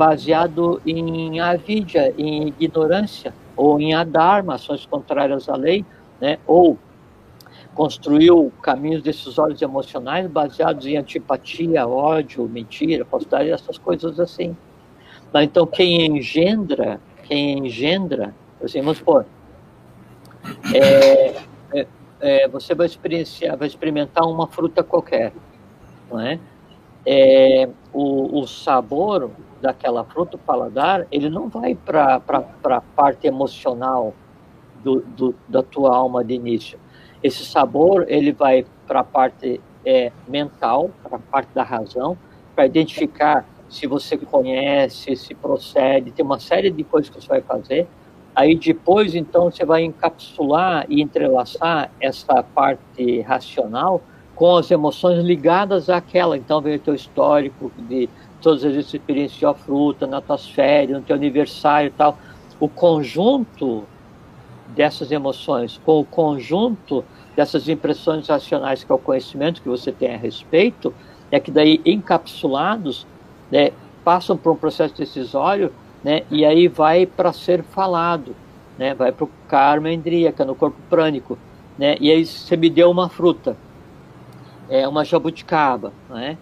baseado 0.00 0.80
em 0.86 1.40
avidia, 1.40 2.14
em 2.16 2.54
ignorância, 2.58 3.34
ou 3.54 3.78
em 3.78 3.92
adharma, 3.92 4.54
ações 4.54 4.86
contrárias 4.86 5.46
à 5.46 5.54
lei, 5.54 5.84
né, 6.18 6.38
ou 6.46 6.78
construiu 7.74 8.50
caminhos 8.62 9.02
decisórios 9.02 9.60
emocionais 9.60 10.26
baseados 10.26 10.86
em 10.86 10.96
antipatia, 10.96 11.86
ódio, 11.86 12.48
mentira, 12.48 13.04
falsidade, 13.04 13.50
essas 13.50 13.76
coisas 13.76 14.18
assim. 14.18 14.56
Então, 15.34 15.66
quem 15.66 16.06
engendra, 16.16 16.98
quem 17.24 17.66
engendra, 17.66 18.34
assim, 18.64 18.80
vamos 18.80 18.96
supor, 18.96 19.26
é, 20.74 21.34
é, 21.74 21.86
é, 22.20 22.48
você 22.48 22.74
vai 22.74 22.86
experienciar, 22.86 23.54
vai 23.54 23.68
experimentar 23.68 24.24
uma 24.24 24.46
fruta 24.46 24.82
qualquer, 24.82 25.30
não 26.10 26.18
é? 26.18 26.40
é 27.04 27.68
o, 27.92 28.40
o 28.40 28.46
sabor 28.46 29.30
daquela 29.60 30.04
fruta, 30.04 30.36
o 30.36 30.38
paladar, 30.38 31.06
ele 31.10 31.28
não 31.28 31.48
vai 31.48 31.74
para 31.74 32.20
a 32.64 32.80
parte 32.80 33.26
emocional 33.26 34.14
do, 34.82 35.00
do, 35.00 35.34
da 35.48 35.62
tua 35.62 35.94
alma 35.94 36.24
de 36.24 36.34
início. 36.34 36.78
Esse 37.22 37.44
sabor, 37.44 38.06
ele 38.08 38.32
vai 38.32 38.64
para 38.86 39.00
a 39.00 39.04
parte 39.04 39.60
é, 39.84 40.10
mental, 40.26 40.90
para 41.02 41.16
a 41.16 41.20
parte 41.20 41.50
da 41.54 41.62
razão, 41.62 42.16
para 42.54 42.66
identificar 42.66 43.46
se 43.68 43.86
você 43.86 44.16
conhece, 44.16 45.14
se 45.14 45.34
procede, 45.34 46.10
tem 46.10 46.24
uma 46.24 46.40
série 46.40 46.70
de 46.70 46.82
coisas 46.82 47.08
que 47.08 47.20
você 47.20 47.28
vai 47.28 47.40
fazer. 47.40 47.86
Aí 48.34 48.56
depois, 48.56 49.14
então, 49.14 49.50
você 49.50 49.64
vai 49.64 49.84
encapsular 49.84 50.86
e 50.88 51.00
entrelaçar 51.00 51.90
essa 52.00 52.42
parte 52.42 53.20
racional 53.20 54.02
com 54.34 54.56
as 54.56 54.70
emoções 54.70 55.22
ligadas 55.24 55.88
àquela. 55.88 56.36
Então, 56.36 56.60
vem 56.60 56.76
o 56.76 56.78
teu 56.78 56.94
histórico 56.94 57.70
de 57.78 58.08
todas 58.40 58.64
as 58.64 58.74
experienciou 58.76 59.50
a 59.50 59.54
fruta, 59.54 60.06
na 60.06 60.20
tua 60.20 60.38
férias, 60.38 60.98
no 60.98 61.04
teu 61.04 61.16
aniversário 61.16 61.88
e 61.88 61.90
tal. 61.90 62.18
O 62.58 62.68
conjunto 62.68 63.84
dessas 64.68 65.10
emoções 65.10 65.80
com 65.84 66.00
o 66.00 66.04
conjunto 66.04 67.04
dessas 67.36 67.68
impressões 67.68 68.28
racionais, 68.28 68.84
que 68.84 68.90
é 68.90 68.94
o 68.94 68.98
conhecimento 68.98 69.62
que 69.62 69.68
você 69.68 69.92
tem 69.92 70.14
a 70.14 70.18
respeito, 70.18 70.92
é 71.30 71.38
que 71.38 71.50
daí 71.50 71.80
encapsulados 71.84 73.06
né, 73.50 73.70
passam 74.04 74.36
por 74.36 74.52
um 74.52 74.56
processo 74.56 74.94
decisório 74.96 75.72
né, 76.02 76.22
e 76.30 76.44
aí 76.44 76.68
vai 76.68 77.06
para 77.06 77.32
ser 77.32 77.62
falado, 77.62 78.34
né, 78.78 78.94
vai 78.94 79.12
para 79.12 79.24
o 79.24 79.30
karma 79.48 79.90
endríaca, 79.90 80.44
no 80.44 80.54
corpo 80.54 80.76
prânico. 80.88 81.38
Né, 81.78 81.96
e 82.00 82.10
aí 82.10 82.26
você 82.26 82.56
me 82.56 82.68
deu 82.68 82.90
uma 82.90 83.08
fruta, 83.08 83.56
é 84.68 84.86
uma 84.86 85.04
jabuticaba, 85.04 85.92
né? 86.08 86.36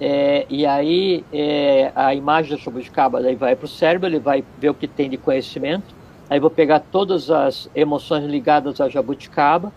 É, 0.00 0.44
e 0.48 0.66
aí 0.66 1.24
é, 1.32 1.92
a 1.94 2.14
imagem 2.14 2.56
da 2.56 2.62
jabuticaba 2.62 3.22
daí 3.22 3.36
vai 3.36 3.54
para 3.54 3.66
o 3.66 3.68
cérebro, 3.68 4.08
ele 4.08 4.18
vai 4.18 4.44
ver 4.58 4.70
o 4.70 4.74
que 4.74 4.88
tem 4.88 5.08
de 5.08 5.16
conhecimento, 5.16 5.94
aí 6.28 6.40
vou 6.40 6.50
pegar 6.50 6.80
todas 6.80 7.30
as 7.30 7.70
emoções 7.74 8.24
ligadas 8.24 8.80
à 8.80 8.88
jabuticaba, 8.88 9.72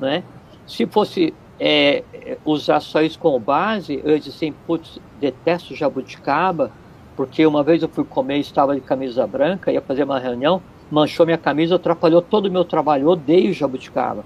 né? 0.00 0.22
Se 0.66 0.86
fosse 0.86 1.34
é, 1.60 2.02
usar 2.44 2.80
só 2.80 3.02
isso 3.02 3.18
como 3.18 3.38
base, 3.38 4.00
eu 4.02 4.18
disse 4.18 4.30
assim, 4.30 4.54
putz, 4.66 4.98
detesto 5.20 5.74
jabuticaba, 5.74 6.70
porque 7.14 7.44
uma 7.46 7.62
vez 7.62 7.82
eu 7.82 7.88
fui 7.88 8.04
comer, 8.04 8.38
estava 8.38 8.74
de 8.74 8.80
camisa 8.80 9.26
branca, 9.26 9.70
ia 9.70 9.80
fazer 9.82 10.04
uma 10.04 10.18
reunião, 10.18 10.62
manchou 10.90 11.26
minha 11.26 11.38
camisa, 11.38 11.76
atrapalhou 11.76 12.22
todo 12.22 12.46
o 12.46 12.50
meu 12.50 12.64
trabalho, 12.64 13.04
eu 13.04 13.08
odeio 13.10 13.52
jabuticaba. 13.52 14.24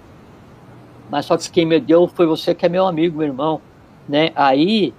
Mas 1.10 1.26
só 1.26 1.36
que 1.36 1.50
quem 1.50 1.66
me 1.66 1.80
deu 1.80 2.06
foi 2.06 2.26
você 2.26 2.54
que 2.54 2.64
é 2.64 2.68
meu 2.68 2.86
amigo, 2.86 3.18
meu 3.18 3.26
irmão, 3.26 3.60
né? 4.08 4.30
Aí 4.34 4.94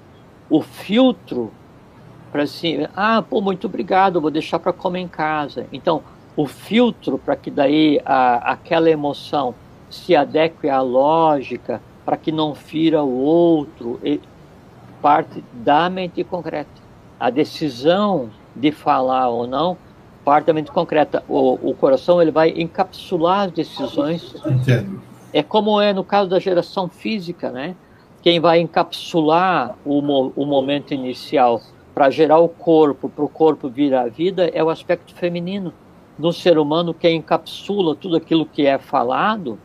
o 0.49 0.61
filtro 0.61 1.51
para 2.31 2.43
assim, 2.43 2.87
ah, 2.95 3.23
pô, 3.27 3.41
muito 3.41 3.65
obrigado, 3.65 4.21
vou 4.21 4.29
deixar 4.29 4.59
para 4.59 4.71
comer 4.71 4.99
em 4.99 5.07
casa. 5.07 5.65
Então, 5.73 6.03
o 6.35 6.45
filtro 6.45 7.17
para 7.17 7.35
que 7.35 7.49
daí 7.49 7.99
a, 8.05 8.51
aquela 8.51 8.89
emoção 8.89 9.55
se 9.89 10.15
adeque 10.15 10.69
à 10.69 10.79
lógica, 10.81 11.81
para 12.05 12.15
que 12.15 12.31
não 12.31 12.53
fira 12.53 13.03
o 13.03 13.19
outro, 13.19 13.99
parte 15.01 15.43
da 15.53 15.89
mente 15.89 16.23
concreta. 16.23 16.69
A 17.19 17.29
decisão 17.29 18.29
de 18.55 18.71
falar 18.71 19.29
ou 19.29 19.47
não 19.47 19.77
parte 20.23 20.45
da 20.45 20.53
mente 20.53 20.71
concreta. 20.71 21.23
O, 21.27 21.71
o 21.71 21.73
coração 21.73 22.21
ele 22.21 22.29
vai 22.29 22.49
encapsular 22.49 23.47
as 23.47 23.51
decisões. 23.51 24.35
Entendo. 24.45 25.01
É 25.33 25.41
como 25.41 25.81
é 25.81 25.91
no 25.91 26.03
caso 26.03 26.29
da 26.29 26.39
geração 26.39 26.87
física, 26.87 27.49
né? 27.49 27.75
Quem 28.21 28.39
vai 28.39 28.59
encapsular 28.59 29.75
o, 29.85 29.99
o 30.35 30.45
momento 30.45 30.93
inicial 30.93 31.61
para 31.93 32.09
gerar 32.09 32.39
o 32.39 32.49
corpo, 32.49 33.09
para 33.09 33.23
o 33.23 33.29
corpo 33.29 33.69
vir 33.69 33.93
à 33.93 34.07
vida, 34.07 34.49
é 34.53 34.63
o 34.63 34.69
aspecto 34.69 35.13
feminino. 35.13 35.73
No 36.17 36.33
ser 36.33 36.57
humano, 36.57 36.93
quem 36.93 37.17
encapsula 37.17 37.95
tudo 37.95 38.17
aquilo 38.17 38.45
que 38.45 38.65
é 38.65 38.77
falado 38.77 39.57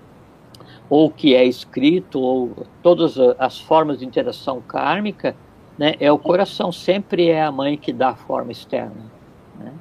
ou 0.88 1.10
que 1.10 1.34
é 1.34 1.44
escrito, 1.44 2.20
ou 2.20 2.66
todas 2.82 3.18
as 3.38 3.58
formas 3.58 3.98
de 3.98 4.04
interação 4.04 4.60
kármica, 4.60 5.34
né, 5.78 5.94
é 5.98 6.12
o 6.12 6.18
coração, 6.18 6.70
sempre 6.70 7.28
é 7.28 7.42
a 7.42 7.50
mãe 7.50 7.76
que 7.76 7.92
dá 7.92 8.10
a 8.10 8.14
forma 8.14 8.52
externa. 8.52 9.10
Né? 9.58 9.72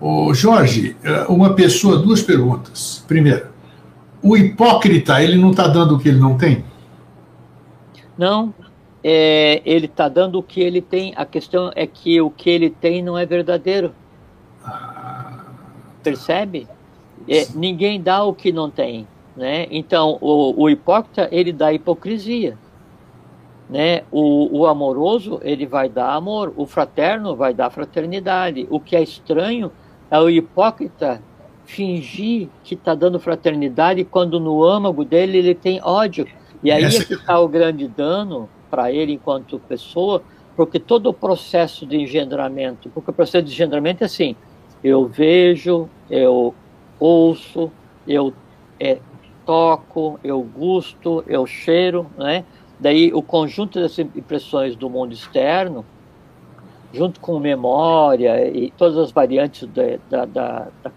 Ô 0.00 0.32
Jorge, 0.32 0.96
eh, 1.02 1.26
uma 1.28 1.54
pessoa, 1.54 1.98
duas 1.98 2.22
perguntas. 2.22 3.04
Primeiro, 3.06 3.48
o 4.22 4.36
hipócrita, 4.36 5.22
ele 5.22 5.36
não 5.36 5.50
está 5.50 5.66
dando 5.68 5.96
o 5.96 5.98
que 5.98 6.08
ele 6.08 6.18
não 6.18 6.36
tem? 6.36 6.64
Não, 8.16 8.54
é, 9.02 9.62
ele 9.64 9.86
está 9.86 10.08
dando 10.08 10.38
o 10.38 10.42
que 10.42 10.60
ele 10.60 10.80
tem. 10.80 11.12
A 11.16 11.24
questão 11.24 11.72
é 11.74 11.86
que 11.86 12.20
o 12.20 12.30
que 12.30 12.50
ele 12.50 12.70
tem 12.70 13.02
não 13.02 13.16
é 13.18 13.26
verdadeiro. 13.26 13.94
Ah, 14.64 15.44
Percebe? 16.02 16.68
É, 17.28 17.46
ninguém 17.54 18.00
dá 18.00 18.24
o 18.24 18.34
que 18.34 18.52
não 18.52 18.70
tem. 18.70 19.06
Né? 19.36 19.66
Então, 19.70 20.18
o, 20.20 20.62
o 20.62 20.70
hipócrita, 20.70 21.28
ele 21.32 21.52
dá 21.52 21.72
hipocrisia. 21.72 22.58
Né? 23.68 24.02
O, 24.10 24.58
o 24.60 24.66
amoroso, 24.66 25.40
ele 25.42 25.66
vai 25.66 25.88
dar 25.88 26.14
amor. 26.14 26.52
O 26.56 26.66
fraterno 26.66 27.34
vai 27.34 27.54
dar 27.54 27.70
fraternidade. 27.70 28.66
O 28.70 28.78
que 28.78 28.94
é 28.94 29.02
estranho 29.02 29.72
é 30.10 30.18
o 30.18 30.28
hipócrita 30.28 31.22
fingir 31.64 32.48
que 32.64 32.74
está 32.74 32.94
dando 32.94 33.18
fraternidade 33.18 34.04
quando 34.04 34.38
no 34.38 34.62
âmago 34.62 35.04
dele 35.04 35.38
ele 35.38 35.54
tem 35.54 35.80
ódio. 35.82 36.26
E 36.62 36.70
aí 36.70 36.84
Essa... 36.84 37.02
é 37.02 37.04
que 37.04 37.14
está 37.14 37.38
o 37.40 37.48
grande 37.48 37.88
dano 37.88 38.48
para 38.70 38.92
ele 38.92 39.12
enquanto 39.12 39.58
pessoa, 39.58 40.22
porque 40.56 40.78
todo 40.78 41.08
o 41.08 41.14
processo 41.14 41.84
de 41.86 41.96
engendramento, 41.96 42.88
porque 42.90 43.10
o 43.10 43.14
processo 43.14 43.44
de 43.44 43.52
engendramento 43.52 44.02
é 44.02 44.06
assim, 44.06 44.36
eu 44.82 45.06
vejo, 45.06 45.88
eu 46.10 46.54
ouço, 46.98 47.70
eu 48.06 48.32
é, 48.78 48.98
toco, 49.44 50.18
eu 50.22 50.40
gusto, 50.42 51.24
eu 51.26 51.46
cheiro, 51.46 52.06
né? 52.16 52.44
Daí 52.78 53.12
o 53.12 53.22
conjunto 53.22 53.80
dessas 53.80 54.00
impressões 54.00 54.74
do 54.74 54.90
mundo 54.90 55.12
externo, 55.12 55.84
junto 56.92 57.20
com 57.20 57.38
memória 57.38 58.48
e 58.48 58.70
todas 58.72 58.98
as 58.98 59.12
variantes 59.12 59.68
da, 59.68 60.24
da, 60.24 60.24
da, 60.82 60.92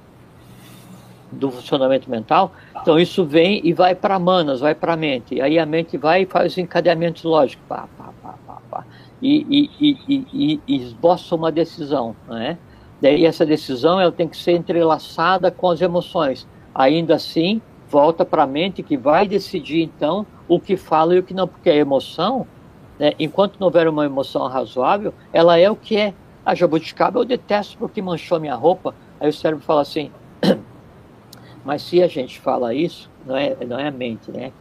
do 1.35 1.51
funcionamento 1.51 2.09
mental, 2.09 2.51
então 2.81 2.99
isso 2.99 3.25
vem 3.25 3.61
e 3.63 3.73
vai 3.73 3.93
para 3.93 4.17
manas, 4.17 4.59
vai 4.59 4.73
para 4.73 4.93
a 4.93 4.97
mente. 4.97 5.41
Aí 5.41 5.59
a 5.59 5.65
mente 5.65 5.97
vai 5.97 6.23
e 6.23 6.25
faz 6.25 6.53
os 6.53 6.57
encadeamentos 6.57 7.23
lógicos, 7.23 7.65
pá, 7.67 7.87
pá, 7.97 8.13
pá, 8.21 8.35
pá, 8.45 8.61
pá, 8.69 8.85
e, 9.21 9.69
e, 9.79 9.97
e, 10.07 10.61
e, 10.67 10.75
esboça 10.75 11.35
uma 11.35 11.51
decisão, 11.51 12.15
né? 12.27 12.57
Daí 13.01 13.25
essa 13.25 13.45
decisão 13.45 13.99
ela 13.99 14.11
tem 14.11 14.27
que 14.27 14.37
ser 14.37 14.53
entrelaçada 14.53 15.51
com 15.51 15.69
as 15.69 15.81
emoções. 15.81 16.47
Ainda 16.73 17.15
assim, 17.15 17.61
volta 17.89 18.25
para 18.25 18.43
a 18.43 18.47
mente 18.47 18.81
que 18.81 18.97
vai 18.97 19.27
decidir 19.27 19.81
então 19.81 20.25
o 20.47 20.59
que 20.59 20.77
fala 20.77 21.15
e 21.15 21.19
o 21.19 21.23
que 21.23 21.33
não, 21.33 21.47
porque 21.47 21.69
a 21.69 21.75
emoção, 21.75 22.47
né, 22.99 23.13
enquanto 23.19 23.57
não 23.59 23.67
houver 23.67 23.87
uma 23.87 24.05
emoção 24.05 24.47
razoável, 24.47 25.13
ela 25.33 25.57
é 25.57 25.69
o 25.69 25.75
que 25.75 25.97
é. 25.97 26.13
A 26.45 26.53
jabuticaba 26.53 27.19
eu 27.19 27.25
detesto 27.25 27.77
porque 27.77 28.01
manchou 28.01 28.39
minha 28.39 28.55
roupa. 28.55 28.93
Aí 29.19 29.29
o 29.29 29.33
cérebro 29.33 29.63
fala 29.63 29.81
assim, 29.81 30.11
mas 31.65 31.81
se 31.81 32.01
a 32.01 32.07
gente 32.07 32.39
fala 32.39 32.73
isso, 32.73 33.09
não 33.25 33.35
é, 33.35 33.57
não 33.65 33.79
é 33.79 33.87
a 33.87 33.91
mente, 33.91 34.31
né? 34.31 34.51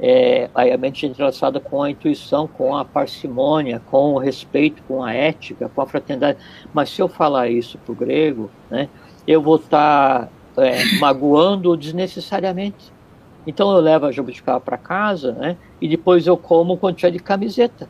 É, 0.00 0.50
aí 0.54 0.72
a 0.72 0.76
mente 0.76 1.06
é 1.06 1.08
entrelaçada 1.08 1.60
com 1.60 1.82
a 1.82 1.90
intuição, 1.90 2.48
com 2.48 2.76
a 2.76 2.84
parcimônia, 2.84 3.80
com 3.86 4.14
o 4.14 4.18
respeito, 4.18 4.82
com 4.88 5.04
a 5.04 5.12
ética, 5.12 5.70
com 5.72 5.80
a 5.82 5.86
fraternidade. 5.86 6.38
Mas 6.72 6.90
se 6.90 7.00
eu 7.00 7.06
falar 7.06 7.48
isso 7.48 7.78
para 7.78 7.92
o 7.92 7.94
grego, 7.94 8.50
né, 8.68 8.88
eu 9.26 9.40
vou 9.40 9.56
estar 9.56 10.28
tá, 10.54 10.66
é, 10.66 10.98
magoando 10.98 11.76
desnecessariamente. 11.76 12.92
Então 13.46 13.70
eu 13.72 13.80
levo 13.80 14.06
a 14.06 14.12
jabuticaba 14.12 14.58
para 14.58 14.78
casa, 14.78 15.32
né? 15.32 15.56
E 15.80 15.86
depois 15.86 16.26
eu 16.26 16.36
como 16.36 16.78
quando 16.78 16.96
tiver 16.96 17.12
de 17.12 17.18
camiseta. 17.18 17.86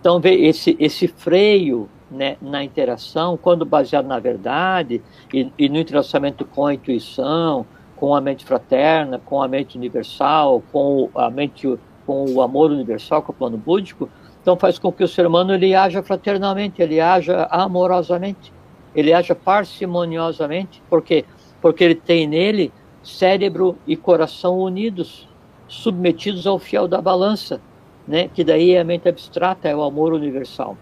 Então 0.00 0.18
vê 0.20 0.34
esse 0.34 0.76
esse 0.80 1.06
freio 1.06 1.88
né, 2.10 2.36
na 2.42 2.62
interação, 2.62 3.38
quando 3.38 3.64
baseado 3.64 4.06
na 4.06 4.18
verdade 4.18 5.00
e, 5.32 5.50
e, 5.58 5.68
no 5.68 5.78
entrelaçamento 5.78 6.44
com 6.44 6.66
a 6.66 6.74
intuição, 6.74 7.64
com 8.02 8.16
a 8.16 8.20
mente 8.20 8.44
fraterna, 8.44 9.20
com 9.24 9.40
a 9.40 9.46
mente 9.46 9.78
universal, 9.78 10.60
com 10.72 11.08
a 11.14 11.30
mente 11.30 11.78
com 12.04 12.24
o 12.28 12.42
amor 12.42 12.72
universal, 12.72 13.22
com 13.22 13.30
o 13.30 13.34
plano 13.34 13.56
búdico, 13.56 14.08
então 14.40 14.56
faz 14.56 14.76
com 14.76 14.90
que 14.90 15.04
o 15.04 15.06
ser 15.06 15.24
humano 15.24 15.54
ele 15.54 15.72
haja 15.72 16.02
fraternalmente, 16.02 16.82
ele 16.82 17.00
haja 17.00 17.46
amorosamente, 17.48 18.52
ele 18.92 19.12
haja 19.14 19.36
parcimoniosamente, 19.36 20.82
por 20.90 21.00
quê? 21.00 21.24
Porque 21.60 21.84
ele 21.84 21.94
tem 21.94 22.26
nele 22.26 22.72
cérebro 23.04 23.78
e 23.86 23.96
coração 23.96 24.58
unidos, 24.58 25.28
submetidos 25.68 26.44
ao 26.44 26.58
fiel 26.58 26.88
da 26.88 27.00
balança, 27.00 27.60
né? 28.04 28.28
que 28.34 28.42
daí 28.42 28.72
é 28.72 28.80
a 28.80 28.84
mente 28.84 29.08
abstrata, 29.08 29.68
é 29.68 29.76
o 29.76 29.82
amor 29.84 30.12
universal. 30.12 30.76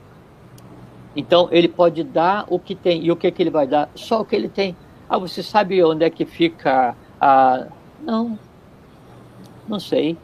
Então, 1.15 1.51
ele 1.53 1.69
pode 1.69 2.03
dar 2.03 2.47
o 2.49 2.59
que 2.59 2.75
tem. 2.75 3.05
E 3.05 3.13
o 3.13 3.17
que, 3.17 3.31
que 3.31 3.43
ele 3.43 3.51
vai 3.51 3.67
dar? 3.67 3.91
Só 3.95 4.23
o 4.23 4.25
que 4.25 4.35
ele 4.35 4.49
tem. 4.49 4.75
Ah, 5.07 5.19
você 5.19 5.43
sabe 5.43 5.85
onde 5.85 6.03
é 6.05 6.09
que 6.09 6.25
fica 6.25 6.97
a. 7.21 7.67
Não, 8.03 8.39
não 9.69 9.79
sei. 9.79 10.17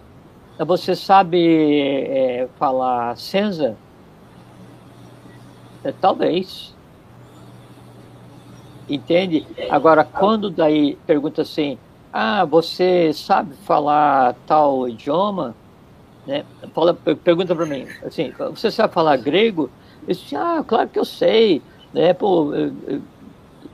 Você 0.59 0.97
sabe 0.97 2.09
é, 2.09 2.49
falar 2.59 3.17
Senza? 3.17 3.77
É, 5.85 5.93
talvez. 5.93 6.75
Entende? 8.89 9.47
Agora, 9.69 10.05
quando 10.05 10.49
daí 10.49 10.97
pergunta 11.07 11.43
assim, 11.43 11.77
ah, 12.13 12.45
você 12.45 13.13
sabe 13.13 13.55
falar 13.65 14.35
tal 14.47 14.89
idioma? 14.89 15.55
Né? 16.27 16.45
Fala, 16.73 16.95
pergunta 16.95 17.55
para 17.55 17.67
mim, 17.67 17.87
assim, 18.05 18.33
você 18.51 18.71
sabe 18.71 18.95
falar 18.95 19.17
grego? 19.17 19.71
Eu 20.03 20.15
disse, 20.15 20.35
ah, 20.35 20.65
claro 20.67 20.89
que 20.89 20.99
eu 20.99 21.05
sei. 21.05 21.61
Né? 21.93 22.15
Pô, 22.15 22.55
eu, 22.55 22.73
eu 22.87 23.03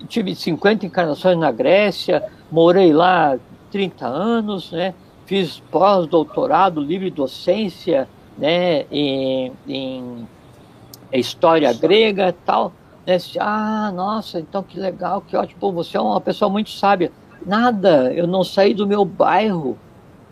tive 0.09 0.35
50 0.35 0.87
encarnações 0.87 1.39
na 1.39 1.51
Grécia, 1.51 2.23
morei 2.51 2.93
lá 2.93 3.39
30 3.71 4.07
anos, 4.07 4.71
né? 4.73 4.95
fiz 5.27 5.61
pós-doutorado, 5.71 6.81
livre 6.81 7.11
docência 7.11 8.09
né? 8.37 8.85
em, 8.91 9.53
em 9.67 10.29
história 11.13 11.73
grega 11.73 12.29
e 12.29 12.33
tal. 12.33 12.73
Né? 13.07 13.17
Ah, 13.41 13.91
nossa, 13.95 14.41
então 14.41 14.63
que 14.63 14.79
legal, 14.79 15.23
que 15.23 15.37
ótimo. 15.37 15.61
Pô, 15.61 15.73
você 15.73 15.97
é 15.97 16.01
uma 16.01 16.21
pessoa 16.21 16.51
muito 16.51 16.71
sábia. 16.71 17.11
Nada, 17.45 18.13
eu 18.13 18.27
não 18.27 18.45
saí 18.45 18.75
do 18.75 18.87
meu 18.87 19.05
bairro. 19.05 19.79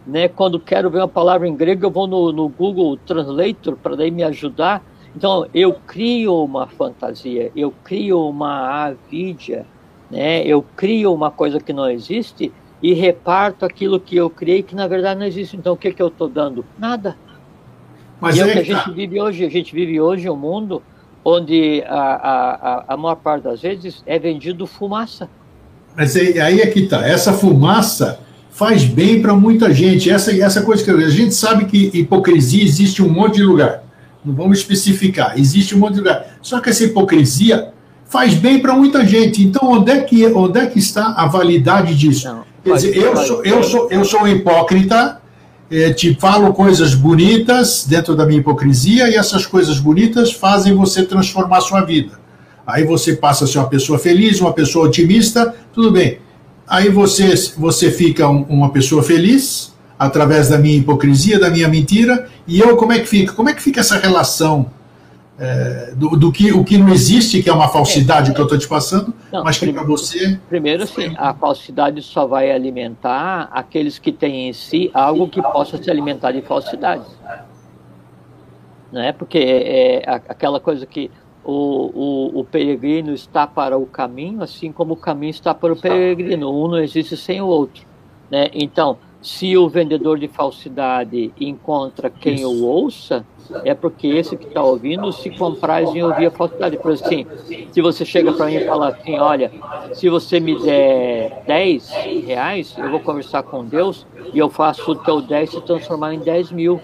Né? 0.07 0.29
Quando 0.29 0.59
quero 0.59 0.91
ver 0.91 0.99
uma 0.99 1.09
palavra 1.09 1.47
em 1.47 1.55
grego, 1.55 1.87
eu 1.87 1.91
vou 1.91 2.07
no, 2.07 2.33
no 2.33 2.49
Google 2.49 2.97
Translator 2.97 3.77
para 3.77 3.97
daí 3.97 4.11
me 4.11 4.23
ajudar. 4.23 4.83
Então, 5.15 5.47
eu 5.53 5.73
crio 5.73 6.45
uma 6.45 6.67
fantasia, 6.67 7.51
eu 7.57 7.73
crio 7.85 8.29
uma 8.29 8.87
avidia, 8.87 9.67
né? 10.11 10.45
eu 10.45 10.65
crio 10.77 11.13
uma 11.13 11.31
coisa 11.31 11.59
que 11.59 11.73
não 11.73 11.91
existe 11.91 12.53
e 12.83 12.95
reparto 12.95 13.65
aquilo 13.65 14.01
que 14.01 14.17
eu 14.17 14.31
criei 14.31 14.63
que 14.63 14.75
na 14.75 14.87
verdade 14.87 15.19
não 15.21 15.27
existe. 15.27 15.57
Então, 15.57 15.75
o 15.75 15.77
que, 15.77 15.93
que 15.93 16.01
eu 16.01 16.09
estou 16.09 16.29
dando? 16.29 16.65
Nada. 16.79 17.17
Mas 18.21 18.37
e 18.37 18.41
é 18.41 18.45
o 18.45 18.53
que 18.53 18.59
a 18.59 18.63
gente 18.63 18.91
vive 18.93 19.21
hoje. 19.21 19.45
A 19.45 19.51
gente 19.51 19.75
vive 19.75 20.01
hoje 20.01 20.29
um 20.29 20.37
mundo 20.37 20.83
onde 21.25 21.83
a, 21.87 22.01
a, 22.01 22.95
a 22.95 22.97
maior 22.97 23.17
parte 23.17 23.45
das 23.45 23.61
vezes 23.61 24.03
é 24.07 24.19
vendido 24.19 24.67
fumaça. 24.67 25.29
Mas 25.97 26.17
aí 26.17 26.61
é 26.61 26.67
que 26.67 26.87
tá. 26.87 27.07
Essa 27.07 27.33
fumaça 27.33 28.21
faz 28.51 28.85
bem 28.85 29.21
para 29.21 29.35
muita 29.35 29.73
gente. 29.73 30.11
Essa, 30.11 30.37
essa 30.39 30.63
coisa 30.63 30.85
que 30.85 30.91
a 30.91 31.09
gente 31.09 31.35
sabe 31.35 31.67
que 31.67 31.91
hipocrisia 31.95 32.63
existe 32.63 33.03
em 33.03 33.05
um 33.05 33.11
monte 33.11 33.37
de 33.37 33.43
lugar. 33.43 33.80
Não 34.25 34.35
vamos 34.35 34.59
especificar. 34.59 35.39
Existe 35.39 35.75
um 35.75 35.79
monte 35.79 35.95
de 35.95 36.01
lugar. 36.01 36.39
Só 36.43 36.61
que 36.61 36.71
essa 36.71 36.85
hipocrisia 36.85 37.73
faz 38.05 38.35
bem 38.35 38.59
para 38.61 38.75
muita 38.75 39.07
gente. 39.07 39.43
Então, 39.43 39.73
onde 39.73 39.91
é 39.91 40.01
que, 40.01 40.27
onde 40.27 40.59
é 40.59 40.67
que 40.67 40.79
está 40.79 41.15
a 41.17 41.27
validade 41.27 41.95
disso? 41.95 42.29
Não, 42.29 42.45
Quer 42.63 42.75
dizer, 42.75 42.97
eu 42.97 43.17
sou, 43.17 43.45
eu, 43.45 43.63
sou, 43.63 43.89
eu 43.91 44.05
sou 44.05 44.23
um 44.23 44.29
hipócrita, 44.29 45.21
é, 45.71 45.93
te 45.93 46.15
falo 46.15 46.53
coisas 46.53 46.95
bonitas 46.95 47.87
dentro 47.89 48.15
da 48.15 48.27
minha 48.27 48.41
hipocrisia 48.41 49.09
e 49.09 49.15
essas 49.15 49.47
coisas 49.47 49.79
bonitas 49.79 50.33
fazem 50.33 50.75
você 50.75 51.05
transformar 51.05 51.59
a 51.59 51.63
sua 51.63 51.81
vida. 51.83 52.21
Aí 52.67 52.85
você 52.85 53.17
passa 53.17 53.45
a 53.45 53.47
ser 53.47 53.59
uma 53.59 53.69
pessoa 53.69 53.99
feliz, 53.99 54.41
uma 54.41 54.53
pessoa 54.53 54.87
otimista, 54.87 55.55
tudo 55.73 55.91
bem. 55.91 56.19
Aí 56.69 56.89
você, 56.91 57.35
você 57.57 57.91
fica 57.91 58.29
um, 58.29 58.43
uma 58.43 58.71
pessoa 58.71 59.03
feliz 59.03 59.70
através 60.01 60.49
da 60.49 60.57
minha 60.57 60.79
hipocrisia, 60.79 61.39
da 61.39 61.51
minha 61.51 61.69
mentira, 61.69 62.27
e 62.49 62.59
eu 62.59 62.75
como 62.75 62.91
é 62.91 63.01
que 63.01 63.05
fica? 63.05 63.35
Como 63.35 63.51
é 63.51 63.53
que 63.53 63.61
fica 63.61 63.81
essa 63.81 63.99
relação 63.99 64.71
é, 65.39 65.93
do, 65.95 66.17
do, 66.17 66.33
que 66.33 66.51
o 66.53 66.65
que 66.65 66.79
não 66.79 66.89
existe, 66.89 67.43
que 67.43 67.51
é 67.51 67.53
uma 67.53 67.69
falsidade 67.69 68.31
é, 68.31 68.35
que 68.35 68.41
eu 68.41 68.45
estou 68.45 68.59
te 68.59 68.67
passando, 68.67 69.13
não, 69.31 69.45
mas 69.45 69.59
que 69.59 69.71
para 69.71 69.83
você. 69.83 70.41
Primeiro, 70.49 70.87
sim, 70.87 71.15
a 71.19 71.35
falsidade 71.35 72.01
só 72.01 72.27
vai 72.27 72.51
alimentar 72.51 73.51
aqueles 73.53 73.99
que 73.99 74.11
têm 74.11 74.49
em 74.49 74.55
si 74.55 74.91
algo 74.95 75.29
que 75.29 75.43
possa 75.43 75.77
se 75.77 75.91
alimentar 75.91 76.33
de 76.33 76.41
falsidade. 76.41 77.05
Não 78.91 79.03
é? 79.03 79.13
Porque 79.13 79.37
é, 79.37 79.97
é 79.97 80.03
aquela 80.07 80.59
coisa 80.61 80.87
que 80.87 81.11
o, 81.45 82.33
o, 82.33 82.41
o, 82.41 82.45
peregrino 82.45 83.13
está 83.13 83.47
para 83.47 83.77
o 83.77 83.85
caminho, 83.85 84.43
assim 84.43 84.73
como 84.73 84.95
o 84.95 84.97
caminho 84.97 85.31
está 85.31 85.55
para 85.55 85.75
o 85.75 85.77
peregrino. 85.77 86.51
Um 86.51 86.69
não 86.69 86.79
existe 86.79 87.19
sem 87.19 87.43
o 87.43 87.47
outro. 87.47 87.85
Né? 88.31 88.49
Então, 88.55 88.97
se 89.23 89.57
o 89.57 89.69
vendedor 89.69 90.19
de 90.19 90.29
falsidade 90.29 91.33
encontra 91.39 92.09
quem 92.09 92.37
Isso. 92.37 92.49
o 92.49 92.67
ouça, 92.67 93.25
é 93.65 93.75
porque 93.75 94.07
esse 94.07 94.37
que 94.37 94.47
está 94.47 94.63
ouvindo 94.63 95.13
se 95.13 95.31
compraz 95.31 95.95
em 95.95 96.03
ouvir 96.03 96.27
a 96.27 96.31
falsidade. 96.31 96.77
Por 96.79 96.93
assim, 96.93 97.27
se 97.71 97.81
você 97.81 98.05
chega 98.05 98.33
para 98.33 98.47
mim 98.47 98.55
e 98.55 98.65
fala 98.65 98.89
assim, 98.89 99.19
olha, 99.19 99.51
se 99.93 100.09
você 100.09 100.41
me 100.41 100.59
der 100.61 101.43
10 101.47 101.91
reais, 102.27 102.75
eu 102.79 102.91
vou 102.91 103.01
conversar 103.01 103.43
com 103.43 103.65
Deus 103.65 104.07
e 104.33 104.39
eu 104.39 104.49
faço 104.49 104.93
o 104.93 104.97
teu 104.97 105.21
10 105.21 105.51
se 105.51 105.61
transformar 105.63 106.15
em 106.15 106.21
10 106.21 106.53
mil. 106.53 106.81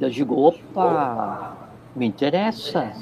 Eu 0.00 0.10
digo, 0.10 0.40
opa, 0.40 1.56
me 1.96 2.06
interessa, 2.06 2.92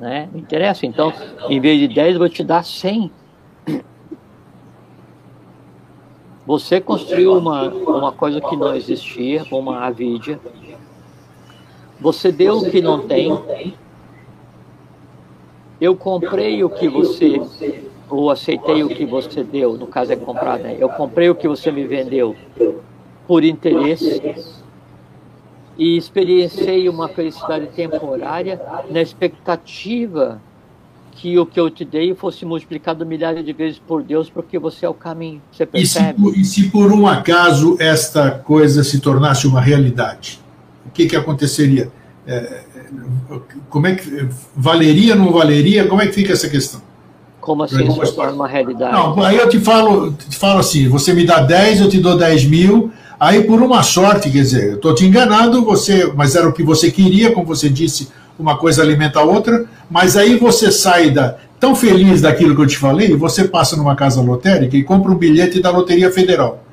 né? 0.00 0.28
Me 0.32 0.40
interessa. 0.40 0.86
Então, 0.86 1.12
em 1.48 1.60
vez 1.60 1.78
de 1.78 1.88
10, 1.88 2.14
eu 2.14 2.18
vou 2.18 2.28
te 2.28 2.42
dar 2.42 2.64
100. 2.64 3.10
Você 6.46 6.80
construiu 6.80 7.36
uma, 7.36 7.68
uma 7.68 8.12
coisa 8.12 8.40
que 8.40 8.56
não 8.56 8.74
existia, 8.74 9.44
uma 9.52 9.84
avidia. 9.86 10.40
Você 12.00 12.32
deu 12.32 12.58
o 12.58 12.70
que 12.70 12.80
não 12.80 13.06
tem. 13.06 13.74
Eu 15.80 15.94
comprei 15.96 16.64
o 16.64 16.70
que 16.70 16.88
você 16.88 17.40
ou 18.10 18.30
aceitei 18.30 18.82
o 18.82 18.88
que 18.88 19.06
você 19.06 19.42
deu, 19.42 19.78
no 19.78 19.86
caso 19.86 20.12
é 20.12 20.16
comprar, 20.16 20.58
né? 20.58 20.76
Eu 20.78 20.88
comprei 20.90 21.30
o 21.30 21.34
que 21.34 21.48
você 21.48 21.72
me 21.72 21.86
vendeu 21.86 22.36
por 23.26 23.42
interesse 23.42 24.20
e 25.78 25.96
experienciei 25.96 26.88
uma 26.90 27.08
felicidade 27.08 27.68
temporária 27.68 28.60
na 28.90 29.00
expectativa 29.00 30.40
que 31.22 31.38
o 31.38 31.46
que 31.46 31.60
eu 31.60 31.70
te 31.70 31.84
dei 31.84 32.12
fosse 32.16 32.44
multiplicado 32.44 33.06
milhares 33.06 33.44
de 33.44 33.52
vezes 33.52 33.78
por 33.78 34.02
Deus, 34.02 34.28
porque 34.28 34.58
você 34.58 34.84
é 34.84 34.88
o 34.88 34.94
caminho. 34.94 35.40
Você 35.52 35.64
percebe? 35.64 36.20
E 36.20 36.32
se, 36.32 36.40
e 36.40 36.44
se 36.44 36.68
por 36.68 36.92
um 36.92 37.06
acaso 37.06 37.76
esta 37.78 38.28
coisa 38.28 38.82
se 38.82 38.98
tornasse 38.98 39.46
uma 39.46 39.60
realidade? 39.60 40.40
O 40.84 40.90
que, 40.90 41.06
que 41.06 41.14
aconteceria? 41.14 41.92
É, 42.26 42.64
como 43.70 43.86
é 43.86 43.94
que 43.94 44.28
valeria, 44.56 45.14
não 45.14 45.30
valeria? 45.30 45.86
Como 45.86 46.02
é 46.02 46.08
que 46.08 46.12
fica 46.12 46.32
essa 46.32 46.48
questão? 46.48 46.82
Como 47.40 47.62
assim 47.62 47.88
se 47.88 48.14
torna 48.16 48.32
uma 48.32 48.48
realidade? 48.48 48.92
Não, 48.92 49.22
aí 49.22 49.36
eu 49.36 49.48
te 49.48 49.60
falo, 49.60 50.12
te 50.12 50.36
falo 50.36 50.58
assim: 50.58 50.88
você 50.88 51.14
me 51.14 51.24
dá 51.24 51.38
10, 51.38 51.82
eu 51.82 51.88
te 51.88 52.00
dou 52.00 52.18
10 52.18 52.46
mil. 52.46 52.90
Aí, 53.18 53.44
por 53.44 53.62
uma 53.62 53.84
sorte, 53.84 54.28
quer 54.28 54.40
dizer, 54.40 54.70
eu 54.70 54.74
estou 54.74 54.92
te 54.92 55.06
enganando, 55.06 55.64
você, 55.64 56.12
mas 56.16 56.34
era 56.34 56.48
o 56.48 56.52
que 56.52 56.64
você 56.64 56.90
queria, 56.90 57.30
como 57.30 57.46
você 57.46 57.68
disse, 57.68 58.08
uma 58.38 58.56
coisa 58.56 58.82
alimenta 58.82 59.20
a 59.20 59.22
outra, 59.22 59.64
mas 59.90 60.16
aí 60.16 60.36
você 60.36 60.70
sai 60.70 61.10
da, 61.10 61.36
tão 61.60 61.74
feliz 61.74 62.20
daquilo 62.20 62.54
que 62.54 62.62
eu 62.62 62.66
te 62.66 62.78
falei, 62.78 63.16
você 63.16 63.44
passa 63.44 63.76
numa 63.76 63.94
casa 63.94 64.20
lotérica 64.20 64.76
e 64.76 64.82
compra 64.82 65.12
um 65.12 65.16
bilhete 65.16 65.60
da 65.60 65.70
Loteria 65.70 66.10
Federal. 66.10 66.64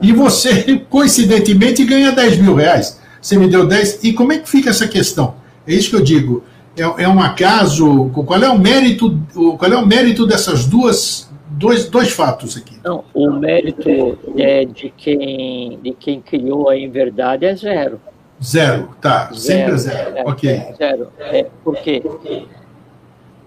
E 0.00 0.12
você, 0.12 0.82
coincidentemente, 0.90 1.84
ganha 1.84 2.12
10 2.12 2.38
mil 2.38 2.54
reais. 2.54 3.00
Você 3.20 3.38
me 3.38 3.46
deu 3.46 3.66
10. 3.66 4.02
E 4.02 4.12
como 4.12 4.32
é 4.32 4.38
que 4.38 4.48
fica 4.48 4.70
essa 4.70 4.88
questão? 4.88 5.34
É 5.66 5.72
isso 5.72 5.90
que 5.90 5.96
eu 5.96 6.02
digo. 6.02 6.42
É, 6.76 7.04
é 7.04 7.08
um 7.08 7.20
acaso. 7.22 8.10
Qual 8.10 8.42
é 8.42 8.48
o 8.48 8.58
mérito? 8.58 9.16
Qual 9.32 9.72
é 9.72 9.76
o 9.76 9.86
mérito 9.86 10.26
dessas 10.26 10.64
duas 10.66 11.30
dois, 11.48 11.88
dois 11.88 12.10
fatos 12.10 12.56
aqui? 12.56 12.76
Não, 12.84 13.04
o 13.14 13.30
mérito 13.30 14.18
é 14.36 14.64
de 14.64 14.92
quem 14.96 15.78
de 15.82 15.92
quem 15.92 16.20
criou 16.20 16.68
a 16.68 16.76
inverdade 16.76 17.44
é 17.44 17.54
zero. 17.54 18.00
Zero, 18.42 18.88
tá. 19.00 19.30
Zero, 19.32 19.36
Sempre 19.36 19.78
zero. 19.78 20.16
É, 20.16 20.22
ok. 20.26 20.50
É, 20.50 20.74
zero. 20.76 21.08
É, 21.18 21.46
porque 21.62 22.02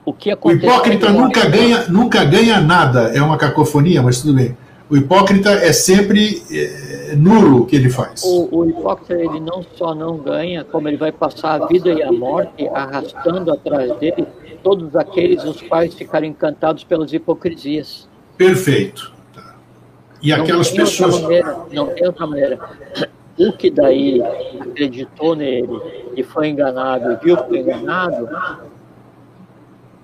o 0.06 0.14
que 0.14 0.32
acontece. 0.32 0.66
O 0.66 0.70
hipócrita 0.70 1.10
nunca 1.12 1.50
ganha, 1.50 1.88
nunca 1.90 2.24
ganha 2.24 2.62
nada. 2.62 3.12
É 3.14 3.22
uma 3.22 3.38
cacofonia, 3.38 4.02
mas 4.02 4.22
tudo 4.22 4.36
bem. 4.36 4.56
O 4.90 4.96
hipócrita 4.96 5.50
é 5.50 5.74
sempre 5.74 6.44
é, 6.52 7.16
nulo 7.16 7.62
o 7.62 7.66
que 7.66 7.76
ele 7.76 7.90
faz. 7.90 8.24
O, 8.24 8.60
o, 8.60 8.70
hipócrita 8.70 9.16
ele 9.16 9.40
não 9.40 9.66
só 9.76 9.96
não 9.96 10.18
ganha, 10.18 10.64
como 10.64 10.88
ele 10.88 10.98
vai 10.98 11.12
passar 11.12 11.62
a 11.62 11.66
vida 11.66 11.90
e 11.90 12.04
a 12.04 12.12
morte 12.12 12.68
arrastando 12.68 13.52
atrás 13.52 13.98
dele 13.98 14.28
todos 14.64 14.96
aqueles 14.96 15.44
os 15.44 15.62
quais 15.62 15.94
ficaram 15.96 16.28
encantados 16.28 16.84
pelas 16.84 17.12
hipocrisias. 17.12 18.08
Perfeito. 18.38 19.12
Tá. 19.34 19.56
E 20.22 20.30
não 20.30 20.44
aquelas 20.44 20.70
pessoas. 20.70 21.20
Maneira, 21.20 21.58
não 21.72 21.88
tem 21.88 22.06
outra 22.06 22.28
maneira. 22.28 22.60
O 23.38 23.52
que 23.52 23.70
daí 23.70 24.22
acreditou 24.62 25.36
nele 25.36 25.82
e 26.16 26.24
foi 26.24 26.50
enganado 26.50 27.12
e 27.12 27.16
viu 27.18 27.36
que 27.36 27.50
foi 27.50 27.60
enganado, 27.60 28.30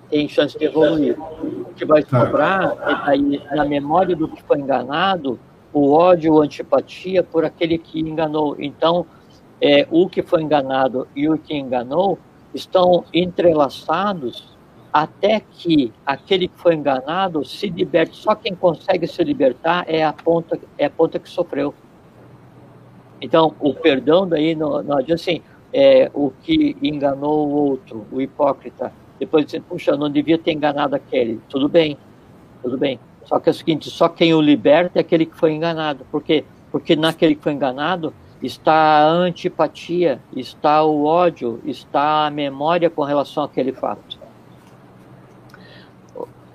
tem 0.09 0.27
chance 0.27 0.57
de 0.57 0.65
evoluir. 0.65 1.17
O 1.17 1.73
que 1.73 1.86
vai 1.86 2.03
tá. 2.03 2.25
sobrar 2.25 2.75
é 2.82 3.05
daí, 3.05 3.41
na 3.55 3.63
memória 3.63 4.15
do 4.15 4.27
que 4.27 4.43
foi 4.43 4.59
enganado, 4.59 5.39
o 5.71 5.93
ódio 5.93 6.34
ou 6.34 6.41
antipatia 6.41 7.23
por 7.23 7.45
aquele 7.45 7.77
que 7.77 8.01
enganou. 8.01 8.57
Então, 8.59 9.05
é, 9.61 9.88
o 9.89 10.09
que 10.09 10.21
foi 10.21 10.41
enganado 10.41 11.07
e 11.15 11.29
o 11.29 11.38
que 11.38 11.55
enganou 11.55 12.19
estão 12.53 13.05
entrelaçados 13.13 14.57
até 14.91 15.39
que 15.39 15.93
aquele 16.05 16.49
que 16.49 16.59
foi 16.59 16.75
enganado 16.75 17.45
se 17.45 17.69
liberte. 17.69 18.17
Só 18.17 18.36
quem 18.36 18.53
consegue 18.53 19.07
se 19.07 19.23
libertar 19.23 19.86
é 19.88 20.03
a 20.03 20.11
ponta, 20.11 20.59
é 20.77 20.86
a 20.86 20.89
ponta 20.89 21.17
que 21.17 21.29
sofreu. 21.29 21.73
Então, 23.22 23.53
o 23.59 23.74
perdão 23.74 24.28
daí 24.28 24.55
não, 24.55 24.82
não 24.82 24.97
adianta 24.97 25.22
assim, 25.22 25.41
é, 25.74 26.09
o 26.13 26.32
que 26.41 26.76
enganou 26.82 27.47
o 27.47 27.51
outro, 27.51 28.05
o 28.11 28.19
hipócrita. 28.19 28.91
Depois 29.19 29.45
dizer, 29.45 29.61
puxa, 29.61 29.95
não 29.95 30.09
devia 30.09 30.38
ter 30.38 30.51
enganado 30.51 30.95
aquele. 30.95 31.39
Tudo 31.47 31.69
bem, 31.69 31.97
tudo 32.63 32.78
bem. 32.78 32.99
Só 33.26 33.39
que 33.39 33.49
é 33.49 33.51
o 33.51 33.53
seguinte, 33.53 33.89
só 33.89 34.09
quem 34.09 34.34
o 34.34 34.41
liberta 34.41 34.99
é 34.99 35.01
aquele 35.01 35.26
que 35.26 35.38
foi 35.38 35.53
enganado. 35.53 36.05
Por 36.11 36.24
quê? 36.24 36.43
Porque 36.72 36.95
naquele 36.95 37.36
que 37.36 37.43
foi 37.43 37.53
enganado, 37.53 38.13
está 38.41 38.74
a 38.74 39.07
antipatia, 39.07 40.19
está 40.36 40.84
o 40.84 41.05
ódio, 41.05 41.61
está 41.65 42.26
a 42.26 42.32
memória 42.32 42.89
com 42.89 43.03
relação 43.03 43.43
àquele 43.43 43.72
fato. 43.72 44.19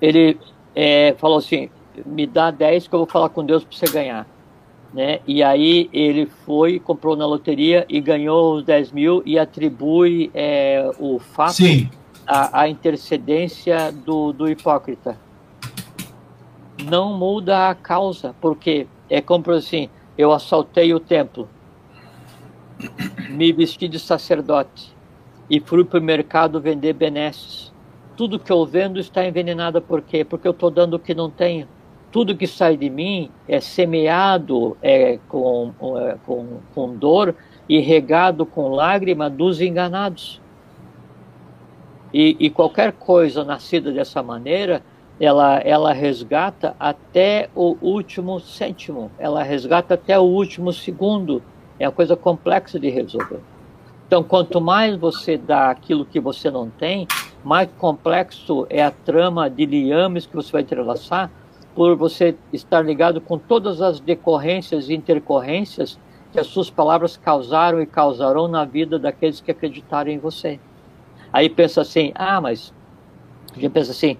Ele 0.01 0.37
é, 0.75 1.15
falou 1.17 1.37
assim: 1.37 1.69
me 2.05 2.27
dá 2.27 2.51
10 2.51 2.87
que 2.87 2.93
eu 2.93 2.99
vou 2.99 3.07
falar 3.07 3.29
com 3.29 3.43
Deus 3.45 3.63
para 3.63 3.75
você 3.75 3.91
ganhar. 3.91 4.27
Né? 4.93 5.19
E 5.27 5.43
aí 5.43 5.89
ele 5.91 6.25
foi, 6.25 6.79
comprou 6.79 7.15
na 7.15 7.25
loteria 7.25 7.85
e 7.89 7.99
ganhou 7.99 8.55
os 8.55 8.63
10 8.63 8.91
mil 8.91 9.21
e 9.25 9.37
atribui 9.37 10.31
é, 10.33 10.89
o 10.97 11.19
fato 11.19 11.63
à, 12.25 12.61
à 12.61 12.69
intercedência 12.69 13.91
do, 13.91 14.31
do 14.31 14.49
hipócrita. 14.49 15.17
Não 16.83 17.17
muda 17.17 17.69
a 17.69 17.75
causa, 17.75 18.33
porque 18.39 18.87
é 19.09 19.21
como 19.21 19.51
assim: 19.51 19.89
eu 20.17 20.31
assaltei 20.31 20.93
o 20.93 20.99
templo, 20.99 21.49
me 23.29 23.51
vesti 23.51 23.87
de 23.87 23.99
sacerdote 23.99 24.95
e 25.49 25.59
fui 25.59 25.83
para 25.83 25.99
o 25.99 26.03
mercado 26.03 26.59
vender 26.59 26.93
benesses. 26.93 27.73
Tudo 28.15 28.39
que 28.39 28.51
eu 28.51 28.65
vendo 28.65 28.99
está 28.99 29.25
envenenado 29.25 29.81
por 29.81 30.01
quê? 30.01 30.23
Porque 30.23 30.47
eu 30.47 30.51
estou 30.51 30.71
dando 30.71 30.95
o 30.95 30.99
que 30.99 31.13
não 31.13 31.29
tenho. 31.29 31.67
Tudo 32.17 32.35
que 32.35 32.47
sai 32.47 32.75
de 32.75 32.89
mim 32.89 33.29
é 33.47 33.59
semeado 33.59 34.75
é, 34.81 35.19
com, 35.29 35.71
é, 35.99 36.17
com, 36.25 36.47
com 36.73 36.95
dor 36.95 37.35
e 37.69 37.79
regado 37.79 38.43
com 38.43 38.69
lágrima 38.69 39.29
dos 39.29 39.61
enganados. 39.61 40.41
E, 42.11 42.35
e, 42.39 42.49
qualquer 42.49 42.91
coisa 42.93 43.43
nascida 43.43 43.91
dessa 43.91 44.23
maneira, 44.23 44.81
ela, 45.19 45.59
ela 45.59 45.93
resgata 45.93 46.75
até 46.79 47.51
o 47.53 47.77
último 47.83 48.39
cêntimo, 48.39 49.11
ela 49.19 49.43
resgata 49.43 49.93
até 49.93 50.17
o 50.17 50.23
último 50.23 50.73
segundo 50.73 51.43
é 51.79 51.87
uma 51.87 51.93
coisa 51.93 52.15
complexa 52.15 52.79
de 52.79 52.89
resolver. 52.89 53.41
Então, 54.07 54.23
quanto 54.23 54.59
mais 54.59 54.97
você 54.97 55.37
dá 55.37 55.69
aquilo 55.69 56.03
que 56.03 56.19
você 56.19 56.49
não 56.49 56.67
tem, 56.67 57.07
mais 57.43 57.69
complexo 57.77 58.65
é 58.71 58.81
a 58.81 58.89
trama 58.89 59.47
de 59.47 59.67
liames 59.67 60.25
que 60.25 60.35
você 60.35 60.51
vai 60.51 60.63
entrelaçar, 60.63 61.29
por 61.77 61.95
você 61.95 62.35
estar 62.51 62.81
ligado 62.81 63.21
com 63.21 63.37
todas 63.37 63.83
as 63.83 63.99
decorrências 63.99 64.89
e 64.89 64.95
intercorrências 64.95 65.99
que 66.31 66.39
as 66.39 66.47
suas 66.47 66.71
palavras 66.71 67.15
causaram 67.15 67.79
e 67.79 67.85
causarão 67.85 68.47
na 68.47 68.65
vida 68.65 68.97
daqueles 68.97 69.39
que 69.39 69.51
acreditaram 69.51 70.09
em 70.09 70.17
você. 70.17 70.59
Aí 71.31 71.47
pensa 71.47 71.81
assim, 71.81 72.11
ah, 72.15 72.41
mas 72.41 72.73
a 73.55 73.59
gente 73.59 73.69
pensa 73.69 73.91
assim, 73.91 74.17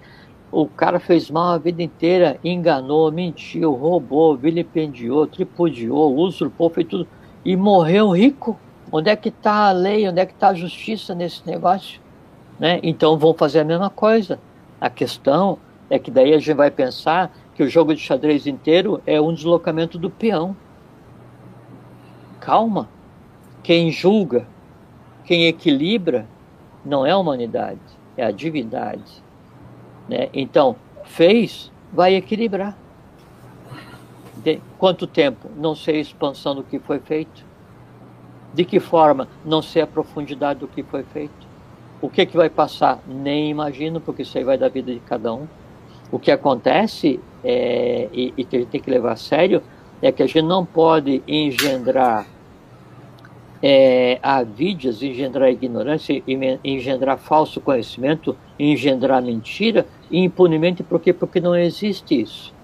o 0.52 0.68
cara 0.68 1.00
fez 1.00 1.28
mal 1.32 1.54
a 1.54 1.58
vida 1.58 1.82
inteira, 1.82 2.38
enganou, 2.44 3.10
mentiu, 3.10 3.72
roubou, 3.72 4.36
vilipendiou, 4.36 5.26
tripudiou, 5.26 6.14
usurpou, 6.16 6.70
fez 6.70 6.86
tudo 6.86 7.08
e 7.44 7.56
morreu 7.56 8.10
rico. 8.10 8.56
Onde 8.92 9.10
é 9.10 9.16
que 9.16 9.30
está 9.30 9.68
a 9.68 9.72
lei? 9.72 10.08
Onde 10.08 10.20
é 10.20 10.26
que 10.26 10.32
está 10.32 10.50
a 10.50 10.54
justiça 10.54 11.12
nesse 11.12 11.44
negócio? 11.44 12.00
Né? 12.56 12.78
Então 12.84 13.18
vão 13.18 13.34
fazer 13.34 13.58
a 13.58 13.64
mesma 13.64 13.90
coisa. 13.90 14.38
A 14.80 14.88
questão 14.88 15.58
é 15.90 15.98
que 15.98 16.08
daí 16.10 16.32
a 16.32 16.38
gente 16.38 16.54
vai 16.54 16.70
pensar 16.70 17.32
que 17.58 17.64
o 17.64 17.68
jogo 17.68 17.92
de 17.92 18.00
xadrez 18.00 18.46
inteiro 18.46 19.02
é 19.04 19.20
um 19.20 19.34
deslocamento 19.34 19.98
do 19.98 20.08
peão. 20.08 20.56
Calma. 22.38 22.88
Quem 23.64 23.90
julga, 23.90 24.46
quem 25.24 25.48
equilibra, 25.48 26.24
não 26.84 27.04
é 27.04 27.10
a 27.10 27.18
humanidade, 27.18 27.80
é 28.16 28.24
a 28.24 28.30
divindade. 28.30 29.24
Né? 30.08 30.28
Então, 30.32 30.76
fez, 31.02 31.72
vai 31.92 32.14
equilibrar. 32.14 32.78
De 34.36 34.60
quanto 34.78 35.04
tempo? 35.08 35.50
Não 35.56 35.74
sei 35.74 35.96
a 35.96 36.00
expansão 36.00 36.54
do 36.54 36.62
que 36.62 36.78
foi 36.78 37.00
feito. 37.00 37.44
De 38.54 38.64
que 38.64 38.78
forma? 38.78 39.26
Não 39.44 39.62
sei 39.62 39.82
a 39.82 39.86
profundidade 39.88 40.60
do 40.60 40.68
que 40.68 40.84
foi 40.84 41.02
feito. 41.02 41.48
O 42.00 42.08
que, 42.08 42.24
que 42.24 42.36
vai 42.36 42.48
passar? 42.48 43.00
Nem 43.04 43.50
imagino, 43.50 44.00
porque 44.00 44.22
isso 44.22 44.38
aí 44.38 44.44
vai 44.44 44.56
da 44.56 44.68
vida 44.68 44.94
de 44.94 45.00
cada 45.00 45.34
um. 45.34 45.48
O 46.12 46.20
que 46.20 46.30
acontece, 46.30 47.20
é, 47.44 48.08
e, 48.12 48.34
e 48.36 48.44
que 48.44 48.56
a 48.56 48.58
gente 48.60 48.68
tem 48.68 48.80
que 48.80 48.90
levar 48.90 49.12
a 49.12 49.16
sério, 49.16 49.62
é 50.00 50.12
que 50.12 50.22
a 50.22 50.26
gente 50.26 50.42
não 50.42 50.64
pode 50.64 51.22
engendrar 51.26 52.26
é, 53.62 54.18
avidias, 54.22 55.02
engendrar 55.02 55.50
ignorância, 55.50 56.22
engendrar 56.62 57.18
falso 57.18 57.60
conhecimento, 57.60 58.36
engendrar 58.58 59.20
mentira 59.22 59.86
impunemente, 60.10 60.82
por 60.82 61.00
quê? 61.00 61.12
Porque 61.12 61.40
não 61.40 61.56
existe 61.56 62.20
isso 62.20 62.56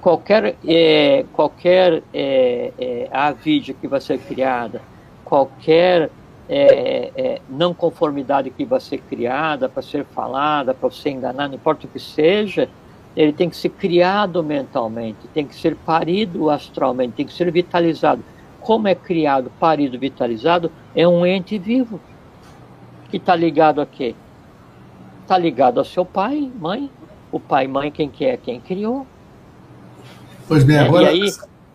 qualquer, 0.00 0.56
é, 0.66 1.24
qualquer 1.32 2.02
é, 2.12 2.72
é, 2.78 3.08
avídia 3.12 3.74
que 3.74 3.86
vai 3.86 4.00
ser 4.00 4.18
criada, 4.18 4.80
qualquer 5.24 6.10
é, 6.48 7.12
é, 7.14 7.40
não 7.48 7.72
conformidade 7.72 8.50
que 8.50 8.64
vai 8.64 8.80
ser 8.80 8.98
criada 8.98 9.68
para 9.68 9.82
ser 9.82 10.04
falada, 10.04 10.74
para 10.74 10.90
você 10.90 11.10
enganar, 11.10 11.48
não 11.48 11.54
importa 11.54 11.86
o 11.86 11.90
que 11.90 12.00
seja, 12.00 12.68
ele 13.16 13.32
tem 13.32 13.50
que 13.50 13.56
ser 13.56 13.70
criado 13.70 14.42
mentalmente, 14.42 15.26
tem 15.34 15.46
que 15.46 15.54
ser 15.54 15.74
parido 15.74 16.48
astralmente, 16.48 17.14
tem 17.14 17.26
que 17.26 17.32
ser 17.32 17.50
vitalizado. 17.50 18.22
Como 18.60 18.86
é 18.86 18.94
criado, 18.94 19.50
parido, 19.58 19.98
vitalizado, 19.98 20.70
é 20.94 21.06
um 21.06 21.24
ente 21.26 21.58
vivo 21.58 22.00
que 23.10 23.16
está 23.16 23.34
ligado 23.34 23.80
a 23.80 23.86
quê? 23.86 24.14
Está 25.22 25.36
ligado 25.36 25.78
ao 25.78 25.84
seu 25.84 26.04
pai, 26.04 26.50
mãe. 26.60 26.90
O 27.32 27.40
pai 27.40 27.66
mãe, 27.66 27.90
quem 27.90 28.08
que 28.08 28.24
é? 28.24 28.36
Quem 28.36 28.60
criou. 28.60 29.06
Pois 30.46 30.64
bem, 30.64 30.78
agora... 30.78 31.04
E 31.04 31.24
aí, 31.24 31.30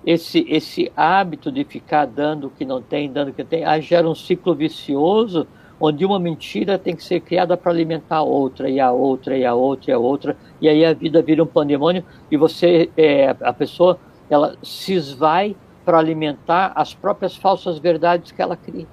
esse, 0.05 0.45
esse 0.47 0.91
hábito 0.95 1.51
de 1.51 1.63
ficar 1.63 2.05
dando 2.05 2.47
o 2.47 2.49
que 2.49 2.63
não 2.63 2.81
tem, 2.81 3.11
dando 3.11 3.29
o 3.29 3.33
que 3.33 3.43
tem, 3.43 3.65
aí 3.65 3.81
gera 3.81 4.07
um 4.07 4.13
ciclo 4.13 4.53
vicioso 4.53 5.47
onde 5.79 6.05
uma 6.05 6.19
mentira 6.19 6.77
tem 6.77 6.95
que 6.95 7.03
ser 7.03 7.19
criada 7.19 7.57
para 7.57 7.71
alimentar 7.71 8.17
a 8.17 8.23
outra, 8.23 8.69
e 8.69 8.79
a 8.79 8.91
outra, 8.91 9.37
e 9.37 9.45
a 9.45 9.53
outra, 9.53 9.91
e 9.91 9.93
a 9.93 9.97
outra, 9.97 10.37
e 10.61 10.69
aí 10.69 10.85
a 10.85 10.93
vida 10.93 11.21
vira 11.21 11.43
um 11.43 11.47
pandemônio, 11.47 12.03
e 12.31 12.37
você, 12.37 12.89
é, 12.95 13.35
a 13.41 13.53
pessoa, 13.53 13.99
ela 14.29 14.55
se 14.63 14.93
esvai 14.93 15.55
para 15.83 15.99
alimentar 15.99 16.71
as 16.75 16.93
próprias 16.93 17.35
falsas 17.35 17.77
verdades 17.77 18.31
que 18.31 18.41
ela 18.41 18.55
cria. 18.55 18.87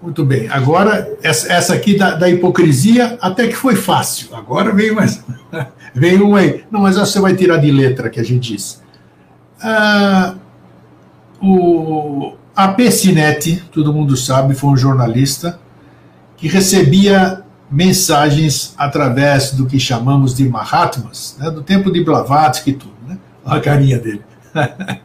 Muito 0.00 0.24
bem. 0.24 0.48
Agora, 0.48 1.12
essa 1.22 1.74
aqui 1.74 1.96
da, 1.96 2.14
da, 2.14 2.28
hipocrisia 2.28 3.18
até 3.20 3.48
que 3.48 3.56
foi 3.56 3.74
fácil. 3.74 4.28
Agora 4.32 4.72
veio 4.72 4.94
mais. 4.94 5.24
veio 5.92 6.24
uma 6.24 6.38
aí. 6.38 6.64
Não, 6.70 6.82
mas 6.82 6.96
você 6.96 7.18
vai 7.18 7.34
tirar 7.34 7.56
de 7.56 7.72
letra 7.72 8.08
que 8.08 8.20
a 8.20 8.22
gente 8.22 8.52
disse. 8.52 8.78
Ah, 9.60 10.36
o 11.42 12.34
AP 12.54 12.80
Cinetti, 12.92 13.60
todo 13.72 13.92
mundo 13.92 14.16
sabe, 14.16 14.54
foi 14.54 14.70
um 14.70 14.76
jornalista 14.76 15.58
que 16.38 16.48
recebia 16.48 17.44
mensagens 17.70 18.74
através 18.78 19.52
do 19.52 19.66
que 19.66 19.78
chamamos 19.78 20.34
de 20.34 20.48
Mahatmas, 20.48 21.36
né, 21.38 21.50
do 21.50 21.62
tempo 21.62 21.92
de 21.92 22.02
Blavatsky 22.02 22.70
e 22.70 22.74
tudo. 22.74 22.94
Né? 23.06 23.18
Olha 23.44 23.58
a 23.58 23.60
carinha 23.60 23.98
dele. 23.98 24.22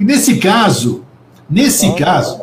e 0.00 0.04
nesse 0.04 0.38
caso, 0.38 1.04
nesse 1.50 1.88
só, 1.88 1.94
caso. 1.94 2.40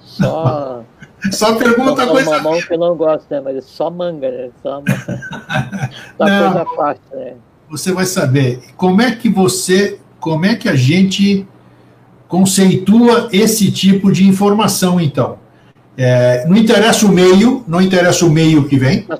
Só. 0.00 0.84
Só 1.32 1.54
pergunta 1.54 2.04
só 2.04 2.10
coisa. 2.10 2.30
mamão 2.32 2.60
que 2.60 2.74
eu 2.74 2.78
não 2.78 2.94
gosto, 2.94 3.24
né? 3.30 3.40
Mas 3.42 3.56
é 3.56 3.60
só 3.62 3.90
manga, 3.90 4.30
né? 4.30 4.50
Só, 4.62 4.82
só 6.18 6.26
não, 6.26 6.52
coisa 6.52 6.66
fácil, 6.76 7.02
né? 7.14 7.34
Você 7.70 7.92
vai 7.94 8.04
saber 8.04 8.62
como 8.76 9.00
é 9.00 9.16
que 9.16 9.30
você, 9.30 9.98
como 10.20 10.44
é 10.44 10.54
que 10.54 10.68
a 10.68 10.76
gente 10.76 11.48
conceitua 12.28 13.30
esse 13.32 13.72
tipo 13.72 14.12
de 14.12 14.28
informação, 14.28 15.00
então. 15.00 15.38
É, 15.96 16.44
não 16.48 16.56
interessa 16.56 17.06
o 17.06 17.08
meio, 17.08 17.64
não 17.68 17.80
interessa 17.80 18.26
o 18.26 18.30
meio 18.30 18.64
que 18.64 18.76
vem. 18.76 19.06
Né? 19.08 19.18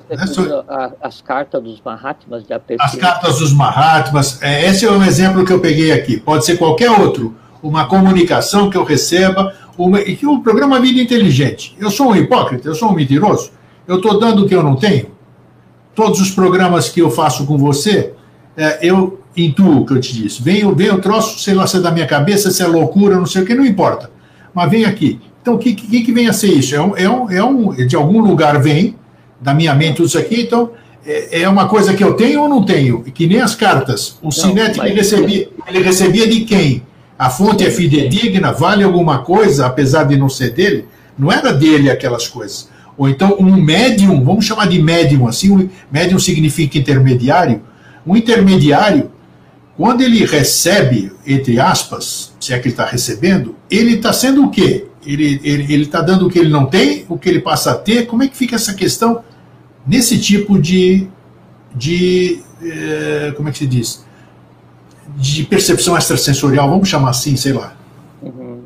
As 1.01 1.21
cartas 1.21 1.63
dos 1.63 1.81
Mahatmas 1.83 2.45
de 2.45 2.53
APC. 2.53 2.77
As 2.79 2.95
cartas 2.95 3.39
dos 3.39 3.53
Mahatmas, 3.53 4.41
é, 4.41 4.65
esse 4.65 4.85
é 4.85 4.91
um 4.91 5.03
exemplo 5.03 5.45
que 5.45 5.53
eu 5.53 5.59
peguei 5.59 5.93
aqui. 5.93 6.17
Pode 6.17 6.45
ser 6.45 6.57
qualquer 6.57 6.91
outro. 6.91 7.33
Uma 7.63 7.87
comunicação 7.87 8.69
que 8.69 8.77
eu 8.77 8.83
receba, 8.83 9.53
uma, 9.77 10.01
e 10.01 10.15
que 10.15 10.27
o 10.27 10.41
programa 10.41 10.79
Vida 10.79 10.99
Inteligente. 10.99 11.75
Eu 11.79 11.89
sou 11.89 12.11
um 12.11 12.15
hipócrita, 12.15 12.67
eu 12.67 12.75
sou 12.75 12.89
um 12.89 12.93
mentiroso. 12.93 13.51
Eu 13.87 13.97
estou 13.97 14.19
dando 14.19 14.43
o 14.43 14.47
que 14.47 14.53
eu 14.53 14.61
não 14.61 14.75
tenho. 14.75 15.11
Todos 15.95 16.19
os 16.19 16.31
programas 16.31 16.89
que 16.89 17.01
eu 17.01 17.09
faço 17.09 17.45
com 17.45 17.57
você, 17.57 18.13
é, 18.57 18.79
eu 18.81 19.21
intuo 19.35 19.81
o 19.81 19.85
que 19.85 19.93
eu 19.93 20.01
te 20.01 20.13
disse. 20.13 20.41
Vem, 20.41 20.73
vem 20.75 20.91
o 20.91 20.99
troço, 20.99 21.39
sei 21.39 21.53
lá 21.53 21.65
se 21.65 21.77
é 21.77 21.79
da 21.79 21.91
minha 21.91 22.05
cabeça, 22.05 22.51
se 22.51 22.61
é 22.61 22.67
loucura, 22.67 23.15
não 23.15 23.25
sei 23.25 23.43
o 23.43 23.45
que, 23.45 23.55
não 23.55 23.65
importa. 23.65 24.11
Mas 24.53 24.69
vem 24.69 24.85
aqui. 24.85 25.21
Então, 25.45 25.53
o 25.53 25.59
que, 25.59 25.75
que, 25.75 26.01
que, 26.01 26.11
vem 26.11 26.27
a 26.27 26.33
ser 26.33 26.47
isso? 26.47 26.73
É 26.73 26.81
um, 26.81 26.97
é, 26.97 27.07
um, 27.07 27.31
é 27.31 27.43
um, 27.43 27.85
de 27.85 27.95
algum 27.95 28.19
lugar 28.19 28.59
vem, 28.59 28.95
da 29.39 29.53
minha 29.53 29.75
mente, 29.75 30.01
isso 30.01 30.17
aqui, 30.17 30.41
então, 30.41 30.71
é, 31.05 31.43
é 31.43 31.47
uma 31.47 31.67
coisa 31.67 31.93
que 31.93 32.03
eu 32.03 32.15
tenho 32.15 32.41
ou 32.41 32.49
não 32.49 32.63
tenho? 32.63 33.03
Que 33.03 33.27
nem 33.27 33.39
as 33.39 33.53
cartas. 33.53 34.17
O 34.23 34.31
Cinete, 34.31 34.79
ele, 34.79 34.95
recebia, 34.95 35.47
ele 35.67 35.83
recebia 35.83 36.27
de 36.27 36.45
quem? 36.45 36.81
A 37.15 37.29
fonte 37.29 37.63
é 37.63 37.69
fidedigna, 37.69 38.51
vale 38.51 38.83
alguma 38.83 39.19
coisa, 39.19 39.67
apesar 39.67 40.05
de 40.05 40.17
não 40.17 40.29
ser 40.29 40.49
dele? 40.49 40.85
Não 41.15 41.31
era 41.31 41.53
dele 41.53 41.91
aquelas 41.91 42.27
coisas. 42.27 42.67
Ou 42.97 43.07
então, 43.07 43.37
um 43.39 43.55
médium, 43.55 44.23
vamos 44.23 44.45
chamar 44.45 44.67
de 44.67 44.81
médium 44.81 45.27
assim, 45.27 45.51
um 45.51 45.69
médium 45.91 46.17
significa 46.17 46.79
intermediário. 46.79 47.61
Um 48.03 48.17
intermediário, 48.17 49.11
quando 49.77 50.01
ele 50.01 50.25
recebe, 50.25 51.11
entre 51.23 51.59
aspas, 51.59 52.33
se 52.39 52.51
é 52.51 52.57
que 52.57 52.69
ele 52.69 52.73
está 52.73 52.87
recebendo, 52.87 53.55
ele 53.69 53.97
está 53.97 54.11
sendo 54.11 54.43
o 54.43 54.49
quê? 54.49 54.87
Ele 55.05 55.35
está 55.35 55.47
ele, 55.47 55.73
ele 55.73 55.85
tá 55.85 56.01
dando 56.01 56.27
o 56.27 56.29
que 56.29 56.39
ele 56.39 56.49
não 56.49 56.65
tem, 56.65 57.05
o 57.07 57.17
que 57.17 57.29
ele 57.29 57.39
passa 57.39 57.71
a 57.71 57.75
ter? 57.75 58.07
Como 58.07 58.23
é 58.23 58.27
que 58.27 58.35
fica 58.35 58.55
essa 58.55 58.73
questão 58.73 59.23
nesse 59.85 60.19
tipo 60.19 60.59
de. 60.59 61.07
de 61.73 62.41
eh, 62.61 63.33
como 63.35 63.49
é 63.49 63.51
que 63.51 63.59
se 63.59 63.67
diz? 63.67 64.05
De 65.15 65.43
percepção 65.43 65.97
extrasensorial, 65.97 66.69
vamos 66.69 66.89
chamar 66.89 67.11
assim, 67.11 67.35
sei 67.35 67.53
lá. 67.53 67.75
Uhum. 68.21 68.61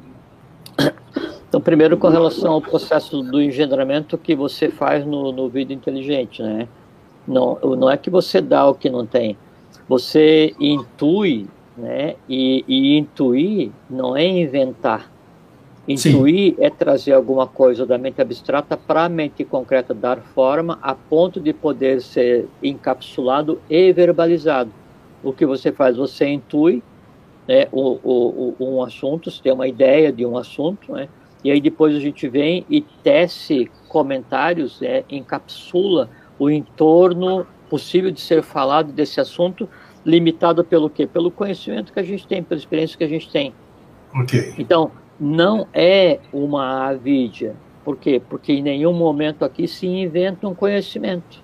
Então, 1.48 1.60
primeiro, 1.60 1.98
com 1.98 2.08
relação 2.10 2.54
ao 2.54 2.62
processo 2.62 3.24
do 3.24 3.42
engendramento 3.42 4.18
que 4.18 4.36
você 4.36 4.70
faz 4.70 5.04
no, 5.04 5.32
no 5.32 5.50
vídeo 5.50 5.74
inteligente, 5.74 6.44
né? 6.44 6.68
Não, 7.28 7.60
não 7.76 7.90
é 7.90 7.98
que 7.98 8.10
você 8.10 8.40
dá 8.40 8.68
o 8.68 8.76
que 8.76 8.90
não 8.90 9.06
tem, 9.06 9.36
você 9.88 10.54
intui, 10.60 11.48
né? 11.76 12.16
E, 12.30 12.64
e 12.68 12.98
intuir 12.98 13.72
não 13.90 14.16
é 14.16 14.26
inventar. 14.26 15.12
Intuir 15.90 16.54
Sim. 16.54 16.56
é 16.60 16.70
trazer 16.70 17.14
alguma 17.14 17.48
coisa 17.48 17.84
da 17.84 17.98
mente 17.98 18.22
abstrata 18.22 18.78
para 18.78 19.06
a 19.06 19.10
mente 19.10 19.44
concreta, 19.44 19.92
dar 19.92 20.20
forma 20.20 20.78
a 20.84 20.94
ponto 20.94 21.42
de 21.42 21.52
poder 21.52 22.00
ser 22.00 22.48
encapsulado 22.62 23.60
e 23.68 23.92
verbalizado. 23.92 24.72
O 25.24 25.34
que 25.34 25.48
você 25.48 25.72
faz? 25.72 25.98
Você 25.98 26.28
intui 26.28 26.84
né, 27.48 27.68
o, 27.72 28.00
o, 28.04 28.56
o, 28.60 28.76
um 28.76 28.84
assunto, 28.84 29.32
você 29.32 29.42
tem 29.42 29.52
uma 29.52 29.68
ideia 29.68 30.14
de 30.14 30.24
um 30.24 30.38
assunto, 30.38 30.92
né, 30.94 31.10
e 31.44 31.50
aí 31.50 31.60
depois 31.60 31.96
a 31.96 32.00
gente 32.00 32.28
vem 32.30 32.64
e 32.70 32.82
tece 32.82 33.72
comentários, 33.88 34.80
né, 34.82 35.04
encapsula 35.10 36.08
o 36.38 36.52
entorno 36.52 37.48
possível 37.68 38.12
de 38.12 38.22
ser 38.22 38.44
falado 38.44 38.92
desse 38.92 39.20
assunto, 39.20 39.68
limitado 40.06 40.64
pelo 40.64 40.88
quê? 40.88 41.08
Pelo 41.08 41.32
conhecimento 41.32 41.92
que 41.92 42.00
a 42.00 42.04
gente 42.04 42.28
tem, 42.28 42.44
pela 42.44 42.60
experiência 42.60 42.96
que 42.96 43.04
a 43.04 43.08
gente 43.08 43.28
tem. 43.32 43.54
Okay. 44.14 44.54
Então, 44.58 44.92
não 45.20 45.67
é 45.74 46.20
uma 46.32 46.88
avídia. 46.88 47.55
Por 47.84 47.97
quê? 47.97 48.22
Porque 48.30 48.53
em 48.53 48.61
nenhum 48.61 48.93
momento 48.93 49.43
aqui 49.43 49.67
se 49.67 49.88
inventa 49.88 50.47
um 50.47 50.53
conhecimento. 50.53 51.43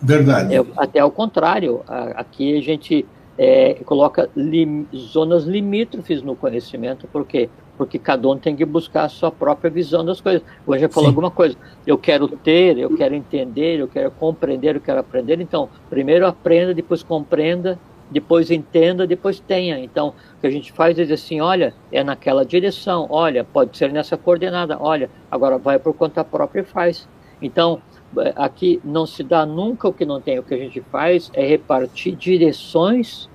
Verdade. 0.00 0.54
É, 0.54 0.64
até 0.76 0.98
ao 0.98 1.10
contrário, 1.10 1.82
aqui 1.86 2.56
a 2.56 2.62
gente 2.62 3.06
é, 3.36 3.74
coloca 3.84 4.28
lim, 4.34 4.86
zonas 4.94 5.44
limítrofes 5.44 6.22
no 6.22 6.34
conhecimento, 6.34 7.06
por 7.06 7.26
quê? 7.26 7.48
Porque 7.76 7.98
cada 7.98 8.28
um 8.28 8.36
tem 8.36 8.54
que 8.54 8.64
buscar 8.64 9.04
a 9.04 9.08
sua 9.08 9.30
própria 9.30 9.70
visão 9.70 10.04
das 10.04 10.20
coisas. 10.20 10.42
Hoje 10.66 10.82
já 10.82 10.88
falou 10.88 11.08
Sim. 11.08 11.12
alguma 11.12 11.30
coisa, 11.30 11.56
eu 11.86 11.96
quero 11.96 12.28
ter, 12.28 12.78
eu 12.78 12.94
quero 12.96 13.14
entender, 13.14 13.80
eu 13.80 13.88
quero 13.88 14.10
compreender, 14.10 14.76
eu 14.76 14.80
quero 14.80 15.00
aprender. 15.00 15.40
Então, 15.40 15.68
primeiro 15.88 16.26
aprenda, 16.26 16.74
depois 16.74 17.02
compreenda, 17.02 17.78
depois 18.10 18.50
entenda, 18.50 19.06
depois 19.06 19.40
tenha. 19.40 19.78
Então, 19.78 20.08
o 20.08 20.40
que 20.40 20.46
a 20.46 20.50
gente 20.50 20.72
faz 20.72 20.98
é 20.98 21.02
dizer 21.02 21.14
assim, 21.14 21.40
olha, 21.40 21.74
é 21.92 22.02
naquela 22.02 22.44
direção, 22.44 23.06
olha, 23.10 23.44
pode 23.44 23.76
ser 23.76 23.92
nessa 23.92 24.16
coordenada, 24.16 24.76
olha, 24.80 25.10
agora 25.30 25.58
vai 25.58 25.78
por 25.78 25.94
conta 25.94 26.24
própria 26.24 26.60
e 26.60 26.64
faz. 26.64 27.08
Então, 27.40 27.80
é, 28.18 28.32
aqui 28.36 28.80
não 28.84 29.06
se 29.06 29.22
dá 29.22 29.46
nunca 29.46 29.88
o 29.88 29.92
que 29.92 30.04
não 30.04 30.20
tem. 30.20 30.38
O 30.38 30.42
que 30.42 30.54
a 30.54 30.58
gente 30.58 30.80
faz 30.80 31.30
é 31.34 31.46
repartir 31.46 32.16
direções 32.16 33.28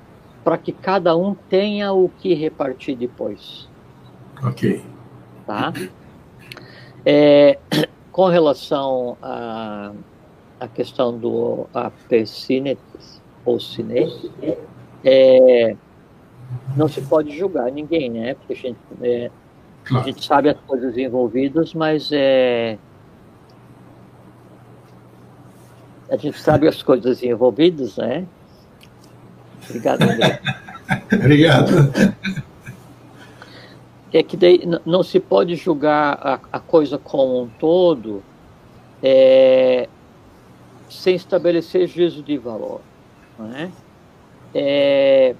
para 0.43 0.57
que 0.57 0.71
cada 0.71 1.15
um 1.15 1.33
tenha 1.33 1.91
o 1.93 2.09
que 2.09 2.33
repartir 2.33 2.95
depois. 2.95 3.67
Ok. 4.43 4.83
Tá? 5.45 5.73
É, 7.05 7.57
com 8.11 8.27
relação 8.27 9.17
à 9.21 9.91
a, 10.59 10.65
a, 10.65 10.67
questão 10.67 11.17
do 11.17 11.67
APCINET, 11.73 12.79
ou 13.45 13.59
cine, 13.59 14.11
é, 15.03 15.75
não 16.75 16.87
se 16.87 17.01
pode 17.01 17.37
julgar 17.37 17.71
ninguém, 17.71 18.09
né? 18.09 18.33
Porque 18.33 18.53
a 18.53 18.55
gente, 18.55 18.79
é, 19.01 19.31
claro. 19.83 20.03
a 20.03 20.07
gente 20.07 20.25
sabe 20.25 20.49
as 20.49 20.59
coisas 20.61 20.97
envolvidas, 20.97 21.73
mas 21.73 22.09
é, 22.11 22.77
a 26.09 26.17
gente 26.17 26.39
sabe 26.39 26.67
as 26.67 26.81
coisas 26.81 27.21
envolvidas, 27.23 27.97
né? 27.97 28.25
Obrigado. 29.67 30.01
Obrigado. 31.13 31.73
É 34.13 34.23
que 34.23 34.37
daí 34.37 34.61
não 34.85 35.03
se 35.03 35.19
pode 35.19 35.55
julgar 35.55 36.13
a, 36.21 36.39
a 36.53 36.59
coisa 36.59 36.97
como 36.97 37.43
um 37.43 37.47
todo 37.59 38.23
é, 39.03 39.89
sem 40.89 41.15
estabelecer 41.15 41.87
juízo 41.87 42.23
de 42.23 42.37
valor. 42.37 42.81
Né? 43.37 43.71
É, 44.53 45.35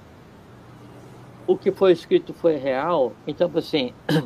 o 1.46 1.56
que 1.56 1.70
foi 1.70 1.92
escrito 1.92 2.34
foi 2.34 2.56
real, 2.56 3.12
então 3.26 3.50
assim, 3.54 3.92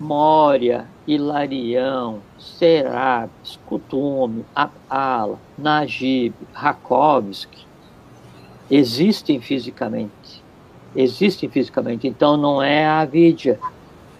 Mória, 0.00 0.86
Hilarião, 1.06 2.20
Serapis, 2.38 3.58
Kutume, 3.66 4.44
Ala, 4.88 5.38
Najib, 5.56 6.34
Rakovsky, 6.52 7.66
existem 8.70 9.40
fisicamente. 9.40 10.42
Existem 10.94 11.48
fisicamente. 11.48 12.06
Então 12.08 12.36
não 12.36 12.62
é 12.62 12.86
a 12.86 13.06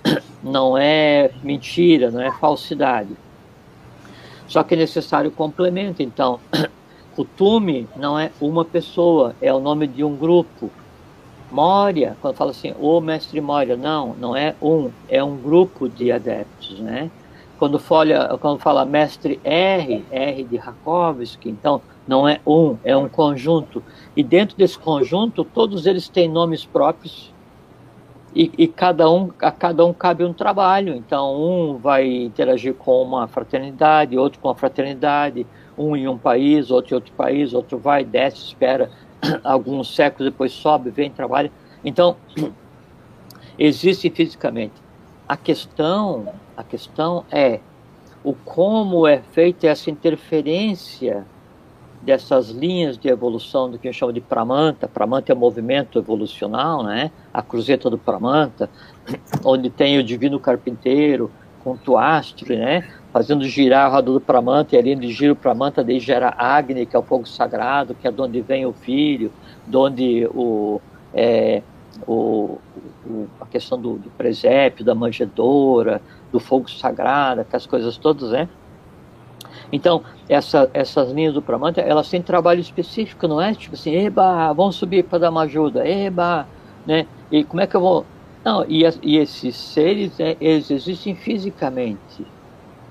não 0.43 0.77
é 0.77 1.31
mentira, 1.43 2.11
não 2.11 2.21
é 2.21 2.31
falsidade. 2.33 3.17
Só 4.47 4.63
que 4.63 4.75
é 4.75 4.79
necessário 4.79 5.31
complemento. 5.31 6.03
Então, 6.03 6.41
Kutume 7.19 7.89
não 7.97 8.17
é 8.17 8.31
uma 8.41 8.65
pessoa, 8.65 9.35
é 9.43 9.53
o 9.53 9.59
nome 9.59 9.89
de 9.89 10.05
um 10.05 10.15
grupo. 10.15 10.71
Moria, 11.51 12.17
quando 12.23 12.37
fala 12.37 12.53
assim, 12.53 12.73
o 12.79 13.01
mestre 13.01 13.41
Moria, 13.41 13.77
não, 13.77 14.15
não 14.21 14.37
é 14.37 14.55
um, 14.63 14.89
é 15.09 15.25
um 15.25 15.37
grupo 15.37 15.89
de 15.89 16.13
adeptos, 16.13 16.79
né? 16.79 17.11
Quando 17.59 17.77
fala, 17.81 18.39
quando 18.39 18.61
fala 18.61 18.85
mestre 18.85 19.41
R, 19.43 20.05
R 20.13 20.45
de 20.45 20.57
Rakovsky, 20.57 21.51
então 21.51 21.83
não 22.07 22.29
é 22.29 22.39
um, 22.47 22.77
é 22.85 22.97
um 22.97 23.09
conjunto. 23.09 23.83
E 24.17 24.23
dentro 24.23 24.57
desse 24.57 24.79
conjunto, 24.79 25.43
todos 25.43 25.87
eles 25.87 26.09
têm 26.09 26.29
nomes 26.29 26.65
próprios 26.65 27.35
e, 28.33 28.53
e, 28.57 28.69
cada 28.69 29.11
um, 29.11 29.33
a 29.41 29.51
cada 29.51 29.85
um 29.85 29.93
cabe 29.93 30.23
um 30.23 30.33
trabalho. 30.33 30.95
Então, 30.95 31.35
um 31.35 31.79
vai 31.79 32.07
interagir 32.07 32.75
com 32.75 33.03
uma 33.03 33.27
fraternidade, 33.27 34.17
outro 34.17 34.39
com 34.39 34.51
a 34.51 34.55
fraternidade, 34.55 35.45
um 35.79 35.97
em 35.97 36.09
um 36.09 36.19
país, 36.19 36.71
outro 36.71 36.93
em 36.93 36.97
outro 36.97 37.13
país, 37.13 37.55
outro 37.55 37.79
vai, 37.79 38.05
desce, 38.05 38.39
espera 38.39 38.91
alguns 39.45 39.95
séculos, 39.95 40.31
depois 40.31 40.53
sobe, 40.53 40.91
vem, 40.91 41.11
trabalha. 41.11 41.51
Então, 41.85 42.17
existe 43.59 44.11
fisicamente. 44.11 44.75
A 45.29 45.37
questão, 45.37 46.33
a 46.57 46.65
questão 46.65 47.25
é 47.31 47.61
o 48.25 48.33
como 48.33 49.07
é 49.07 49.19
feita 49.19 49.67
essa 49.67 49.91
interferência 49.91 51.27
dessas 52.03 52.51
linhas 52.51 52.97
de 52.97 53.09
evolução 53.09 53.71
do 53.71 53.79
que 53.79 53.89
a 53.89 53.91
gente 53.91 53.99
chama 53.99 54.13
de 54.13 54.21
Pramanta. 54.21 54.89
Pramanta 54.89 55.33
é 55.33 55.35
o 55.35 55.39
movimento 55.39 55.99
evolucional, 55.99 56.83
né? 56.83 57.11
A 57.33 57.43
cruzeta 57.43 57.91
do 57.91 57.99
Pramanta, 57.99 58.71
onde 59.45 59.69
tem 59.69 59.99
o 59.99 60.03
divino 60.03 60.39
carpinteiro 60.39 61.31
com 61.63 61.77
Tuastre, 61.77 62.57
né? 62.57 62.89
Fazendo 63.19 63.45
girar 63.49 63.87
a 63.87 63.89
roda 63.89 64.13
do 64.13 64.21
Pramanta, 64.21 64.77
e 64.77 64.79
ali 64.79 64.95
onde 64.95 65.11
gira 65.11 65.33
o 65.33 65.37
Pramanta, 65.37 65.83
daí 65.83 65.99
gera 65.99 66.33
Agni, 66.39 66.87
que 66.87 66.95
é 66.95 66.99
o 67.01 67.03
fogo 67.03 67.27
sagrado, 67.27 67.93
que 67.93 68.07
é 68.07 68.13
de 68.13 68.21
onde 68.21 68.41
vem 68.41 68.65
o 68.65 68.73
filho, 68.73 69.33
de 69.67 69.77
onde 69.77 70.29
o, 70.33 70.81
é, 71.13 71.61
o, 72.07 72.59
o, 73.05 73.27
a 73.41 73.47
questão 73.47 73.77
do, 73.77 73.95
do 73.95 74.09
presépio, 74.11 74.85
da 74.85 74.95
manjedoura, 74.95 76.01
do 76.31 76.39
fogo 76.39 76.71
sagrado, 76.71 77.41
aquelas 77.41 77.67
coisas 77.67 77.97
todas, 77.97 78.31
né? 78.31 78.49
Então, 79.73 80.05
essa, 80.29 80.71
essas 80.73 81.11
linhas 81.11 81.35
do 81.35 81.43
Pramanta, 81.43 81.81
elas 81.81 82.09
têm 82.09 82.23
trabalho 82.23 82.61
específico, 82.61 83.27
não 83.27 83.43
é 83.43 83.53
tipo 83.53 83.75
assim, 83.75 83.97
eba, 83.97 84.53
vamos 84.53 84.77
subir 84.77 85.03
para 85.03 85.19
dar 85.19 85.31
uma 85.31 85.43
ajuda, 85.43 85.85
eba, 85.85 86.47
né? 86.87 87.05
E 87.33 87.43
como 87.43 87.61
é 87.61 87.67
que 87.67 87.75
eu 87.75 87.81
vou... 87.81 88.07
Não, 88.45 88.65
e, 88.69 88.85
e 89.03 89.17
esses 89.17 89.57
seres, 89.57 90.17
né, 90.19 90.37
eles 90.41 90.71
existem 90.71 91.17
fisicamente. 91.17 92.38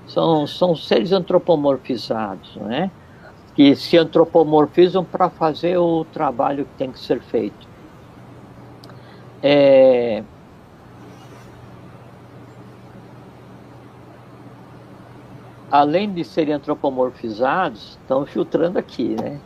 São, 0.08 0.46
são 0.46 0.74
seres 0.74 1.12
antropomorfizados, 1.12 2.56
né? 2.56 2.90
Que 3.54 3.76
se 3.76 3.96
antropomorfizam 3.96 5.04
para 5.04 5.28
fazer 5.28 5.76
o 5.78 6.04
trabalho 6.06 6.64
que 6.64 6.74
tem 6.78 6.90
que 6.90 6.98
ser 6.98 7.20
feito. 7.20 7.68
É, 9.42 10.22
além 15.70 16.12
de 16.12 16.24
serem 16.24 16.54
antropomorfizados, 16.54 17.98
estão 18.00 18.24
filtrando 18.24 18.78
aqui, 18.78 19.14
né? 19.20 19.40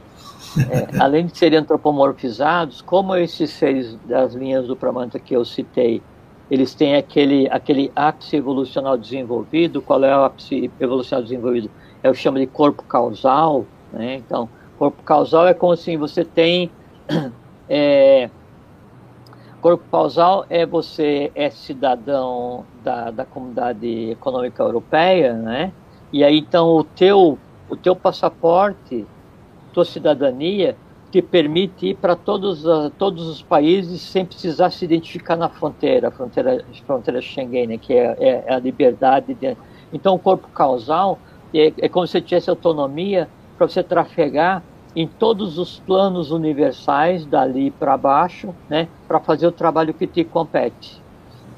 É, 0.70 1.00
além 1.00 1.26
de 1.26 1.36
serem 1.36 1.58
antropomorfizados, 1.58 2.82
como 2.82 3.16
esses 3.16 3.50
seres 3.50 3.96
das 4.04 4.34
linhas 4.34 4.66
do 4.66 4.76
Pramanta 4.76 5.18
que 5.18 5.34
eu 5.34 5.44
citei, 5.44 6.02
eles 6.52 6.74
têm 6.74 6.96
aquele, 6.96 7.48
aquele 7.50 7.90
ápice 7.96 8.36
evolucional 8.36 8.98
desenvolvido. 8.98 9.80
Qual 9.80 10.04
é 10.04 10.14
o 10.14 10.24
ápice 10.24 10.70
evolucional 10.78 11.22
desenvolvido? 11.22 11.70
É 12.02 12.10
o 12.10 12.14
chama 12.14 12.38
de 12.38 12.46
corpo 12.46 12.82
causal. 12.82 13.64
Né? 13.90 14.16
Então, 14.16 14.50
corpo 14.78 15.02
causal 15.02 15.48
é 15.48 15.54
como 15.54 15.72
assim, 15.72 15.96
você 15.96 16.22
tem... 16.22 16.70
É, 17.74 18.28
corpo 19.62 19.84
causal 19.90 20.44
é 20.50 20.66
você 20.66 21.32
é 21.34 21.48
cidadão 21.48 22.66
da, 22.84 23.10
da 23.10 23.24
comunidade 23.24 24.10
econômica 24.10 24.62
europeia, 24.62 25.32
né? 25.32 25.72
E 26.12 26.22
aí 26.22 26.36
então 26.36 26.66
o 26.76 26.84
teu 26.84 27.38
o 27.70 27.76
teu 27.76 27.96
passaporte, 27.96 29.06
tua 29.72 29.86
cidadania 29.86 30.76
te 31.12 31.20
permite 31.20 31.88
ir 31.88 31.96
para 31.96 32.16
todos 32.16 32.64
todos 32.96 33.28
os 33.28 33.42
países 33.42 34.00
sem 34.00 34.24
precisar 34.24 34.70
se 34.70 34.82
identificar 34.86 35.36
na 35.36 35.50
fronteira, 35.50 36.10
fronteira 36.10 36.64
fronteira 36.86 37.20
Schengen, 37.20 37.66
né, 37.66 37.78
que 37.78 37.92
é, 37.92 38.16
é, 38.18 38.44
é, 38.46 38.54
a 38.54 38.58
liberdade. 38.58 39.34
De... 39.34 39.54
Então 39.92 40.14
o 40.14 40.18
corpo 40.18 40.48
causal 40.48 41.18
é, 41.52 41.70
é 41.76 41.88
como 41.88 42.06
se 42.06 42.18
tivesse 42.22 42.48
autonomia 42.48 43.28
para 43.58 43.68
você 43.68 43.82
trafegar 43.82 44.64
em 44.96 45.06
todos 45.06 45.58
os 45.58 45.78
planos 45.80 46.30
universais 46.30 47.26
dali 47.26 47.70
para 47.70 47.94
baixo, 47.98 48.54
né, 48.68 48.88
para 49.06 49.20
fazer 49.20 49.46
o 49.46 49.52
trabalho 49.52 49.92
que 49.92 50.06
te 50.06 50.24
compete. 50.24 51.02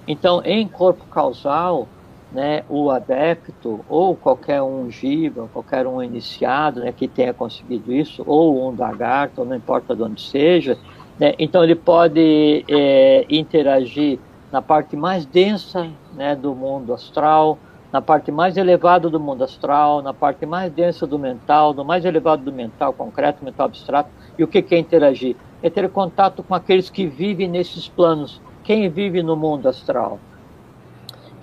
Então, 0.07 0.43
em 0.45 0.69
corpo 0.69 1.05
causal, 1.07 1.89
né, 2.35 2.65
o 2.69 2.91
adepto 2.91 3.85
ou 3.89 4.17
qualquer 4.17 4.61
um 4.61 4.91
giba, 4.91 5.49
qualquer 5.53 5.87
um 5.87 6.03
iniciado 6.03 6.81
né, 6.81 6.91
que 6.91 7.07
tenha 7.07 7.33
conseguido 7.33 7.93
isso, 7.93 8.25
ou 8.27 8.69
um 8.69 8.77
lagarto, 8.77 9.45
não 9.45 9.55
importa 9.55 9.95
de 9.95 10.03
onde 10.03 10.21
seja, 10.21 10.77
né, 11.19 11.33
então 11.39 11.63
ele 11.63 11.77
pode 11.77 12.65
é, 12.69 13.25
interagir 13.31 14.19
na 14.51 14.61
parte 14.61 14.97
mais 14.97 15.25
densa 15.25 15.89
né, 16.13 16.35
do 16.35 16.57
mundo 16.57 16.93
astral, 16.93 17.57
na 17.93 18.03
parte 18.03 18.33
mais 18.33 18.57
elevada 18.57 19.09
do 19.09 19.21
mundo 19.21 19.45
astral, 19.45 20.03
na 20.03 20.13
parte 20.13 20.45
mais 20.45 20.73
densa 20.73 21.07
do 21.07 21.17
mental, 21.17 21.73
no 21.73 21.85
mais 21.85 22.05
elevado 22.05 22.43
do 22.43 22.53
mental 22.53 22.93
concreto, 22.93 23.45
mental 23.45 23.67
abstrato. 23.67 24.11
E 24.37 24.43
o 24.43 24.49
que 24.49 24.75
é 24.75 24.79
interagir? 24.79 25.37
É 25.63 25.71
ter 25.71 25.89
contato 25.89 26.43
com 26.43 26.53
aqueles 26.57 26.91
que 26.91 27.07
vivem 27.07 27.49
nesses 27.49 27.89
planos. 27.89 28.43
Quem 28.65 28.89
vive 28.89 29.23
no 29.23 29.37
mundo 29.37 29.69
astral? 29.69 30.19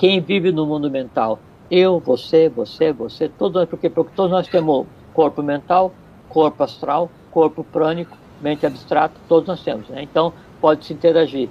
Quem 0.02 0.20
vive 0.20 0.52
no 0.52 0.66
mundo 0.66 0.90
mental. 0.90 1.38
Eu, 1.70 2.00
você, 2.00 2.50
você, 2.50 2.92
você, 2.92 3.30
todos, 3.30 3.64
porque, 3.66 3.88
porque 3.88 4.12
todos 4.16 4.32
nós 4.32 4.48
temos 4.48 4.88
corpo 5.14 5.44
mental, 5.44 5.94
corpo 6.28 6.64
astral, 6.64 7.12
corpo 7.30 7.64
prânico, 7.64 8.18
mente 8.42 8.66
abstrata, 8.66 9.14
todos 9.30 9.48
nós 9.48 9.62
temos. 9.62 9.88
Né? 9.90 10.02
Então, 10.02 10.34
pode 10.60 10.86
se 10.86 10.94
interagir. 10.94 11.50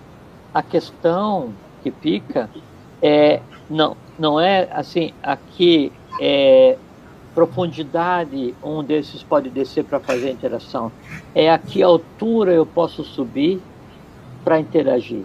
A 0.53 0.65
questão 0.65 1.53
que 1.81 1.93
fica 1.93 2.51
é, 3.01 3.41
não, 3.71 3.97
não 4.19 4.41
é 4.41 4.69
assim, 4.73 5.15
aqui 5.23 5.93
é 6.21 6.77
profundidade 7.33 8.53
um 8.65 8.83
desses 8.83 9.23
pode 9.23 9.49
descer 9.49 9.85
para 9.85 10.01
fazer 10.01 10.29
a 10.29 10.33
interação. 10.33 10.91
É 11.37 11.49
a 11.49 11.57
que 11.57 11.85
altura 11.85 12.53
eu 12.53 12.67
posso 12.67 13.05
subir 13.05 13.63
para 14.43 14.59
interagir. 14.59 15.25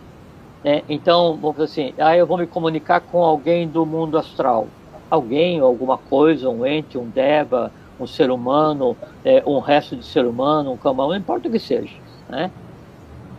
Né? 0.66 0.82
Então, 0.90 1.38
vamos 1.38 1.58
dizer 1.58 1.64
assim, 1.66 1.94
ah, 2.00 2.18
eu 2.18 2.26
vou 2.26 2.40
me 2.40 2.48
comunicar 2.48 3.00
com 3.00 3.24
alguém 3.24 3.68
do 3.68 3.86
mundo 3.86 4.18
astral. 4.18 4.66
Alguém, 5.12 5.60
alguma 5.60 5.96
coisa, 5.96 6.50
um 6.50 6.66
ente, 6.66 6.98
um 6.98 7.08
deva, 7.08 7.72
um 8.00 8.08
ser 8.08 8.32
humano, 8.32 8.98
é, 9.24 9.44
um 9.46 9.60
resto 9.60 9.96
de 9.96 10.04
ser 10.04 10.26
humano, 10.26 10.72
um 10.72 10.78
camão, 10.78 11.10
não 11.10 11.16
importa 11.16 11.48
o 11.48 11.52
que 11.52 11.60
seja. 11.60 11.94
Né? 12.28 12.50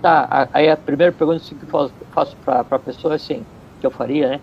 Tá, 0.01 0.49
aí 0.53 0.71
a 0.71 0.77
primeira 0.77 1.13
pergunta 1.13 1.41
que 1.41 1.75
eu 1.75 1.91
faço 2.13 2.37
para 2.45 2.61
a 2.61 2.79
pessoa 2.79 3.15
é 3.15 3.17
assim, 3.17 3.45
que 3.81 3.87
eu 3.87 3.91
faria, 3.91 4.29
né? 4.29 4.41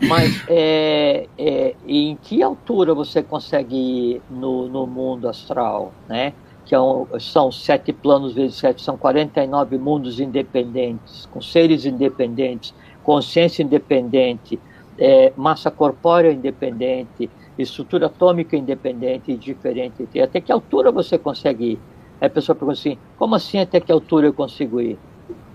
Mas 0.00 0.42
é, 0.48 1.28
é, 1.36 1.74
em 1.86 2.16
que 2.16 2.42
altura 2.42 2.94
você 2.94 3.22
consegue 3.22 3.76
ir 3.76 4.22
no, 4.30 4.68
no 4.68 4.86
mundo 4.86 5.28
astral, 5.28 5.92
né? 6.08 6.32
Que 6.72 6.76
é 6.76 7.20
são 7.20 7.52
sete 7.52 7.92
planos 7.92 8.32
vezes 8.32 8.56
sete, 8.56 8.80
são 8.80 8.96
49 8.96 9.76
mundos 9.76 10.18
independentes, 10.18 11.26
com 11.26 11.38
seres 11.38 11.84
independentes, 11.84 12.72
consciência 13.04 13.62
independente, 13.62 14.58
é, 14.98 15.34
massa 15.36 15.70
corpórea 15.70 16.32
independente, 16.32 17.28
estrutura 17.58 18.06
atômica 18.06 18.56
independente 18.56 19.32
e 19.32 19.36
diferente. 19.36 20.08
Até 20.18 20.40
que 20.40 20.50
altura 20.50 20.90
você 20.90 21.18
consegue 21.18 21.72
ir? 21.72 21.80
Aí 22.18 22.28
a 22.28 22.30
pessoa 22.30 22.56
pergunta 22.56 22.78
assim, 22.78 22.96
como 23.18 23.34
assim 23.34 23.58
até 23.58 23.78
que 23.78 23.92
altura 23.92 24.28
eu 24.28 24.32
consigo 24.32 24.80
ir? 24.80 24.98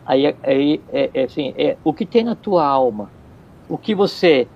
Aí, 0.05 0.35
aí 0.43 0.79
é, 0.89 1.09
é 1.15 1.23
assim, 1.23 1.51
é, 1.57 1.77
o 1.83 1.95
que 1.95 2.05
tem 2.05 2.23
na 2.23 2.35
tua 2.35 2.63
alma, 2.63 3.09
o 3.67 3.75
que 3.75 3.95
você 3.95 4.47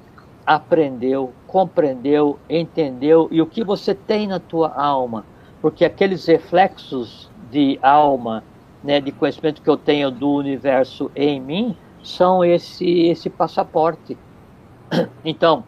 aprendeu, 0.45 1.33
compreendeu, 1.47 2.37
entendeu 2.47 3.27
e 3.31 3.41
o 3.41 3.47
que 3.47 3.63
você 3.63 3.95
tem 3.95 4.27
na 4.27 4.39
tua 4.39 4.69
alma 4.69 5.25
porque 5.61 5.85
aqueles 5.85 6.25
reflexos 6.25 7.29
de 7.51 7.77
alma, 7.81 8.43
né, 8.83 8.99
de 8.99 9.11
conhecimento 9.11 9.61
que 9.61 9.69
eu 9.69 9.77
tenho 9.77 10.09
do 10.09 10.31
universo 10.31 11.11
em 11.15 11.39
mim, 11.39 11.75
são 12.03 12.43
esse 12.43 13.07
esse 13.07 13.29
passaporte, 13.29 14.17
Então, 15.23 15.63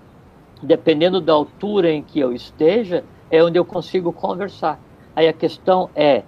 dependendo 0.62 1.20
da 1.22 1.34
altura 1.34 1.92
em 1.92 2.02
que 2.02 2.20
eu 2.20 2.34
esteja, 2.34 3.04
é 3.30 3.44
onde 3.44 3.58
eu 3.58 3.66
consigo 3.66 4.12
conversar. 4.12 4.80
Aí 5.16 5.28
a 5.28 5.34
questão 5.34 5.90
é, 5.96 6.24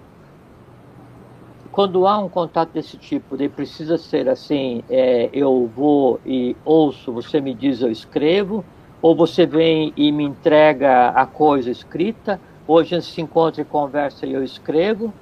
quando 1.72 2.06
há 2.06 2.18
um 2.18 2.28
contato 2.28 2.72
desse 2.72 2.96
tipo, 2.96 3.34
ele 3.34 3.48
precisa 3.48 3.98
ser 3.98 4.28
assim, 4.28 4.82
é, 4.88 5.28
eu 5.32 5.70
vou 5.74 6.20
e 6.24 6.56
ouço, 6.64 7.12
você 7.12 7.40
me 7.40 7.52
diz, 7.52 7.82
eu 7.82 7.90
escrevo, 7.90 8.64
ou 9.02 9.14
você 9.14 9.44
vem 9.44 9.92
e 9.96 10.10
me 10.10 10.24
entrega 10.24 11.08
a 11.10 11.26
coisa 11.26 11.70
escrita, 11.70 12.40
ou 12.66 12.78
a 12.78 12.84
gente 12.84 13.06
se 13.06 13.20
encontra 13.20 13.62
e 13.62 13.64
conversa 13.64 14.26
e 14.26 14.32
eu 14.32 14.42
escrevo. 14.42 15.12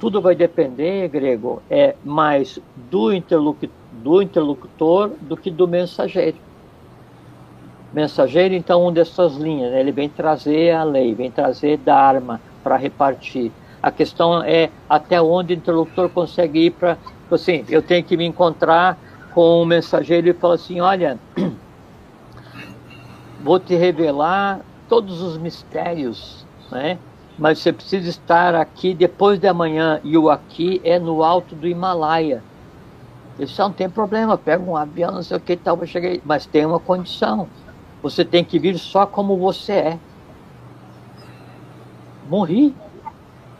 Tudo 0.00 0.20
vai 0.20 0.34
depender, 0.34 1.08
Grego, 1.08 1.62
é 1.70 1.94
mais 2.04 2.58
do 2.90 3.12
interlocutor, 3.12 3.70
do 3.92 4.20
interlocutor 4.20 5.10
do 5.20 5.36
que 5.36 5.50
do 5.50 5.68
mensageiro. 5.68 6.36
Mensageiro, 7.92 8.54
então, 8.54 8.86
um 8.86 8.92
dessas 8.92 9.36
linhas, 9.36 9.70
né? 9.70 9.80
ele 9.80 9.92
vem 9.92 10.08
trazer 10.08 10.74
a 10.74 10.82
lei, 10.82 11.14
vem 11.14 11.30
trazer 11.30 11.76
Dharma 11.76 12.40
para 12.64 12.76
repartir 12.76 13.52
a 13.82 13.90
questão 13.90 14.42
é 14.44 14.70
até 14.88 15.20
onde 15.20 15.52
o 15.52 15.56
interlocutor 15.56 16.08
consegue 16.08 16.66
ir 16.66 16.70
para. 16.70 16.96
Assim, 17.30 17.64
eu 17.68 17.82
tenho 17.82 18.04
que 18.04 18.16
me 18.16 18.24
encontrar 18.24 18.96
com 19.34 19.62
um 19.62 19.64
mensageiro 19.64 20.28
e 20.28 20.32
falar 20.32 20.54
assim: 20.54 20.80
olha, 20.80 21.18
vou 23.42 23.58
te 23.58 23.74
revelar 23.74 24.60
todos 24.92 25.22
os 25.22 25.38
mistérios, 25.38 26.44
né? 26.70 26.98
mas 27.38 27.60
você 27.60 27.72
precisa 27.72 28.10
estar 28.10 28.54
aqui 28.54 28.92
depois 28.92 29.38
de 29.38 29.48
amanhã, 29.48 29.98
e 30.04 30.18
o 30.18 30.28
aqui 30.28 30.82
é 30.84 30.98
no 30.98 31.22
alto 31.22 31.54
do 31.54 31.66
Himalaia. 31.66 32.44
Isso 33.38 33.58
não 33.62 33.72
tem 33.72 33.88
problema, 33.88 34.36
pega 34.36 34.62
um 34.62 34.76
avião, 34.76 35.12
não 35.12 35.22
sei 35.22 35.38
o 35.38 35.40
que 35.40 35.56
tal, 35.56 35.78
vai 35.78 35.86
chegar 35.86 36.20
Mas 36.26 36.44
tem 36.44 36.66
uma 36.66 36.78
condição. 36.78 37.48
Você 38.02 38.22
tem 38.22 38.44
que 38.44 38.58
vir 38.58 38.78
só 38.78 39.06
como 39.06 39.38
você 39.38 39.72
é. 39.72 39.98
Morri 42.28 42.74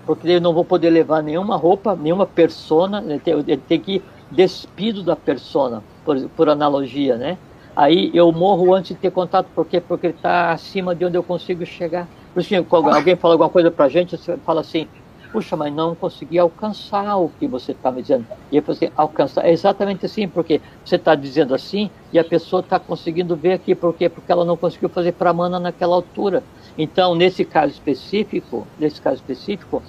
porque 0.05 0.29
eu 0.29 0.41
não 0.41 0.53
vou 0.53 0.67
poder 0.67 0.91
levar 0.91 1.23
nenhuma 1.23 1.57
roupa, 1.57 1.97
nenhuma 1.97 2.27
persona, 2.27 3.03
ele 3.07 3.57
tem, 3.57 3.81
que 3.81 3.93
ir 3.93 4.05
despido 4.31 5.03
da 5.03 5.17
persona, 5.17 5.83
por, 6.05 6.21
por 6.37 6.51
analogia, 6.51 7.17
né? 7.17 7.39
Aí 7.75 8.11
eu 8.15 8.31
morro 8.33 8.75
antes 8.75 8.95
de 8.95 9.01
ter 9.01 9.11
contato, 9.11 9.51
por 9.55 9.67
quê? 9.67 9.81
Porque 9.81 10.07
ele 10.09 10.15
está 10.15 10.53
acima 10.53 10.95
de 10.95 11.05
onde 11.05 11.17
eu 11.17 11.25
consigo 11.25 11.65
chegar. 11.65 12.09
Por 12.33 12.41
isso, 12.41 12.55
alguém 12.71 13.17
fala 13.17 13.35
alguma 13.35 13.51
coisa 13.51 13.71
para 13.71 13.87
a 13.87 13.89
gente, 13.89 14.17
você 14.17 14.39
fala 14.39 14.61
assim, 14.61 14.89
puxa, 15.33 15.57
mas 15.57 15.73
não 15.75 15.97
consegui 15.97 16.39
alcançar 16.39 17.17
o 17.17 17.31
que 17.31 17.49
você 17.49 17.73
está 17.73 17.91
me 17.91 18.03
dizendo. 18.03 18.27
E 18.51 18.57
eu 18.59 18.63
falei 18.63 18.77
assim, 18.77 18.93
alcançar, 18.95 19.47
é 19.47 19.53
exatamente 19.53 20.05
assim, 20.05 20.29
porque 20.29 20.61
você 20.85 20.97
está 20.97 21.15
dizendo 21.15 21.55
assim 21.55 21.91
e 22.13 22.19
a 22.19 22.25
pessoa 22.25 22.61
está 22.61 22.79
conseguindo 22.79 23.37
ver 23.37 23.55
aqui, 23.55 23.75
por 23.75 23.95
quê? 23.95 24.09
Porque 24.11 24.31
ela 24.31 24.45
não 24.45 24.57
conseguiu 24.59 24.91
fazer 24.91 25.13
para 25.13 25.33
mana 25.33 25.59
naquela 25.59 25.95
altura. 25.97 26.47
Então, 26.77 27.15
nesse 27.15 27.45
caso 27.45 27.73
específico, 27.73 28.71
nesse 28.79 29.01
caso 29.01 29.17
específico, 29.17 29.83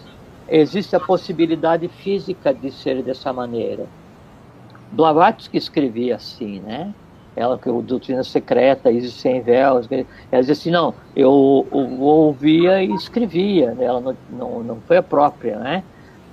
existe 0.47 0.95
a 0.95 0.99
possibilidade 0.99 1.89
física 1.89 2.53
de 2.53 2.71
ser 2.71 3.03
dessa 3.03 3.33
maneira. 3.33 3.91
Blavatsky 4.91 5.57
escrevia 5.57 6.15
assim, 6.15 6.61
né? 6.61 6.95
Ela 7.35 7.57
que 7.57 7.69
o 7.69 7.81
doutrina 7.81 8.23
secreta, 8.23 8.91
Isis 8.91 9.13
sem 9.13 9.41
véus, 9.41 9.87
ela 10.31 10.41
dizia 10.41 10.53
assim, 10.53 10.71
não, 10.71 10.93
eu, 11.15 11.67
eu 11.71 12.01
ouvia 12.01 12.83
e 12.83 12.93
escrevia, 12.93 13.73
né? 13.73 13.85
ela 13.85 13.99
não, 13.99 14.17
não, 14.29 14.63
não 14.63 14.81
foi 14.87 14.97
a 14.97 15.03
própria, 15.03 15.57
né? 15.57 15.83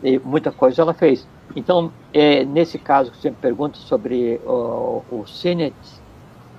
E 0.03 0.19
muita 0.19 0.51
coisa 0.53 0.83
ela 0.83 0.93
fez. 0.93 1.27
Então, 1.57 1.91
é, 2.13 2.45
nesse 2.45 2.79
caso 2.79 3.11
que 3.11 3.17
você 3.17 3.31
me 3.31 3.37
pergunta 3.37 3.79
sobre 3.79 4.41
o, 4.45 5.03
o 5.11 5.27
Sinet, 5.27 5.75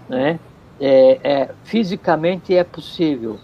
né? 0.10 0.40
É, 0.80 1.20
é, 1.24 1.50
fisicamente 1.64 2.56
é 2.56 2.64
possível, 2.64 3.38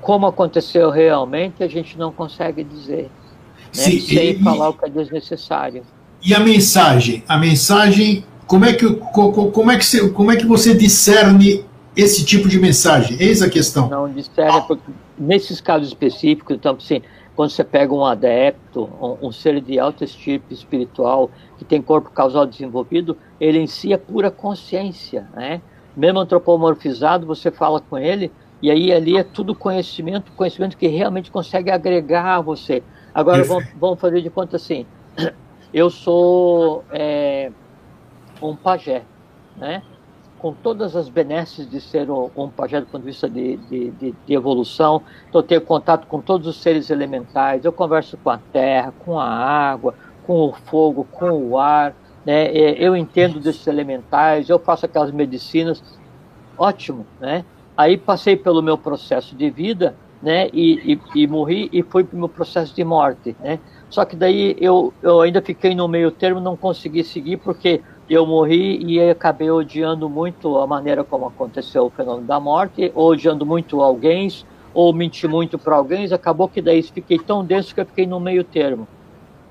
como 0.00 0.26
aconteceu 0.26 0.90
realmente, 0.90 1.62
a 1.62 1.68
gente 1.68 1.98
não 1.98 2.10
consegue 2.10 2.64
dizer. 2.64 3.02
Né? 3.02 3.10
Sim, 3.72 4.00
sem 4.00 4.30
e, 4.30 4.42
falar 4.42 4.70
o 4.70 4.72
que 4.74 4.86
é 4.86 4.88
desnecessário. 4.88 5.84
E 6.22 6.34
a 6.34 6.40
mensagem? 6.40 7.22
A 7.28 7.36
mensagem, 7.36 8.24
como 8.50 8.64
é 8.64 8.72
que, 8.72 8.84
como 8.96 9.70
é 9.70 9.76
que, 9.78 9.86
você, 9.86 10.10
como 10.10 10.32
é 10.32 10.36
que 10.36 10.44
você 10.44 10.74
discerne 10.74 11.64
esse 11.96 12.24
tipo 12.24 12.48
de 12.48 12.58
mensagem? 12.58 13.16
Eis 13.20 13.42
a 13.42 13.48
questão. 13.48 13.88
Não 13.88 14.12
discerne, 14.12 14.60
porque 14.66 14.82
nesses 15.16 15.60
casos 15.60 15.86
específicos, 15.86 16.56
então, 16.56 16.74
assim, 16.74 17.00
quando 17.36 17.50
você 17.50 17.62
pega 17.62 17.94
um 17.94 18.04
adepto, 18.04 18.90
um, 19.00 19.28
um 19.28 19.30
ser 19.30 19.60
de 19.60 19.78
alta 19.78 20.02
estirpe 20.02 20.52
espiritual, 20.52 21.30
que 21.58 21.64
tem 21.64 21.80
corpo 21.80 22.10
causal 22.10 22.44
desenvolvido, 22.44 23.16
ele 23.40 23.60
em 23.60 23.68
si 23.68 23.92
é 23.92 23.96
pura 23.96 24.32
consciência, 24.32 25.28
né? 25.32 25.62
Mesmo 25.96 26.18
antropomorfizado, 26.18 27.24
você 27.28 27.52
fala 27.52 27.80
com 27.80 27.96
ele, 27.96 28.32
e 28.60 28.68
aí 28.68 28.92
ali 28.92 29.16
é 29.16 29.22
tudo 29.22 29.54
conhecimento, 29.54 30.32
conhecimento 30.32 30.76
que 30.76 30.88
realmente 30.88 31.30
consegue 31.30 31.70
agregar 31.70 32.34
a 32.34 32.40
você. 32.40 32.82
Agora 33.14 33.44
vamos, 33.44 33.68
vamos, 33.78 34.00
fazer 34.00 34.20
de 34.20 34.28
conta 34.28 34.56
assim, 34.56 34.84
eu 35.72 35.88
sou 35.88 36.82
é, 36.90 37.52
um 38.42 38.56
pajé, 38.56 39.02
né? 39.56 39.82
com 40.40 40.54
todas 40.54 40.96
as 40.96 41.08
benesses 41.08 41.68
de 41.68 41.80
ser 41.80 42.10
um, 42.10 42.30
um 42.34 42.48
pajé 42.48 42.80
do 42.80 42.86
ponto 42.86 43.02
de 43.02 43.08
vista 43.08 43.28
de, 43.28 43.58
de, 43.58 43.90
de, 43.90 44.14
de 44.26 44.34
evolução, 44.34 45.02
então 45.28 45.42
eu 45.42 45.46
tenho 45.46 45.60
contato 45.60 46.06
com 46.06 46.20
todos 46.20 46.46
os 46.46 46.56
seres 46.56 46.88
elementais, 46.88 47.64
eu 47.64 47.72
converso 47.72 48.16
com 48.16 48.30
a 48.30 48.38
terra, 48.38 48.92
com 49.04 49.20
a 49.20 49.28
água, 49.28 49.94
com 50.26 50.46
o 50.46 50.52
fogo, 50.52 51.06
com 51.12 51.30
o 51.30 51.58
ar, 51.58 51.94
né? 52.24 52.50
eu 52.52 52.96
entendo 52.96 53.38
desses 53.38 53.66
elementais, 53.66 54.48
eu 54.48 54.58
faço 54.58 54.86
aquelas 54.86 55.10
medicinas, 55.10 55.82
ótimo, 56.56 57.06
né? 57.20 57.44
Aí 57.76 57.96
passei 57.96 58.36
pelo 58.36 58.62
meu 58.62 58.76
processo 58.76 59.34
de 59.34 59.48
vida, 59.50 59.94
né? 60.22 60.48
E, 60.52 60.92
e, 60.92 61.22
e 61.22 61.26
morri 61.26 61.70
e 61.72 61.82
fui 61.82 62.04
para 62.04 62.14
o 62.14 62.18
meu 62.18 62.28
processo 62.28 62.74
de 62.74 62.84
morte, 62.84 63.34
né? 63.40 63.58
Só 63.88 64.04
que 64.04 64.14
daí 64.14 64.54
eu, 64.60 64.92
eu 65.02 65.22
ainda 65.22 65.40
fiquei 65.40 65.74
no 65.74 65.88
meio 65.88 66.10
termo, 66.10 66.40
não 66.40 66.56
consegui 66.56 67.02
seguir 67.02 67.38
porque 67.38 67.80
eu 68.14 68.26
morri 68.26 68.82
e 68.84 69.00
acabei 69.08 69.50
odiando 69.50 70.08
muito 70.08 70.58
a 70.58 70.66
maneira 70.66 71.04
como 71.04 71.26
aconteceu 71.26 71.86
o 71.86 71.90
fenômeno 71.90 72.26
da 72.26 72.40
morte, 72.40 72.90
odiando 72.94 73.46
muito 73.46 73.80
alguém, 73.80 74.28
ou 74.74 74.92
menti 74.92 75.28
muito 75.28 75.58
para 75.58 75.76
alguém, 75.76 76.12
acabou 76.12 76.48
que 76.48 76.60
daí 76.60 76.82
fiquei 76.82 77.18
tão 77.18 77.44
denso 77.44 77.74
que 77.74 77.80
eu 77.80 77.86
fiquei 77.86 78.06
no 78.06 78.18
meio 78.18 78.42
termo. 78.42 78.86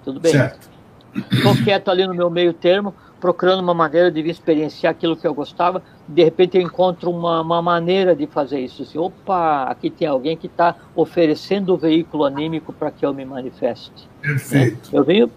Tudo 0.04 0.20
bem? 0.20 0.32
Certo. 0.32 0.70
Estou 1.32 1.56
quieto 1.64 1.90
ali 1.90 2.06
no 2.06 2.14
meu 2.14 2.30
meio 2.30 2.54
termo, 2.54 2.94
procurando 3.20 3.62
uma 3.62 3.74
maneira 3.74 4.12
de 4.12 4.22
experienciar 4.30 4.92
aquilo 4.92 5.16
que 5.16 5.28
eu 5.28 5.34
gostava, 5.34 5.82
de 6.08 6.24
repente 6.24 6.58
eu 6.58 6.62
encontro 6.62 7.12
uma, 7.12 7.42
uma 7.42 7.62
maneira 7.62 8.16
de 8.16 8.28
fazer 8.28 8.60
isso. 8.60 8.84
Assim, 8.84 8.98
Opa, 8.98 9.64
aqui 9.64 9.90
tem 9.90 10.08
alguém 10.08 10.38
que 10.38 10.48
está 10.48 10.76
oferecendo 10.96 11.74
o 11.74 11.78
veículo 11.78 12.24
anímico 12.26 12.72
para 12.72 12.92
que 12.92 13.06
eu 13.06 13.14
me 13.14 13.26
manifeste. 13.26 14.08
Perfeito. 14.22 14.92
Né? 14.92 15.00
Eu 15.00 15.04
venho, 15.04 15.32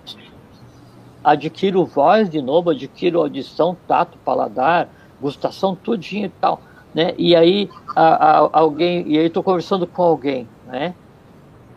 adquiro 1.23 1.85
voz 1.85 2.29
de 2.29 2.41
novo, 2.41 2.71
adquiro 2.71 3.21
audição, 3.21 3.77
tato, 3.87 4.19
paladar, 4.25 4.89
gustação, 5.21 5.75
tudinho 5.75 6.27
e 6.27 6.29
tal. 6.41 6.61
Né? 6.95 7.15
E 7.17 7.35
aí 7.35 7.71
a, 7.95 8.03
a, 8.05 8.51
alguém, 8.53 9.07
e 9.07 9.19
aí 9.19 9.27
estou 9.27 9.43
conversando 9.43 9.87
com 9.87 10.03
alguém, 10.03 10.49
né? 10.67 10.95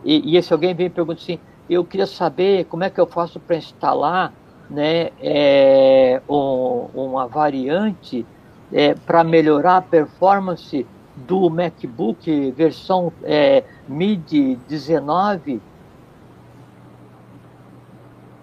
E, 0.04 0.32
e 0.32 0.36
esse 0.36 0.52
alguém 0.52 0.74
vem 0.74 0.86
e 0.86 0.90
pergunta 0.90 1.20
assim, 1.20 1.38
eu 1.68 1.84
queria 1.84 2.06
saber 2.06 2.64
como 2.66 2.84
é 2.84 2.90
que 2.90 3.00
eu 3.00 3.06
faço 3.06 3.40
para 3.40 3.56
instalar 3.56 4.32
né, 4.70 5.10
é, 5.20 6.20
um, 6.28 6.88
uma 6.94 7.26
variante 7.26 8.26
é, 8.72 8.94
para 8.94 9.24
melhorar 9.24 9.78
a 9.78 9.82
performance 9.82 10.86
do 11.16 11.48
MacBook 11.48 12.50
versão 12.52 13.12
é, 13.22 13.64
MIDI 13.88 14.56
19. 14.68 15.60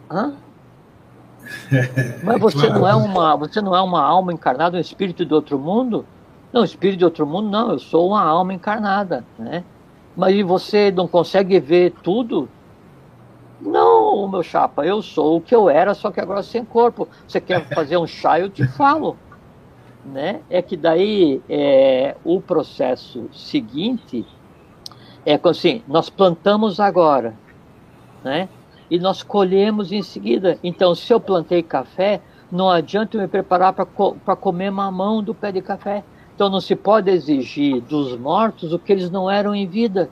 Hã? 0.09 0.33
Mas 2.23 2.39
você 2.39 2.69
não 2.69 2.87
é 2.87 2.95
uma, 2.95 3.35
você 3.35 3.61
não 3.61 3.75
é 3.75 3.81
uma 3.81 4.01
alma 4.01 4.33
encarnada, 4.33 4.77
um 4.77 4.81
espírito 4.81 5.25
de 5.25 5.33
outro 5.33 5.57
mundo? 5.59 6.05
Não, 6.51 6.63
espírito 6.63 6.99
de 6.99 7.05
outro 7.05 7.25
mundo, 7.25 7.49
não. 7.49 7.71
Eu 7.71 7.79
sou 7.79 8.07
uma 8.07 8.21
alma 8.21 8.53
encarnada, 8.53 9.25
né? 9.37 9.63
Mas 10.15 10.39
você 10.45 10.91
não 10.91 11.07
consegue 11.07 11.59
ver 11.59 11.91
tudo? 12.03 12.47
Não, 13.59 14.27
meu 14.27 14.43
chapa, 14.43 14.85
eu 14.85 15.01
sou 15.01 15.37
o 15.37 15.41
que 15.41 15.55
eu 15.55 15.69
era, 15.69 15.93
só 15.93 16.11
que 16.11 16.19
agora 16.19 16.43
sem 16.43 16.63
corpo. 16.63 17.07
Você 17.27 17.41
quer 17.41 17.65
fazer 17.73 17.97
um 17.97 18.05
chá, 18.05 18.39
eu 18.39 18.49
te 18.49 18.67
falo. 18.67 19.17
Né? 20.05 20.41
É 20.49 20.61
que 20.61 20.75
daí 20.75 21.41
é, 21.49 22.15
o 22.25 22.41
processo 22.41 23.29
seguinte 23.31 24.25
é 25.25 25.39
assim, 25.45 25.81
nós 25.87 26.09
plantamos 26.09 26.79
agora, 26.81 27.33
né? 28.21 28.49
E 28.93 28.99
nós 28.99 29.23
colhemos 29.23 29.91
em 29.91 30.03
seguida. 30.03 30.59
Então, 30.63 30.93
se 30.93 31.11
eu 31.11 31.19
plantei 31.19 31.63
café, 31.63 32.21
não 32.51 32.69
adianta 32.69 33.17
eu 33.17 33.21
me 33.21 33.27
preparar 33.27 33.73
para 33.73 33.85
co 33.85 34.15
comer 34.39 34.69
mamão 34.69 35.23
do 35.23 35.33
pé 35.33 35.51
de 35.51 35.61
café. 35.61 36.03
Então, 36.35 36.47
não 36.47 36.61
se 36.61 36.75
pode 36.75 37.09
exigir 37.09 37.81
dos 37.81 38.15
mortos 38.15 38.71
o 38.71 38.77
que 38.77 38.91
eles 38.91 39.09
não 39.09 39.29
eram 39.29 39.55
em 39.55 39.65
vida 39.65 40.09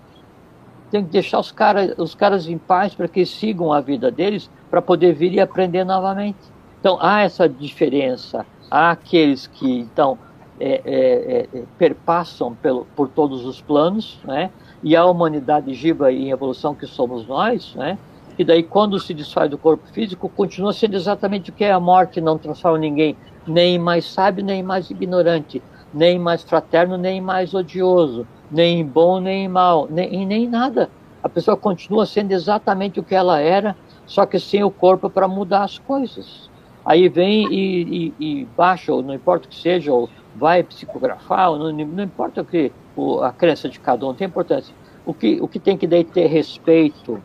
tem 0.90 1.06
que 1.06 1.12
deixar 1.12 1.40
os, 1.40 1.52
cara, 1.52 1.96
os 1.98 2.14
caras 2.14 2.48
em 2.48 2.58
paz 2.58 2.94
para 2.94 3.08
que 3.08 3.26
sigam 3.26 3.72
a 3.72 3.80
vida 3.80 4.12
deles 4.12 4.50
para 4.70 4.82
poder 4.82 5.14
vir 5.14 5.34
e 5.34 5.40
aprender 5.40 5.86
novamente. 5.86 6.38
Então 6.80 6.98
há 7.00 7.22
essa 7.22 7.48
diferença 7.48 8.46
há 8.70 8.92
aqueles 8.92 9.48
que 9.48 9.80
então 9.80 10.18
é, 10.60 10.82
é, 10.86 11.48
é, 11.54 11.64
perpassam 11.78 12.54
pelo, 12.56 12.86
por 12.96 13.08
todos 13.08 13.46
os 13.46 13.62
planos, 13.62 14.20
né? 14.24 14.52
e 14.84 14.96
a 14.96 15.06
humanidade 15.06 15.74
giba 15.74 16.12
em 16.12 16.30
evolução 16.30 16.76
que 16.76 16.86
somos 16.86 17.26
nós, 17.28 17.74
né? 17.76 17.98
E 18.42 18.44
daí 18.44 18.64
quando 18.64 19.00
se 19.00 19.14
desfaz 19.14 19.48
do 19.52 19.58
corpo 19.58 19.86
físico, 19.94 20.28
continua 20.28 20.74
sendo 20.74 20.96
exatamente 20.96 21.52
o 21.52 21.54
que 21.54 21.64
é 21.64 21.72
a 21.72 21.80
morte, 21.80 22.20
não 22.20 22.39
transforma 22.39 22.80
ninguém 22.80 23.16
nem 23.46 23.78
mais 23.78 24.04
sábio, 24.06 24.44
nem 24.44 24.64
mais 24.64 24.89
ignorante, 24.89 25.62
nem 25.94 26.18
mais 26.18 26.42
fraterno, 26.42 26.98
nem 26.98 27.22
mais 27.22 27.54
odioso, 27.54 28.28
nem 28.50 28.84
bom, 28.84 29.20
nem 29.20 29.48
mal, 29.48 29.88
nem, 29.92 30.26
nem 30.26 30.50
nada. 30.50 30.89
A 31.22 31.30
pessoa 31.30 31.56
continua 31.56 32.08
sendo 32.08 32.32
exatamente 32.32 33.00
o 33.00 33.04
que 33.04 33.14
ela 33.14 33.39
era, 33.39 33.76
só 34.08 34.26
que 34.26 34.39
sem 34.39 34.64
o 34.64 34.72
corpo 34.72 35.08
para 35.08 35.28
mudar 35.28 35.64
as 35.64 35.78
coisas. 35.78 36.50
Aí 36.84 37.10
vem 37.10 37.48
e, 37.54 38.14
e, 38.20 38.42
e, 38.42 38.46
baixa, 38.58 38.92
ou 38.92 39.04
não 39.04 39.14
importa 39.14 39.46
o 39.46 39.50
que 39.50 39.56
seja, 39.56 39.94
ou 39.94 40.10
vai 40.36 40.64
psicografar, 40.64 41.52
ou 41.52 41.60
não, 41.60 41.72
não 41.72 42.04
importa 42.04 42.42
o 42.42 42.46
que 42.46 42.72
o, 42.96 43.22
a 43.22 43.32
crença 43.32 43.70
de 43.70 43.80
cada 43.80 44.08
um 44.08 44.16
tem 44.16 44.26
importância. 44.26 44.74
O 45.06 45.14
que, 45.14 45.39
o 45.39 45.48
que 45.48 45.60
tem 45.60 45.78
que 45.78 45.86
daí 45.86 46.04
ter 46.04 46.26
respeito 46.26 47.22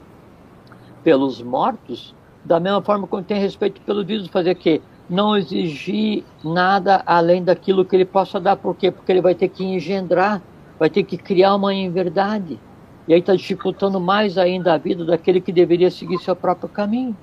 pelos 1.06 1.40
mortos, 1.40 2.12
da 2.44 2.58
mesma 2.58 2.82
forma 2.82 3.06
como 3.06 3.22
tem 3.22 3.40
respeito 3.40 3.80
pelos 3.82 4.04
vivos, 4.04 4.26
fazer 4.26 4.56
que 4.56 4.82
não 5.08 5.36
exigir 5.36 6.24
nada 6.42 7.00
além 7.06 7.44
daquilo 7.44 7.84
que 7.84 7.94
ele 7.94 8.04
possa 8.04 8.40
dar. 8.40 8.56
Por 8.56 8.74
quê? 8.74 8.90
Porque 8.90 9.12
ele 9.12 9.20
vai 9.20 9.32
ter 9.32 9.48
que 9.48 9.64
engendrar, 9.64 10.42
vai 10.76 10.90
ter 10.90 11.04
que 11.04 11.16
criar 11.16 11.54
uma 11.54 11.70
verdade. 11.88 12.58
E 13.06 13.14
aí 13.14 13.20
está 13.20 13.36
dificultando 13.36 14.00
mais 14.00 14.36
ainda 14.36 14.74
a 14.74 14.78
vida 14.78 15.04
daquele 15.04 15.40
que 15.40 15.52
deveria 15.52 15.92
seguir 15.92 16.18
seu 16.18 16.34
próprio 16.34 16.68
caminho. 16.68 17.16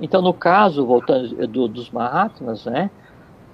Então, 0.00 0.20
no 0.20 0.34
caso, 0.34 0.84
voltando 0.84 1.46
do, 1.46 1.68
dos 1.68 1.92
Mahatmas, 1.92 2.64
né, 2.64 2.90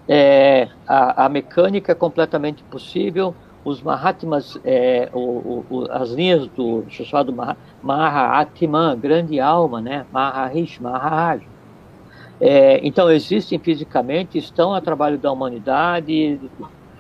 é, 0.09 0.71
a, 0.89 1.27
a, 1.27 1.29
mecânica 1.29 1.93
é 1.93 1.95
completamente 1.95 2.63
possível. 2.63 3.35
Os 3.63 3.83
Mahatmas, 3.83 4.59
é, 4.65 5.11
o, 5.13 5.63
o, 5.69 5.87
as 5.91 6.13
linhas 6.13 6.47
do 6.49 6.85
chamado 7.87 8.13
Mahatman, 8.13 8.99
grande 8.99 9.39
alma, 9.41 9.81
né, 9.81 10.05
Maharishi, 10.13 10.83
Maharaj, 10.83 11.47
é, 12.41 12.87
então, 12.87 13.11
existem 13.11 13.59
fisicamente, 13.59 14.37
estão 14.37 14.75
a 14.75 14.81
trabalho 14.81 15.17
da 15.17 15.33
humanidade, 15.33 16.39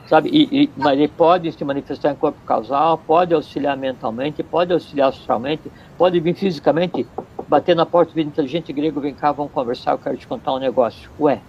sabe? 0.06 0.30
E, 0.30 0.64
e, 0.64 0.70
mas 0.76 0.98
ele 0.98 1.08
pode 1.08 1.52
se 1.52 1.64
manifestar 1.64 2.10
em 2.10 2.16
corpo 2.16 2.38
causal, 2.46 2.96
pode 2.96 3.34
auxiliar 3.34 3.76
mentalmente, 3.76 4.42
pode 4.42 4.72
auxiliar 4.72 5.10
astralmente, 5.10 5.70
pode 5.98 6.18
vir 6.20 6.34
fisicamente, 6.34 7.06
bater 7.46 7.76
na 7.76 7.84
porta 7.84 8.14
do 8.14 8.20
inteligente 8.20 8.72
grego, 8.72 9.00
vem 9.00 9.14
cá, 9.14 9.30
vamos 9.30 9.52
conversar, 9.52 9.92
eu 9.92 9.98
quero 9.98 10.16
te 10.16 10.26
contar 10.26 10.54
um 10.54 10.58
negócio. 10.58 11.10
Ué, 11.20 11.40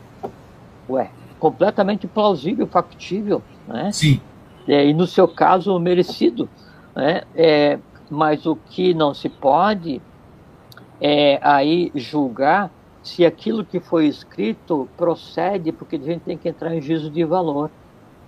ué, 0.89 1.09
completamente 1.39 2.07
plausível, 2.07 2.67
factível, 2.67 3.41
né? 3.65 3.89
Sim. 3.93 4.19
É, 4.67 4.85
e 4.85 4.93
no 4.93 5.07
seu 5.07 5.29
caso, 5.29 5.79
merecido, 5.79 6.49
né? 6.93 7.21
É, 7.33 7.79
mas 8.09 8.45
o 8.45 8.55
que 8.55 8.93
não 8.93 9.13
se 9.13 9.29
pode 9.29 10.01
é 10.99 11.39
aí 11.41 11.91
julgar 11.95 12.71
se 13.03 13.25
aquilo 13.25 13.63
que 13.63 13.79
foi 13.79 14.07
escrito 14.07 14.87
procede, 14.97 15.71
porque 15.71 15.95
a 15.95 15.99
gente 15.99 16.21
tem 16.21 16.37
que 16.37 16.49
entrar 16.49 16.75
em 16.75 16.81
juízo 16.81 17.09
de 17.09 17.23
valor. 17.23 17.71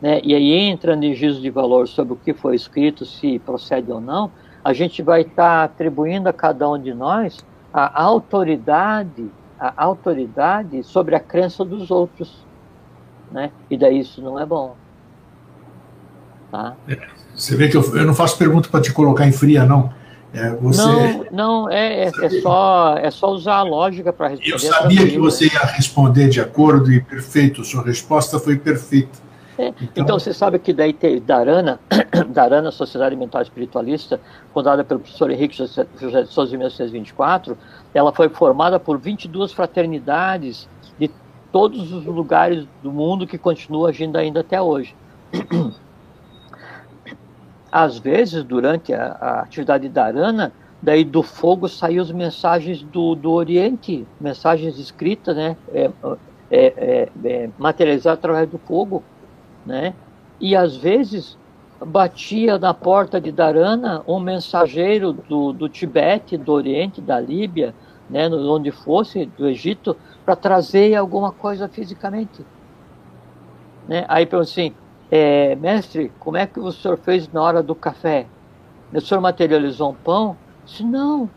Né? 0.02 0.22
E 0.24 0.34
aí, 0.34 0.54
entrando 0.54 1.04
em 1.04 1.14
juízo 1.14 1.42
de 1.42 1.50
valor 1.50 1.88
sobre 1.88 2.14
o 2.14 2.16
que 2.16 2.34
foi 2.34 2.56
escrito, 2.56 3.06
se 3.06 3.40
procede 3.40 3.92
ou 3.92 4.00
não, 4.00 4.32
a 4.64 4.72
gente 4.72 5.02
vai 5.02 5.22
estar 5.22 5.34
tá 5.36 5.64
atribuindo 5.64 6.30
a 6.30 6.34
cada 6.34 6.70
um 6.70 6.80
de 6.80 6.94
nós 6.94 7.38
a 7.74 8.02
autoridade, 8.02 9.30
a 9.60 9.74
autoridade 9.84 10.84
sobre 10.84 11.16
a 11.16 11.20
crença 11.20 11.64
dos 11.66 11.92
outros. 11.92 12.46
Né? 13.32 13.52
E 13.70 13.78
daí 13.78 14.00
isso 14.00 14.22
não 14.22 14.40
é 14.40 14.46
bom. 14.46 14.76
Tá? 16.52 16.76
É, 16.88 16.98
você 17.36 17.56
vê 17.56 17.70
que 17.70 17.78
eu, 17.78 17.96
eu 17.96 18.06
não 18.06 18.14
faço 18.14 18.38
pergunta 18.38 18.70
para 18.70 18.82
te 18.82 18.92
colocar 18.92 19.28
em 19.28 19.32
fria, 19.32 19.66
não. 19.66 19.94
É, 20.34 20.52
você... 20.52 20.82
Não, 20.82 21.26
não 21.32 21.70
é, 21.70 22.04
é, 22.04 22.12
é, 22.22 22.30
só, 22.42 22.96
é 22.98 23.10
só 23.10 23.32
usar 23.32 23.56
a 23.56 23.64
lógica 23.64 24.14
para 24.14 24.30
responder. 24.30 24.54
Eu 24.54 24.60
sabia 24.60 25.08
que 25.08 25.18
você 25.18 25.46
ia 25.46 25.60
responder 25.66 26.30
de 26.30 26.40
acordo 26.40 26.92
e 26.92 27.02
perfeito, 27.02 27.64
sua 27.64 27.84
resposta 27.84 28.38
foi 28.40 28.56
perfeita. 28.56 29.30
É, 29.58 29.68
então... 29.68 29.88
então, 29.96 30.20
você 30.20 30.34
sabe 30.34 30.60
que 30.60 30.72
daí 30.72 30.94
tem 30.94 31.20
Darana, 31.20 31.80
Darana, 32.30 32.72
Sociedade 32.72 33.16
Mental 33.16 33.42
Espiritualista, 33.42 34.22
fundada 34.54 34.84
pelo 34.84 35.00
professor 35.00 35.32
Henrique 35.32 35.58
José 35.58 35.86
de 36.00 36.28
Souza 36.32 36.54
em 36.54 36.58
1924, 36.58 37.58
ela 37.94 38.14
foi 38.14 38.30
formada 38.30 38.80
por 38.80 38.98
22 38.98 39.52
fraternidades 39.52 40.70
de 40.98 41.10
todos 41.52 41.92
os 41.92 42.06
lugares 42.06 42.66
do 42.84 42.92
mundo 42.92 43.26
que 43.26 43.38
continuam 43.38 43.88
agindo 43.88 44.18
ainda 44.18 44.42
até 44.42 44.62
hoje. 44.62 44.96
às 47.72 47.98
vezes, 47.98 48.44
durante 48.44 48.94
a, 48.94 49.18
a 49.20 49.40
atividade 49.42 49.88
da 49.90 50.06
Arana, 50.06 50.52
daí 50.82 51.04
do 51.04 51.22
fogo 51.22 51.68
saíam 51.68 52.02
as 52.02 52.12
mensagens 52.12 52.82
do, 52.82 53.16
do 53.16 53.32
Oriente, 53.32 54.08
mensagens 54.20 54.80
escritas, 54.80 55.36
né, 55.36 55.58
é, 55.74 55.92
é, 56.50 56.66
é, 56.78 57.10
é, 57.24 57.50
materializadas 57.58 58.20
através 58.20 58.50
do 58.50 58.58
fogo, 58.58 59.04
né, 59.66 59.94
e 60.40 60.56
às 60.56 60.76
vezes 60.76 61.38
batia 61.86 62.58
na 62.58 62.74
porta 62.74 63.20
de 63.20 63.32
Dharana 63.32 64.04
um 64.08 64.20
mensageiro 64.20 65.14
do, 65.14 65.54
do 65.54 65.70
Tibete, 65.70 66.38
do 66.38 66.52
Oriente, 66.52 67.02
da 67.02 67.20
Líbia, 67.20 67.74
né, 68.10 68.28
onde 68.30 68.72
fosse, 68.72 69.26
do 69.38 69.48
Egito, 69.48 69.96
para 70.26 70.36
trazer 70.36 70.96
alguma 70.96 71.32
coisa 71.32 71.68
fisicamente. 71.68 72.46
Né? 73.88 74.06
Aí 74.08 74.28
assim, 74.40 74.74
é, 75.12 75.56
mestre, 75.56 76.12
como 76.20 76.38
é 76.38 76.46
que 76.46 76.60
o 76.60 76.72
senhor 76.72 76.98
fez 76.98 77.32
na 77.32 77.42
hora 77.42 77.64
do 77.64 77.74
café? 77.74 78.28
O 78.94 79.02
senhor 79.02 79.22
materializou 79.22 79.92
um 79.92 79.96
pão? 79.96 80.38
Disse, 80.66 80.84
não, 80.84 81.30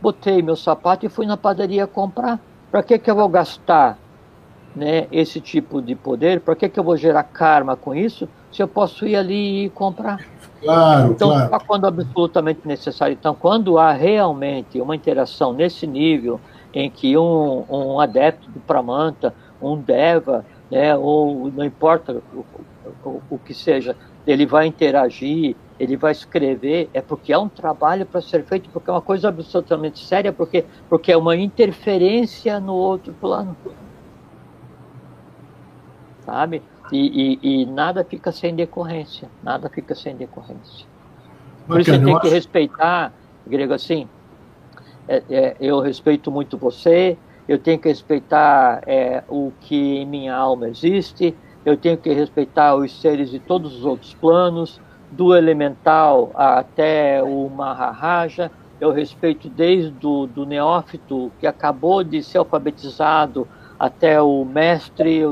botei 0.00 0.42
meu 0.42 0.56
sapato 0.56 1.06
e 1.06 1.08
fui 1.08 1.26
na 1.26 1.36
padaria 1.36 1.86
comprar. 1.86 2.38
Para 2.70 2.82
que, 2.82 2.98
que 2.98 3.10
eu 3.10 3.16
vou 3.16 3.28
gastar 3.28 3.98
né, 4.74 5.06
esse 5.10 5.40
tipo 5.40 5.80
de 5.82 5.94
poder? 5.94 6.40
Para 6.40 6.54
que, 6.54 6.68
que 6.68 6.78
eu 6.78 6.84
vou 6.84 6.96
gerar 6.96 7.22
karma 7.24 7.76
com 7.76 7.94
isso 7.94 8.28
se 8.52 8.62
eu 8.62 8.68
posso 8.68 9.06
ir 9.06 9.16
ali 9.16 9.64
e 9.64 9.70
comprar? 9.70 10.24
Claro, 10.60 11.12
então, 11.12 11.30
claro. 11.30 11.64
quando 11.66 11.86
absolutamente 11.86 12.60
necessário. 12.64 13.16
Então, 13.18 13.34
quando 13.34 13.78
há 13.78 13.92
realmente 13.92 14.80
uma 14.80 14.96
interação 14.96 15.52
nesse 15.52 15.86
nível 15.86 16.40
em 16.72 16.90
que 16.90 17.16
um, 17.16 17.64
um 17.68 18.00
adepto 18.00 18.50
do 18.50 18.60
Pramanta, 18.60 19.34
um 19.60 19.76
Deva, 19.76 20.44
né, 20.70 20.96
ou 20.96 21.50
não 21.50 21.64
importa 21.64 22.22
o, 23.04 23.22
o 23.30 23.38
que 23.38 23.54
seja, 23.54 23.96
ele 24.26 24.46
vai 24.46 24.66
interagir, 24.66 25.56
ele 25.78 25.96
vai 25.96 26.12
escrever, 26.12 26.88
é 26.92 27.00
porque 27.00 27.32
é 27.32 27.38
um 27.38 27.48
trabalho 27.48 28.06
para 28.06 28.20
ser 28.20 28.44
feito, 28.44 28.68
porque 28.70 28.88
é 28.88 28.92
uma 28.92 29.02
coisa 29.02 29.28
absolutamente 29.28 30.04
séria, 30.04 30.32
porque, 30.32 30.64
porque 30.88 31.12
é 31.12 31.16
uma 31.16 31.36
interferência 31.36 32.58
no 32.58 32.74
outro 32.74 33.12
plano. 33.14 33.56
Sabe? 36.24 36.62
E, 36.90 37.38
e, 37.42 37.62
e 37.62 37.66
nada 37.66 38.04
fica 38.04 38.32
sem 38.32 38.54
decorrência. 38.54 39.28
Nada 39.42 39.68
fica 39.68 39.94
sem 39.94 40.16
decorrência. 40.16 40.86
Por 41.66 41.80
isso 41.80 41.90
você 41.90 42.04
tem 42.04 42.18
que 42.20 42.28
respeitar, 42.28 43.12
grego 43.46 43.74
assim, 43.74 44.08
é, 45.08 45.22
é, 45.28 45.56
eu 45.60 45.80
respeito 45.80 46.30
muito 46.30 46.56
você, 46.56 47.16
eu 47.48 47.58
tenho 47.58 47.78
que 47.78 47.88
respeitar 47.88 48.82
é, 48.86 49.22
o 49.28 49.52
que 49.60 49.98
em 49.98 50.06
minha 50.06 50.34
alma 50.34 50.68
existe, 50.68 51.34
eu 51.66 51.76
tenho 51.76 51.98
que 51.98 52.12
respeitar 52.12 52.76
os 52.76 52.92
seres 53.00 53.28
de 53.28 53.40
todos 53.40 53.74
os 53.74 53.84
outros 53.84 54.14
planos, 54.14 54.80
do 55.10 55.34
elemental 55.34 56.30
até 56.34 57.20
o 57.22 57.48
Maharaja, 57.48 58.50
eu 58.80 58.92
respeito 58.92 59.48
desde 59.48 59.90
do, 59.90 60.26
do 60.26 60.46
neófito 60.46 61.32
que 61.40 61.46
acabou 61.46 62.04
de 62.04 62.22
ser 62.22 62.38
alfabetizado 62.38 63.48
até 63.78 64.22
o 64.22 64.44
mestre. 64.44 65.22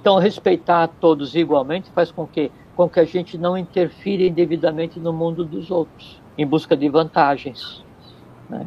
Então, 0.00 0.18
respeitar 0.18 0.88
todos 1.00 1.34
igualmente 1.34 1.90
faz 1.90 2.10
com 2.10 2.26
que, 2.26 2.50
com 2.74 2.88
que 2.88 3.00
a 3.00 3.04
gente 3.04 3.36
não 3.36 3.58
interfira 3.58 4.22
indevidamente 4.22 4.98
no 4.98 5.12
mundo 5.12 5.44
dos 5.44 5.70
outros, 5.70 6.22
em 6.38 6.46
busca 6.46 6.74
de 6.74 6.88
vantagens. 6.88 7.84
Né? 8.48 8.66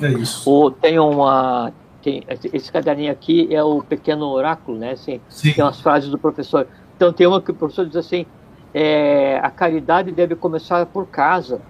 É 0.00 0.08
isso. 0.12 0.48
Ou 0.48 0.70
tem 0.70 0.98
uma, 0.98 1.72
tem, 2.02 2.22
esse 2.52 2.70
caderninho 2.70 3.12
aqui 3.12 3.52
é 3.54 3.62
o 3.62 3.82
pequeno 3.82 4.26
oráculo, 4.26 4.78
né? 4.78 4.92
Assim, 4.92 5.20
Sim. 5.28 5.52
Tem 5.52 5.64
umas 5.64 5.80
frases 5.80 6.10
do 6.10 6.18
professor. 6.18 6.66
Então 6.96 7.12
tem 7.12 7.26
uma 7.26 7.40
que 7.40 7.50
o 7.50 7.54
professor 7.54 7.86
diz 7.86 7.96
assim: 7.96 8.26
é, 8.72 9.38
a 9.42 9.50
caridade 9.50 10.12
deve 10.12 10.34
começar 10.34 10.84
por 10.86 11.06
casa, 11.06 11.60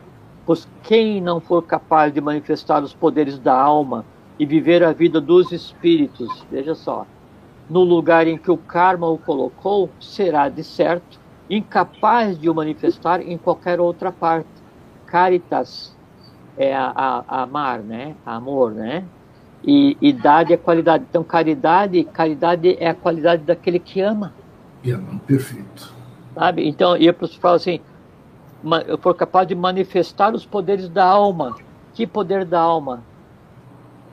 pois 0.44 0.68
quem 0.82 1.20
não 1.20 1.40
for 1.40 1.62
capaz 1.62 2.12
de 2.12 2.20
manifestar 2.20 2.82
os 2.82 2.92
poderes 2.92 3.38
da 3.38 3.58
alma 3.58 4.04
e 4.38 4.46
viver 4.46 4.84
a 4.84 4.92
vida 4.92 5.20
dos 5.20 5.50
espíritos, 5.50 6.44
veja 6.50 6.74
só, 6.74 7.06
no 7.68 7.82
lugar 7.82 8.26
em 8.26 8.38
que 8.38 8.50
o 8.50 8.56
karma 8.56 9.08
o 9.08 9.18
colocou, 9.18 9.90
será 10.00 10.48
de 10.48 10.62
certo 10.62 11.18
incapaz 11.50 12.38
de 12.38 12.48
o 12.48 12.54
manifestar 12.54 13.20
em 13.20 13.38
qualquer 13.38 13.80
outra 13.80 14.12
parte. 14.12 14.48
Caritas 15.06 15.96
é 16.56 16.74
a, 16.74 16.92
a, 16.94 17.24
a 17.26 17.42
amar, 17.42 17.80
né? 17.80 18.14
Amor, 18.26 18.72
né? 18.72 19.04
E, 19.64 19.96
e 20.00 20.12
dade 20.12 20.52
é 20.52 20.56
qualidade. 20.56 21.04
Então, 21.08 21.22
caridade, 21.24 22.04
caridade 22.04 22.76
é 22.78 22.88
a 22.88 22.94
qualidade 22.94 23.42
daquele 23.42 23.78
que 23.78 24.00
ama. 24.00 24.32
E 24.82 24.90
ama, 24.90 25.20
perfeito. 25.26 25.92
Sabe? 26.34 26.68
Então, 26.68 26.96
e 26.96 27.06
eu 27.06 27.14
falo 27.40 27.56
assim, 27.56 27.80
eu 28.86 28.98
for 28.98 29.14
capaz 29.14 29.46
de 29.48 29.54
manifestar 29.54 30.34
os 30.34 30.46
poderes 30.46 30.88
da 30.88 31.04
alma. 31.04 31.56
Que 31.94 32.06
poder 32.06 32.44
da 32.44 32.60
alma? 32.60 33.02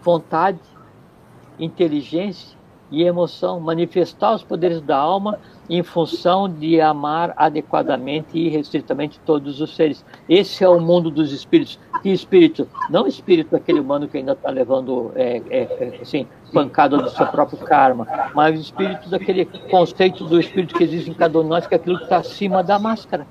Vontade, 0.02 0.60
inteligência 1.60 2.58
e 2.90 3.04
emoção. 3.04 3.60
Manifestar 3.60 4.34
os 4.34 4.44
poderes 4.44 4.82
da 4.82 4.98
alma 4.98 5.40
em 5.70 5.82
função 5.84 6.48
de 6.48 6.80
amar 6.80 7.34
adequadamente 7.36 8.38
e 8.38 8.48
irrestritamente 8.48 9.20
todos 9.26 9.62
os 9.62 9.76
seres. 9.76 10.06
Esse 10.30 10.64
é 10.64 10.70
o 10.70 10.80
mundo 10.80 11.10
dos 11.10 11.32
espíritos. 11.32 11.80
Que 12.02 12.10
espírito? 12.10 12.68
Não 12.90 13.08
espírito 13.08 13.52
daquele 13.52 13.80
humano 13.80 14.08
que 14.08 14.18
ainda 14.18 14.34
está 14.34 14.50
levando 14.50 15.12
é, 15.16 15.42
é, 15.50 15.60
é, 15.62 16.00
assim, 16.02 16.28
pancada 16.54 16.98
do 16.98 17.10
seu 17.10 17.26
próprio 17.28 17.58
karma, 17.60 18.08
mas 18.34 18.60
espírito 18.60 19.10
daquele 19.10 19.46
conceito 19.46 20.26
do 20.26 20.40
espírito 20.40 20.76
que 20.76 20.84
existe 20.84 21.10
em 21.10 21.14
cada 21.14 21.40
um 21.40 21.44
de 21.44 21.50
nós, 21.50 21.66
que 21.66 21.74
é 21.74 21.78
aquilo 21.78 21.98
que 21.98 22.04
está 22.04 22.18
acima 22.18 22.64
da 22.64 22.78
máscara. 22.78 23.26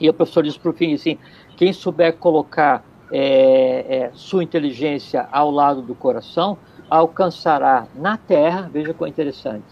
E 0.00 0.08
o 0.08 0.14
professor 0.14 0.42
diz 0.42 0.56
para 0.56 0.70
o 0.70 0.74
fim 0.74 0.94
assim: 0.94 1.18
quem 1.56 1.72
souber 1.72 2.16
colocar 2.16 2.84
é, 3.10 3.84
é, 3.88 4.10
sua 4.14 4.42
inteligência 4.42 5.26
ao 5.32 5.50
lado 5.50 5.82
do 5.82 5.94
coração, 5.94 6.58
alcançará 6.90 7.86
na 7.94 8.16
Terra, 8.16 8.68
veja 8.72 8.94
que 8.94 9.08
interessante, 9.08 9.66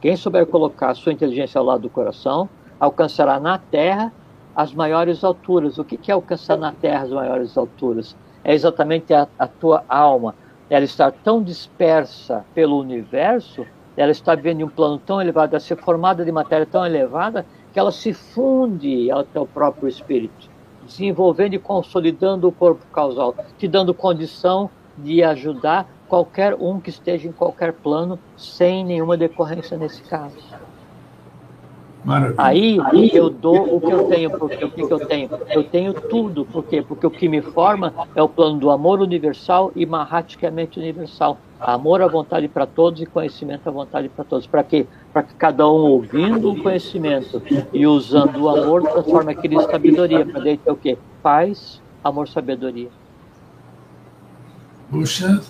quem 0.00 0.16
souber 0.16 0.46
colocar 0.46 0.94
sua 0.94 1.12
inteligência 1.12 1.58
ao 1.58 1.64
lado 1.64 1.82
do 1.82 1.90
coração, 1.90 2.48
alcançará 2.78 3.38
na 3.38 3.58
Terra 3.58 4.12
as 4.56 4.72
maiores 4.72 5.22
alturas. 5.22 5.78
O 5.78 5.84
que 5.84 6.10
é 6.10 6.14
alcançar 6.14 6.56
na 6.56 6.72
Terra 6.72 7.04
as 7.04 7.10
maiores 7.10 7.56
alturas? 7.56 8.16
É 8.42 8.54
exatamente 8.54 9.12
a, 9.12 9.28
a 9.38 9.46
tua 9.46 9.84
alma. 9.88 10.34
Ela 10.70 10.84
está 10.84 11.10
tão 11.10 11.42
dispersa 11.42 12.44
pelo 12.54 12.78
universo, 12.78 13.66
ela 13.96 14.10
está 14.10 14.34
vivendo 14.34 14.60
em 14.60 14.64
um 14.64 14.68
plano 14.68 14.98
tão 14.98 15.20
elevado, 15.20 15.54
a 15.54 15.60
ser 15.60 15.76
formada 15.76 16.24
de 16.24 16.32
matéria 16.32 16.64
tão 16.64 16.86
elevada, 16.86 17.44
que 17.72 17.78
ela 17.78 17.92
se 17.92 18.14
funde 18.14 19.10
ao 19.10 19.22
teu 19.22 19.46
próprio 19.46 19.88
espírito, 19.88 20.48
desenvolvendo 20.86 21.54
e 21.54 21.58
consolidando 21.58 22.48
o 22.48 22.52
corpo 22.52 22.84
causal, 22.92 23.34
te 23.58 23.68
dando 23.68 23.92
condição 23.92 24.70
de 24.96 25.22
ajudar 25.22 25.86
qualquer 26.10 26.54
um 26.54 26.80
que 26.80 26.90
esteja 26.90 27.28
em 27.28 27.32
qualquer 27.32 27.72
plano, 27.72 28.18
sem 28.36 28.84
nenhuma 28.84 29.16
decorrência 29.16 29.78
nesse 29.78 30.02
caso. 30.02 30.36
Maravilha. 32.04 32.34
Aí, 32.38 33.10
eu 33.12 33.30
dou 33.30 33.76
o 33.76 33.80
que 33.80 33.92
eu 33.92 34.08
tenho, 34.08 34.30
porque 34.30 34.64
o 34.64 34.70
que, 34.70 34.86
que 34.86 34.92
eu 34.92 35.06
tenho? 35.06 35.30
Eu 35.50 35.62
tenho 35.62 35.92
tudo, 35.94 36.44
por 36.44 36.64
quê? 36.64 36.82
Porque 36.82 37.06
o 37.06 37.10
que 37.10 37.28
me 37.28 37.40
forma 37.40 37.94
é 38.14 38.22
o 38.22 38.28
plano 38.28 38.58
do 38.58 38.70
amor 38.70 39.00
universal 39.00 39.70
e 39.76 39.86
marraticamente 39.86 40.80
universal. 40.80 41.38
Amor 41.60 42.02
à 42.02 42.08
vontade 42.08 42.48
para 42.48 42.66
todos 42.66 43.00
e 43.00 43.06
conhecimento 43.06 43.68
à 43.68 43.70
vontade 43.70 44.08
para 44.08 44.24
todos. 44.24 44.46
Para 44.46 44.64
quê? 44.64 44.86
Para 45.12 45.22
que 45.22 45.34
cada 45.34 45.68
um 45.68 45.90
ouvindo 45.92 46.50
o 46.50 46.60
conhecimento 46.60 47.40
e 47.72 47.86
usando 47.86 48.36
o 48.42 48.48
amor 48.48 48.82
transforme 48.82 49.30
aquilo 49.30 49.60
em 49.60 49.66
sabedoria. 49.66 50.26
Para 50.26 50.40
ter 50.42 50.60
o 50.66 50.76
quê? 50.76 50.98
Paz, 51.22 51.80
amor, 52.02 52.26
sabedoria. 52.26 52.88
Puxa, 54.90 55.40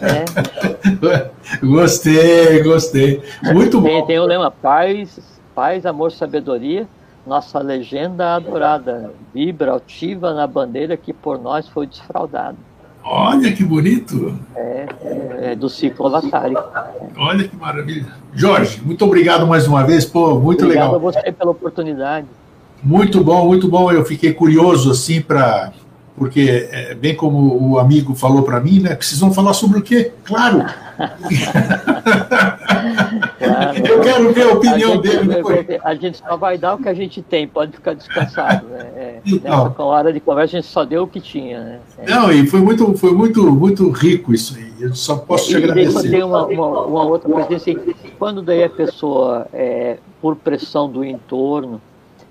é. 0.00 1.30
gostei, 1.64 2.62
gostei. 2.62 3.22
Muito 3.42 3.80
tem, 3.82 4.00
bom. 4.00 4.06
Tem 4.06 4.18
o 4.18 4.24
lema 4.24 4.50
paz, 4.50 5.18
paz, 5.54 5.86
amor, 5.86 6.12
sabedoria. 6.12 6.88
Nossa 7.26 7.58
legenda 7.58 8.34
adorada 8.34 9.12
vibra 9.32 9.72
altiva 9.72 10.32
na 10.32 10.46
bandeira 10.46 10.96
que 10.96 11.12
por 11.12 11.38
nós 11.38 11.68
foi 11.68 11.86
desfraudada. 11.86 12.56
Olha 13.02 13.52
que 13.52 13.64
bonito. 13.64 14.38
É, 14.54 14.86
é, 15.02 15.52
é 15.52 15.54
do 15.54 15.68
ciclo 15.68 16.08
Latari. 16.08 16.54
Olha 17.16 17.48
que 17.48 17.56
maravilha. 17.56 18.06
Jorge, 18.34 18.80
muito 18.84 19.04
obrigado 19.04 19.46
mais 19.46 19.66
uma 19.66 19.84
vez. 19.84 20.04
Pô, 20.04 20.38
muito 20.38 20.64
obrigado 20.64 20.92
legal. 20.92 20.96
Obrigado 20.96 21.18
a 21.18 21.22
você 21.22 21.32
pela 21.32 21.50
oportunidade. 21.50 22.26
Muito 22.82 23.22
bom, 23.22 23.46
muito 23.46 23.68
bom. 23.68 23.90
Eu 23.90 24.04
fiquei 24.04 24.32
curioso 24.32 24.90
assim 24.90 25.20
para 25.20 25.72
porque 26.16 26.68
é, 26.70 26.94
bem 26.94 27.14
como 27.14 27.72
o 27.72 27.78
amigo 27.78 28.14
falou 28.14 28.42
para 28.42 28.60
mim, 28.60 28.80
né? 28.80 28.94
Precisam 28.94 29.32
falar 29.32 29.54
sobre 29.54 29.78
o 29.78 29.82
quê? 29.82 30.12
Claro. 30.24 30.64
claro. 33.38 33.86
Eu 33.88 34.00
quero 34.00 34.32
ver 34.32 34.42
a 34.42 34.52
opinião 34.52 34.92
a 34.92 34.94
gente, 34.96 35.02
dele 35.02 35.34
depois. 35.34 35.66
A 35.82 35.94
gente 35.94 36.18
só 36.18 36.36
vai 36.36 36.58
dar 36.58 36.74
o 36.74 36.78
que 36.78 36.88
a 36.88 36.94
gente 36.94 37.22
tem, 37.22 37.48
pode 37.48 37.72
ficar 37.72 37.94
descansado. 37.94 38.66
Né? 38.66 38.80
É, 38.96 39.20
então, 39.24 39.68
nessa 39.68 39.82
hora 39.82 40.12
de 40.12 40.20
conversa 40.20 40.58
a 40.58 40.60
gente 40.60 40.70
só 40.70 40.84
deu 40.84 41.04
o 41.04 41.06
que 41.06 41.20
tinha. 41.20 41.60
Né? 41.60 41.78
É. 41.98 42.10
Não, 42.10 42.30
e 42.30 42.46
foi 42.46 42.60
muito, 42.60 42.94
foi 42.96 43.12
muito, 43.12 43.50
muito 43.50 43.88
rico 43.90 44.34
isso 44.34 44.56
aí. 44.56 44.70
Eu 44.80 44.94
só 44.94 45.16
posso 45.16 45.48
te 45.48 45.56
agradecer. 45.56 46.10
Tem 46.10 46.22
uma, 46.22 46.46
uma, 46.46 46.82
uma, 46.86 47.04
outra 47.04 47.30
coisa 47.30 47.56
assim, 47.56 47.78
quando 48.18 48.42
daí 48.42 48.64
a 48.64 48.70
pessoa, 48.70 49.46
é, 49.52 49.98
por 50.20 50.36
pressão 50.36 50.90
do 50.90 51.04
entorno, 51.04 51.80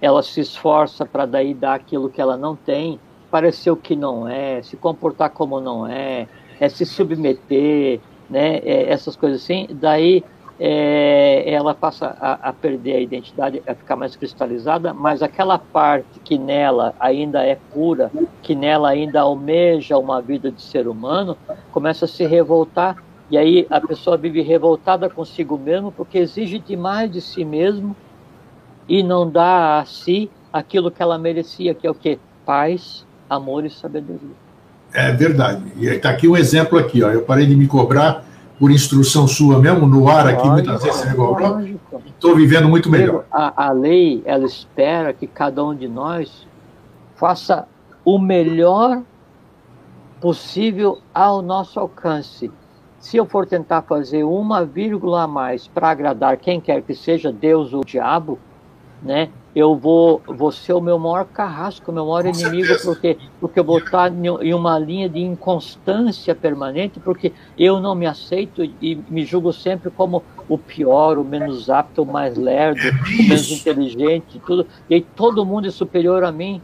ela 0.02 0.22
se 0.24 0.40
esforça 0.40 1.06
para 1.06 1.26
daí 1.26 1.54
dar 1.54 1.74
aquilo 1.76 2.10
que 2.10 2.22
ela 2.22 2.38
não 2.38 2.56
tem 2.56 3.00
parecer 3.30 3.72
o 3.72 3.76
que 3.76 3.96
não 3.96 4.28
é, 4.28 4.62
se 4.62 4.76
comportar 4.76 5.30
como 5.30 5.60
não 5.60 5.88
é, 5.88 6.28
é 6.60 6.70
se 6.70 6.86
submeter, 6.86 8.00
né, 8.30 8.58
é, 8.58 8.90
essas 8.90 9.16
coisas 9.16 9.42
assim, 9.42 9.68
daí 9.72 10.24
é, 10.60 11.50
ela 11.52 11.74
passa 11.74 12.18
a, 12.20 12.50
a, 12.50 12.54
perder 12.54 12.98
a 12.98 13.00
identidade, 13.00 13.64
a 13.66 13.74
ficar 13.74 13.96
mais 13.96 14.16
cristalizada, 14.16 14.94
mas 14.94 15.24
aquela 15.24 15.58
parte 15.58 16.20
que 16.20 16.38
nela 16.38 16.94
ainda 17.00 17.46
é 17.46 17.58
pura, 17.74 18.12
que 18.42 18.54
nela 18.54 18.90
ainda 18.90 19.22
almeja 19.22 19.98
uma 19.98 20.22
vida 20.22 20.52
de 20.52 20.62
ser 20.62 20.88
humano, 20.88 21.38
começa 21.72 22.06
a 22.06 22.08
se 22.08 22.26
revoltar, 22.26 22.98
e 23.32 23.38
aí 23.38 23.66
a 23.70 23.80
pessoa 23.80 24.18
vive 24.18 24.42
revoltada 24.42 25.10
consigo 25.10 25.58
mesmo, 25.58 25.92
porque 25.92 26.18
exige 26.18 26.60
demais 26.60 27.10
de 27.10 27.22
si 27.22 27.46
mesmo 27.46 27.96
e 28.88 29.02
não 29.02 29.30
dá 29.30 29.80
a 29.80 29.86
si 29.86 30.30
aquilo 30.52 30.92
que 30.92 31.02
ela 31.02 31.18
merecia, 31.18 31.74
que 31.74 31.86
é 31.88 31.92
o 31.92 31.96
que? 31.96 32.20
Paz, 32.44 33.06
amor 33.30 33.66
e 33.66 33.70
sabedoria. 33.70 34.36
É 34.94 35.12
verdade. 35.12 35.64
E 35.78 35.86
está 35.88 36.10
aqui 36.10 36.28
um 36.28 36.36
exemplo 36.36 36.78
aqui, 36.78 37.04
ó. 37.04 37.10
Eu 37.10 37.22
parei 37.22 37.46
de 37.46 37.56
me 37.56 37.68
cobrar 37.68 38.26
por 38.60 38.72
instrução 38.72 39.26
sua 39.28 39.58
mesmo, 39.60 39.88
no 39.88 40.10
ar 40.10 40.28
aqui, 40.28 40.46
lógico, 40.46 40.48
muitas 40.50 40.84
vezes 40.84 41.00
você 41.00 41.10
me 41.10 41.16
cobrou. 41.16 41.62
Estou 42.08 42.36
vivendo 42.36 42.68
muito 42.68 42.90
melhor. 42.90 43.24
A, 43.32 43.68
a 43.68 43.72
lei, 43.72 44.22
ela 44.26 44.46
espera 44.46 45.14
que 45.14 45.26
cada 45.26 45.64
um 45.64 45.74
de 45.74 45.88
nós 45.88 46.46
faça 47.16 47.66
o 48.04 48.20
melhor 48.20 49.02
possível 50.20 51.00
ao 51.14 51.42
nosso 51.42 51.80
alcance. 51.80 52.52
Se 53.00 53.16
eu 53.16 53.26
for 53.26 53.46
tentar 53.46 53.84
fazer 53.84 54.26
uma 54.26 54.66
vírgula 54.66 55.24
a 55.24 55.28
mais 55.28 55.68
para 55.68 55.90
agradar 55.90 56.36
quem 56.36 56.60
quer 56.60 56.82
que 56.82 56.94
seja, 56.94 57.32
Deus 57.32 57.74
ou 57.74 57.82
o 57.82 57.86
diabo, 57.86 58.38
né? 59.02 59.30
Eu 59.56 59.76
vou, 59.76 60.22
vou 60.28 60.52
ser 60.52 60.74
o 60.74 60.82
meu 60.82 61.00
maior 61.00 61.26
carrasco, 61.26 61.92
o 61.92 61.94
meu 61.94 62.06
maior 62.06 62.24
Com 62.24 62.30
inimigo, 62.30 62.74
porque, 62.84 63.18
porque 63.40 63.60
eu 63.60 63.64
vou 63.64 63.80
estar 63.80 64.12
em 64.12 64.54
uma 64.54 64.78
linha 64.78 65.10
de 65.10 65.20
inconstância 65.20 66.36
permanente, 66.36 67.00
porque 67.00 67.34
eu 67.58 67.80
não 67.80 67.96
me 67.96 68.06
aceito 68.06 68.64
e 68.64 68.96
me 69.10 69.26
julgo 69.26 69.52
sempre 69.52 69.90
como 69.90 70.24
o 70.48 70.58
pior, 70.58 71.18
o 71.18 71.24
menos 71.24 71.70
apto, 71.70 72.04
o 72.04 72.06
mais 72.06 72.38
lerdo, 72.38 72.80
o 72.80 73.24
menos 73.24 73.52
inteligente, 73.52 74.42
tudo. 74.46 74.68
E 74.90 74.96
aí 74.96 75.02
todo 75.02 75.46
mundo 75.46 75.68
é 75.68 75.72
superior 75.72 76.24
a 76.24 76.32
mim. 76.32 76.62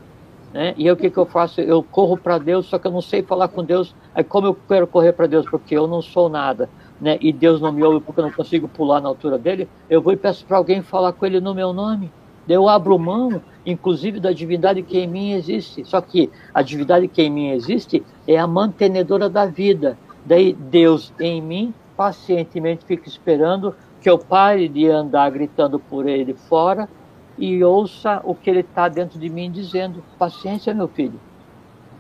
Né? 0.54 0.74
E 0.78 0.86
aí 0.86 0.92
o 0.92 0.96
que, 0.96 1.10
que 1.10 1.18
eu 1.18 1.26
faço? 1.26 1.60
Eu 1.60 1.84
corro 1.84 2.16
para 2.16 2.38
Deus, 2.38 2.68
só 2.68 2.80
que 2.80 2.88
eu 2.88 2.92
não 2.92 3.02
sei 3.02 3.22
falar 3.22 3.50
com 3.50 3.64
Deus. 3.64 3.94
Aí 4.14 4.24
como 4.24 4.48
eu 4.48 4.58
quero 4.68 4.88
correr 4.88 5.12
para 5.12 5.28
Deus? 5.28 5.46
Porque 5.50 5.76
eu 5.76 5.88
não 5.88 6.02
sou 6.02 6.30
nada. 6.30 6.70
Né? 7.00 7.18
E 7.20 7.34
Deus 7.34 7.60
não 7.60 7.74
me 7.74 7.84
ouve 7.84 8.00
porque 8.00 8.22
eu 8.22 8.24
não 8.24 8.32
consigo 8.32 8.68
pular 8.68 9.02
na 9.02 9.10
altura 9.10 9.38
dele, 9.38 9.68
eu 9.90 10.02
vou 10.02 10.14
e 10.14 10.16
peço 10.16 10.46
para 10.46 10.56
alguém 10.56 10.82
falar 10.82 11.12
com 11.12 11.26
ele 11.26 11.42
no 11.42 11.54
meu 11.54 11.74
nome. 11.74 12.10
Eu 12.48 12.70
abro 12.70 12.98
mão, 13.00 13.42
inclusive, 13.66 14.20
da 14.20 14.32
divindade 14.32 14.82
que 14.84 15.00
em 15.00 15.08
mim 15.08 15.34
existe. 15.34 15.84
Só 15.86 16.00
que 16.02 16.30
a 16.54 16.62
divindade 16.62 17.08
que 17.08 17.22
em 17.22 17.30
mim 17.30 17.50
existe 17.50 18.04
é 18.28 18.38
a 18.38 18.46
mantenedora 18.46 19.30
da 19.30 19.46
vida. 19.46 19.98
Daí 20.26 20.54
Deus 20.54 21.14
em 21.20 21.42
mim 21.42 21.74
pacientemente 21.96 22.86
fica 22.86 23.08
esperando 23.08 23.74
que 24.02 24.10
eu 24.10 24.18
pare 24.20 24.68
de 24.68 24.88
andar 24.88 25.30
gritando 25.32 25.80
por 25.80 26.08
ele 26.08 26.34
fora 26.34 26.90
e 27.38 27.64
ouça 27.64 28.22
o 28.24 28.36
que 28.36 28.50
ele 28.50 28.60
está 28.60 28.88
dentro 28.88 29.18
de 29.20 29.30
mim 29.30 29.50
dizendo. 29.52 30.04
Paciência, 30.18 30.74
meu 30.74 30.88
filho. 30.88 31.20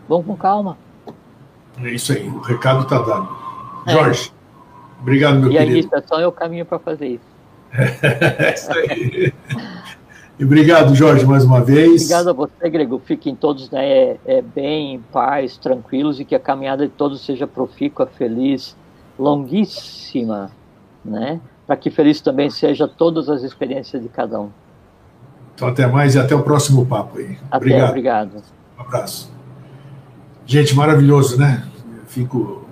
Vamos 0.07 0.25
com 0.25 0.35
calma. 0.35 0.77
É 1.83 1.89
isso 1.89 2.13
aí, 2.13 2.27
o 2.27 2.39
recado 2.39 2.83
está 2.83 2.99
dado. 2.99 3.27
É. 3.87 3.91
Jorge, 3.91 4.31
é. 4.31 5.01
obrigado, 5.01 5.39
meu 5.39 5.51
e 5.51 5.57
querido. 5.57 5.71
E 5.71 5.75
a 5.75 5.79
iniciação 5.79 6.19
é 6.19 6.27
o 6.27 6.31
caminho 6.31 6.65
para 6.65 6.79
fazer 6.79 7.07
isso. 7.07 7.35
é 7.73 8.53
isso 8.53 8.71
aí. 8.71 9.33
obrigado, 10.43 10.93
Jorge, 10.95 11.25
mais 11.25 11.43
uma 11.43 11.61
vez. 11.61 12.03
Obrigado 12.03 12.29
a 12.29 12.33
você, 12.33 12.69
Grego. 12.69 13.01
Fiquem 13.05 13.35
todos 13.35 13.69
né, 13.69 14.17
é, 14.25 14.41
bem, 14.41 14.95
em 14.95 14.99
paz, 14.99 15.57
tranquilos 15.57 16.19
e 16.19 16.25
que 16.25 16.35
a 16.35 16.39
caminhada 16.39 16.85
de 16.85 16.93
todos 16.93 17.25
seja 17.25 17.47
profícua, 17.47 18.05
feliz, 18.05 18.75
longuíssima, 19.17 20.51
né? 21.03 21.39
Para 21.65 21.77
que 21.77 21.89
feliz 21.89 22.21
também 22.21 22.49
seja 22.49 22.87
todas 22.87 23.29
as 23.29 23.43
experiências 23.43 24.01
de 24.01 24.09
cada 24.09 24.39
um. 24.39 24.49
Então, 25.55 25.67
até 25.67 25.87
mais 25.87 26.15
e 26.15 26.19
até 26.19 26.35
o 26.35 26.43
próximo 26.43 26.85
papo 26.85 27.17
aí. 27.17 27.37
Até, 27.49 27.57
obrigado. 27.57 27.89
obrigado. 27.89 28.43
Um 28.77 28.81
abraço. 28.81 29.31
Gente, 30.45 30.75
maravilhoso, 30.75 31.39
né? 31.39 31.63
fico 32.15 32.65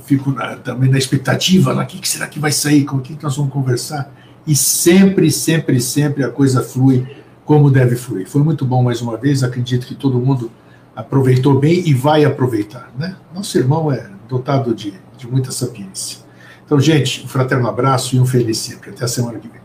fico 0.00 0.32
na, 0.32 0.56
também 0.56 0.90
na 0.90 0.98
expectativa, 0.98 1.72
o 1.72 1.86
que, 1.86 1.98
que, 1.98 2.08
será 2.08 2.26
que 2.26 2.38
vai 2.38 2.52
sair, 2.52 2.84
com 2.84 2.96
o 2.96 3.00
que, 3.00 3.14
que 3.16 3.22
nós 3.22 3.36
vamos 3.36 3.52
conversar, 3.52 4.10
e 4.46 4.56
sempre, 4.56 5.30
sempre, 5.30 5.80
sempre 5.80 6.24
a 6.24 6.30
coisa 6.30 6.62
flui 6.62 7.06
como 7.44 7.70
deve 7.70 7.96
fluir. 7.96 8.28
Foi 8.28 8.42
muito 8.42 8.64
bom 8.64 8.82
mais 8.82 9.00
uma 9.00 9.16
vez, 9.16 9.42
acredito 9.42 9.86
que 9.86 9.94
todo 9.94 10.20
mundo 10.20 10.50
aproveitou 10.94 11.58
bem 11.58 11.82
e 11.86 11.92
vai 11.92 12.24
aproveitar. 12.24 12.90
Né? 12.98 13.16
Nosso 13.34 13.58
irmão 13.58 13.90
é 13.90 14.08
dotado 14.28 14.74
de, 14.74 14.94
de 15.16 15.26
muita 15.26 15.50
sapiência. 15.50 16.18
Então, 16.64 16.78
gente, 16.78 17.24
um 17.24 17.28
fraterno 17.28 17.66
abraço 17.66 18.14
e 18.14 18.20
um 18.20 18.26
feliz 18.26 18.58
sempre. 18.58 18.90
Até 18.90 19.04
a 19.04 19.08
semana 19.08 19.38
que 19.38 19.48
vem. 19.48 19.59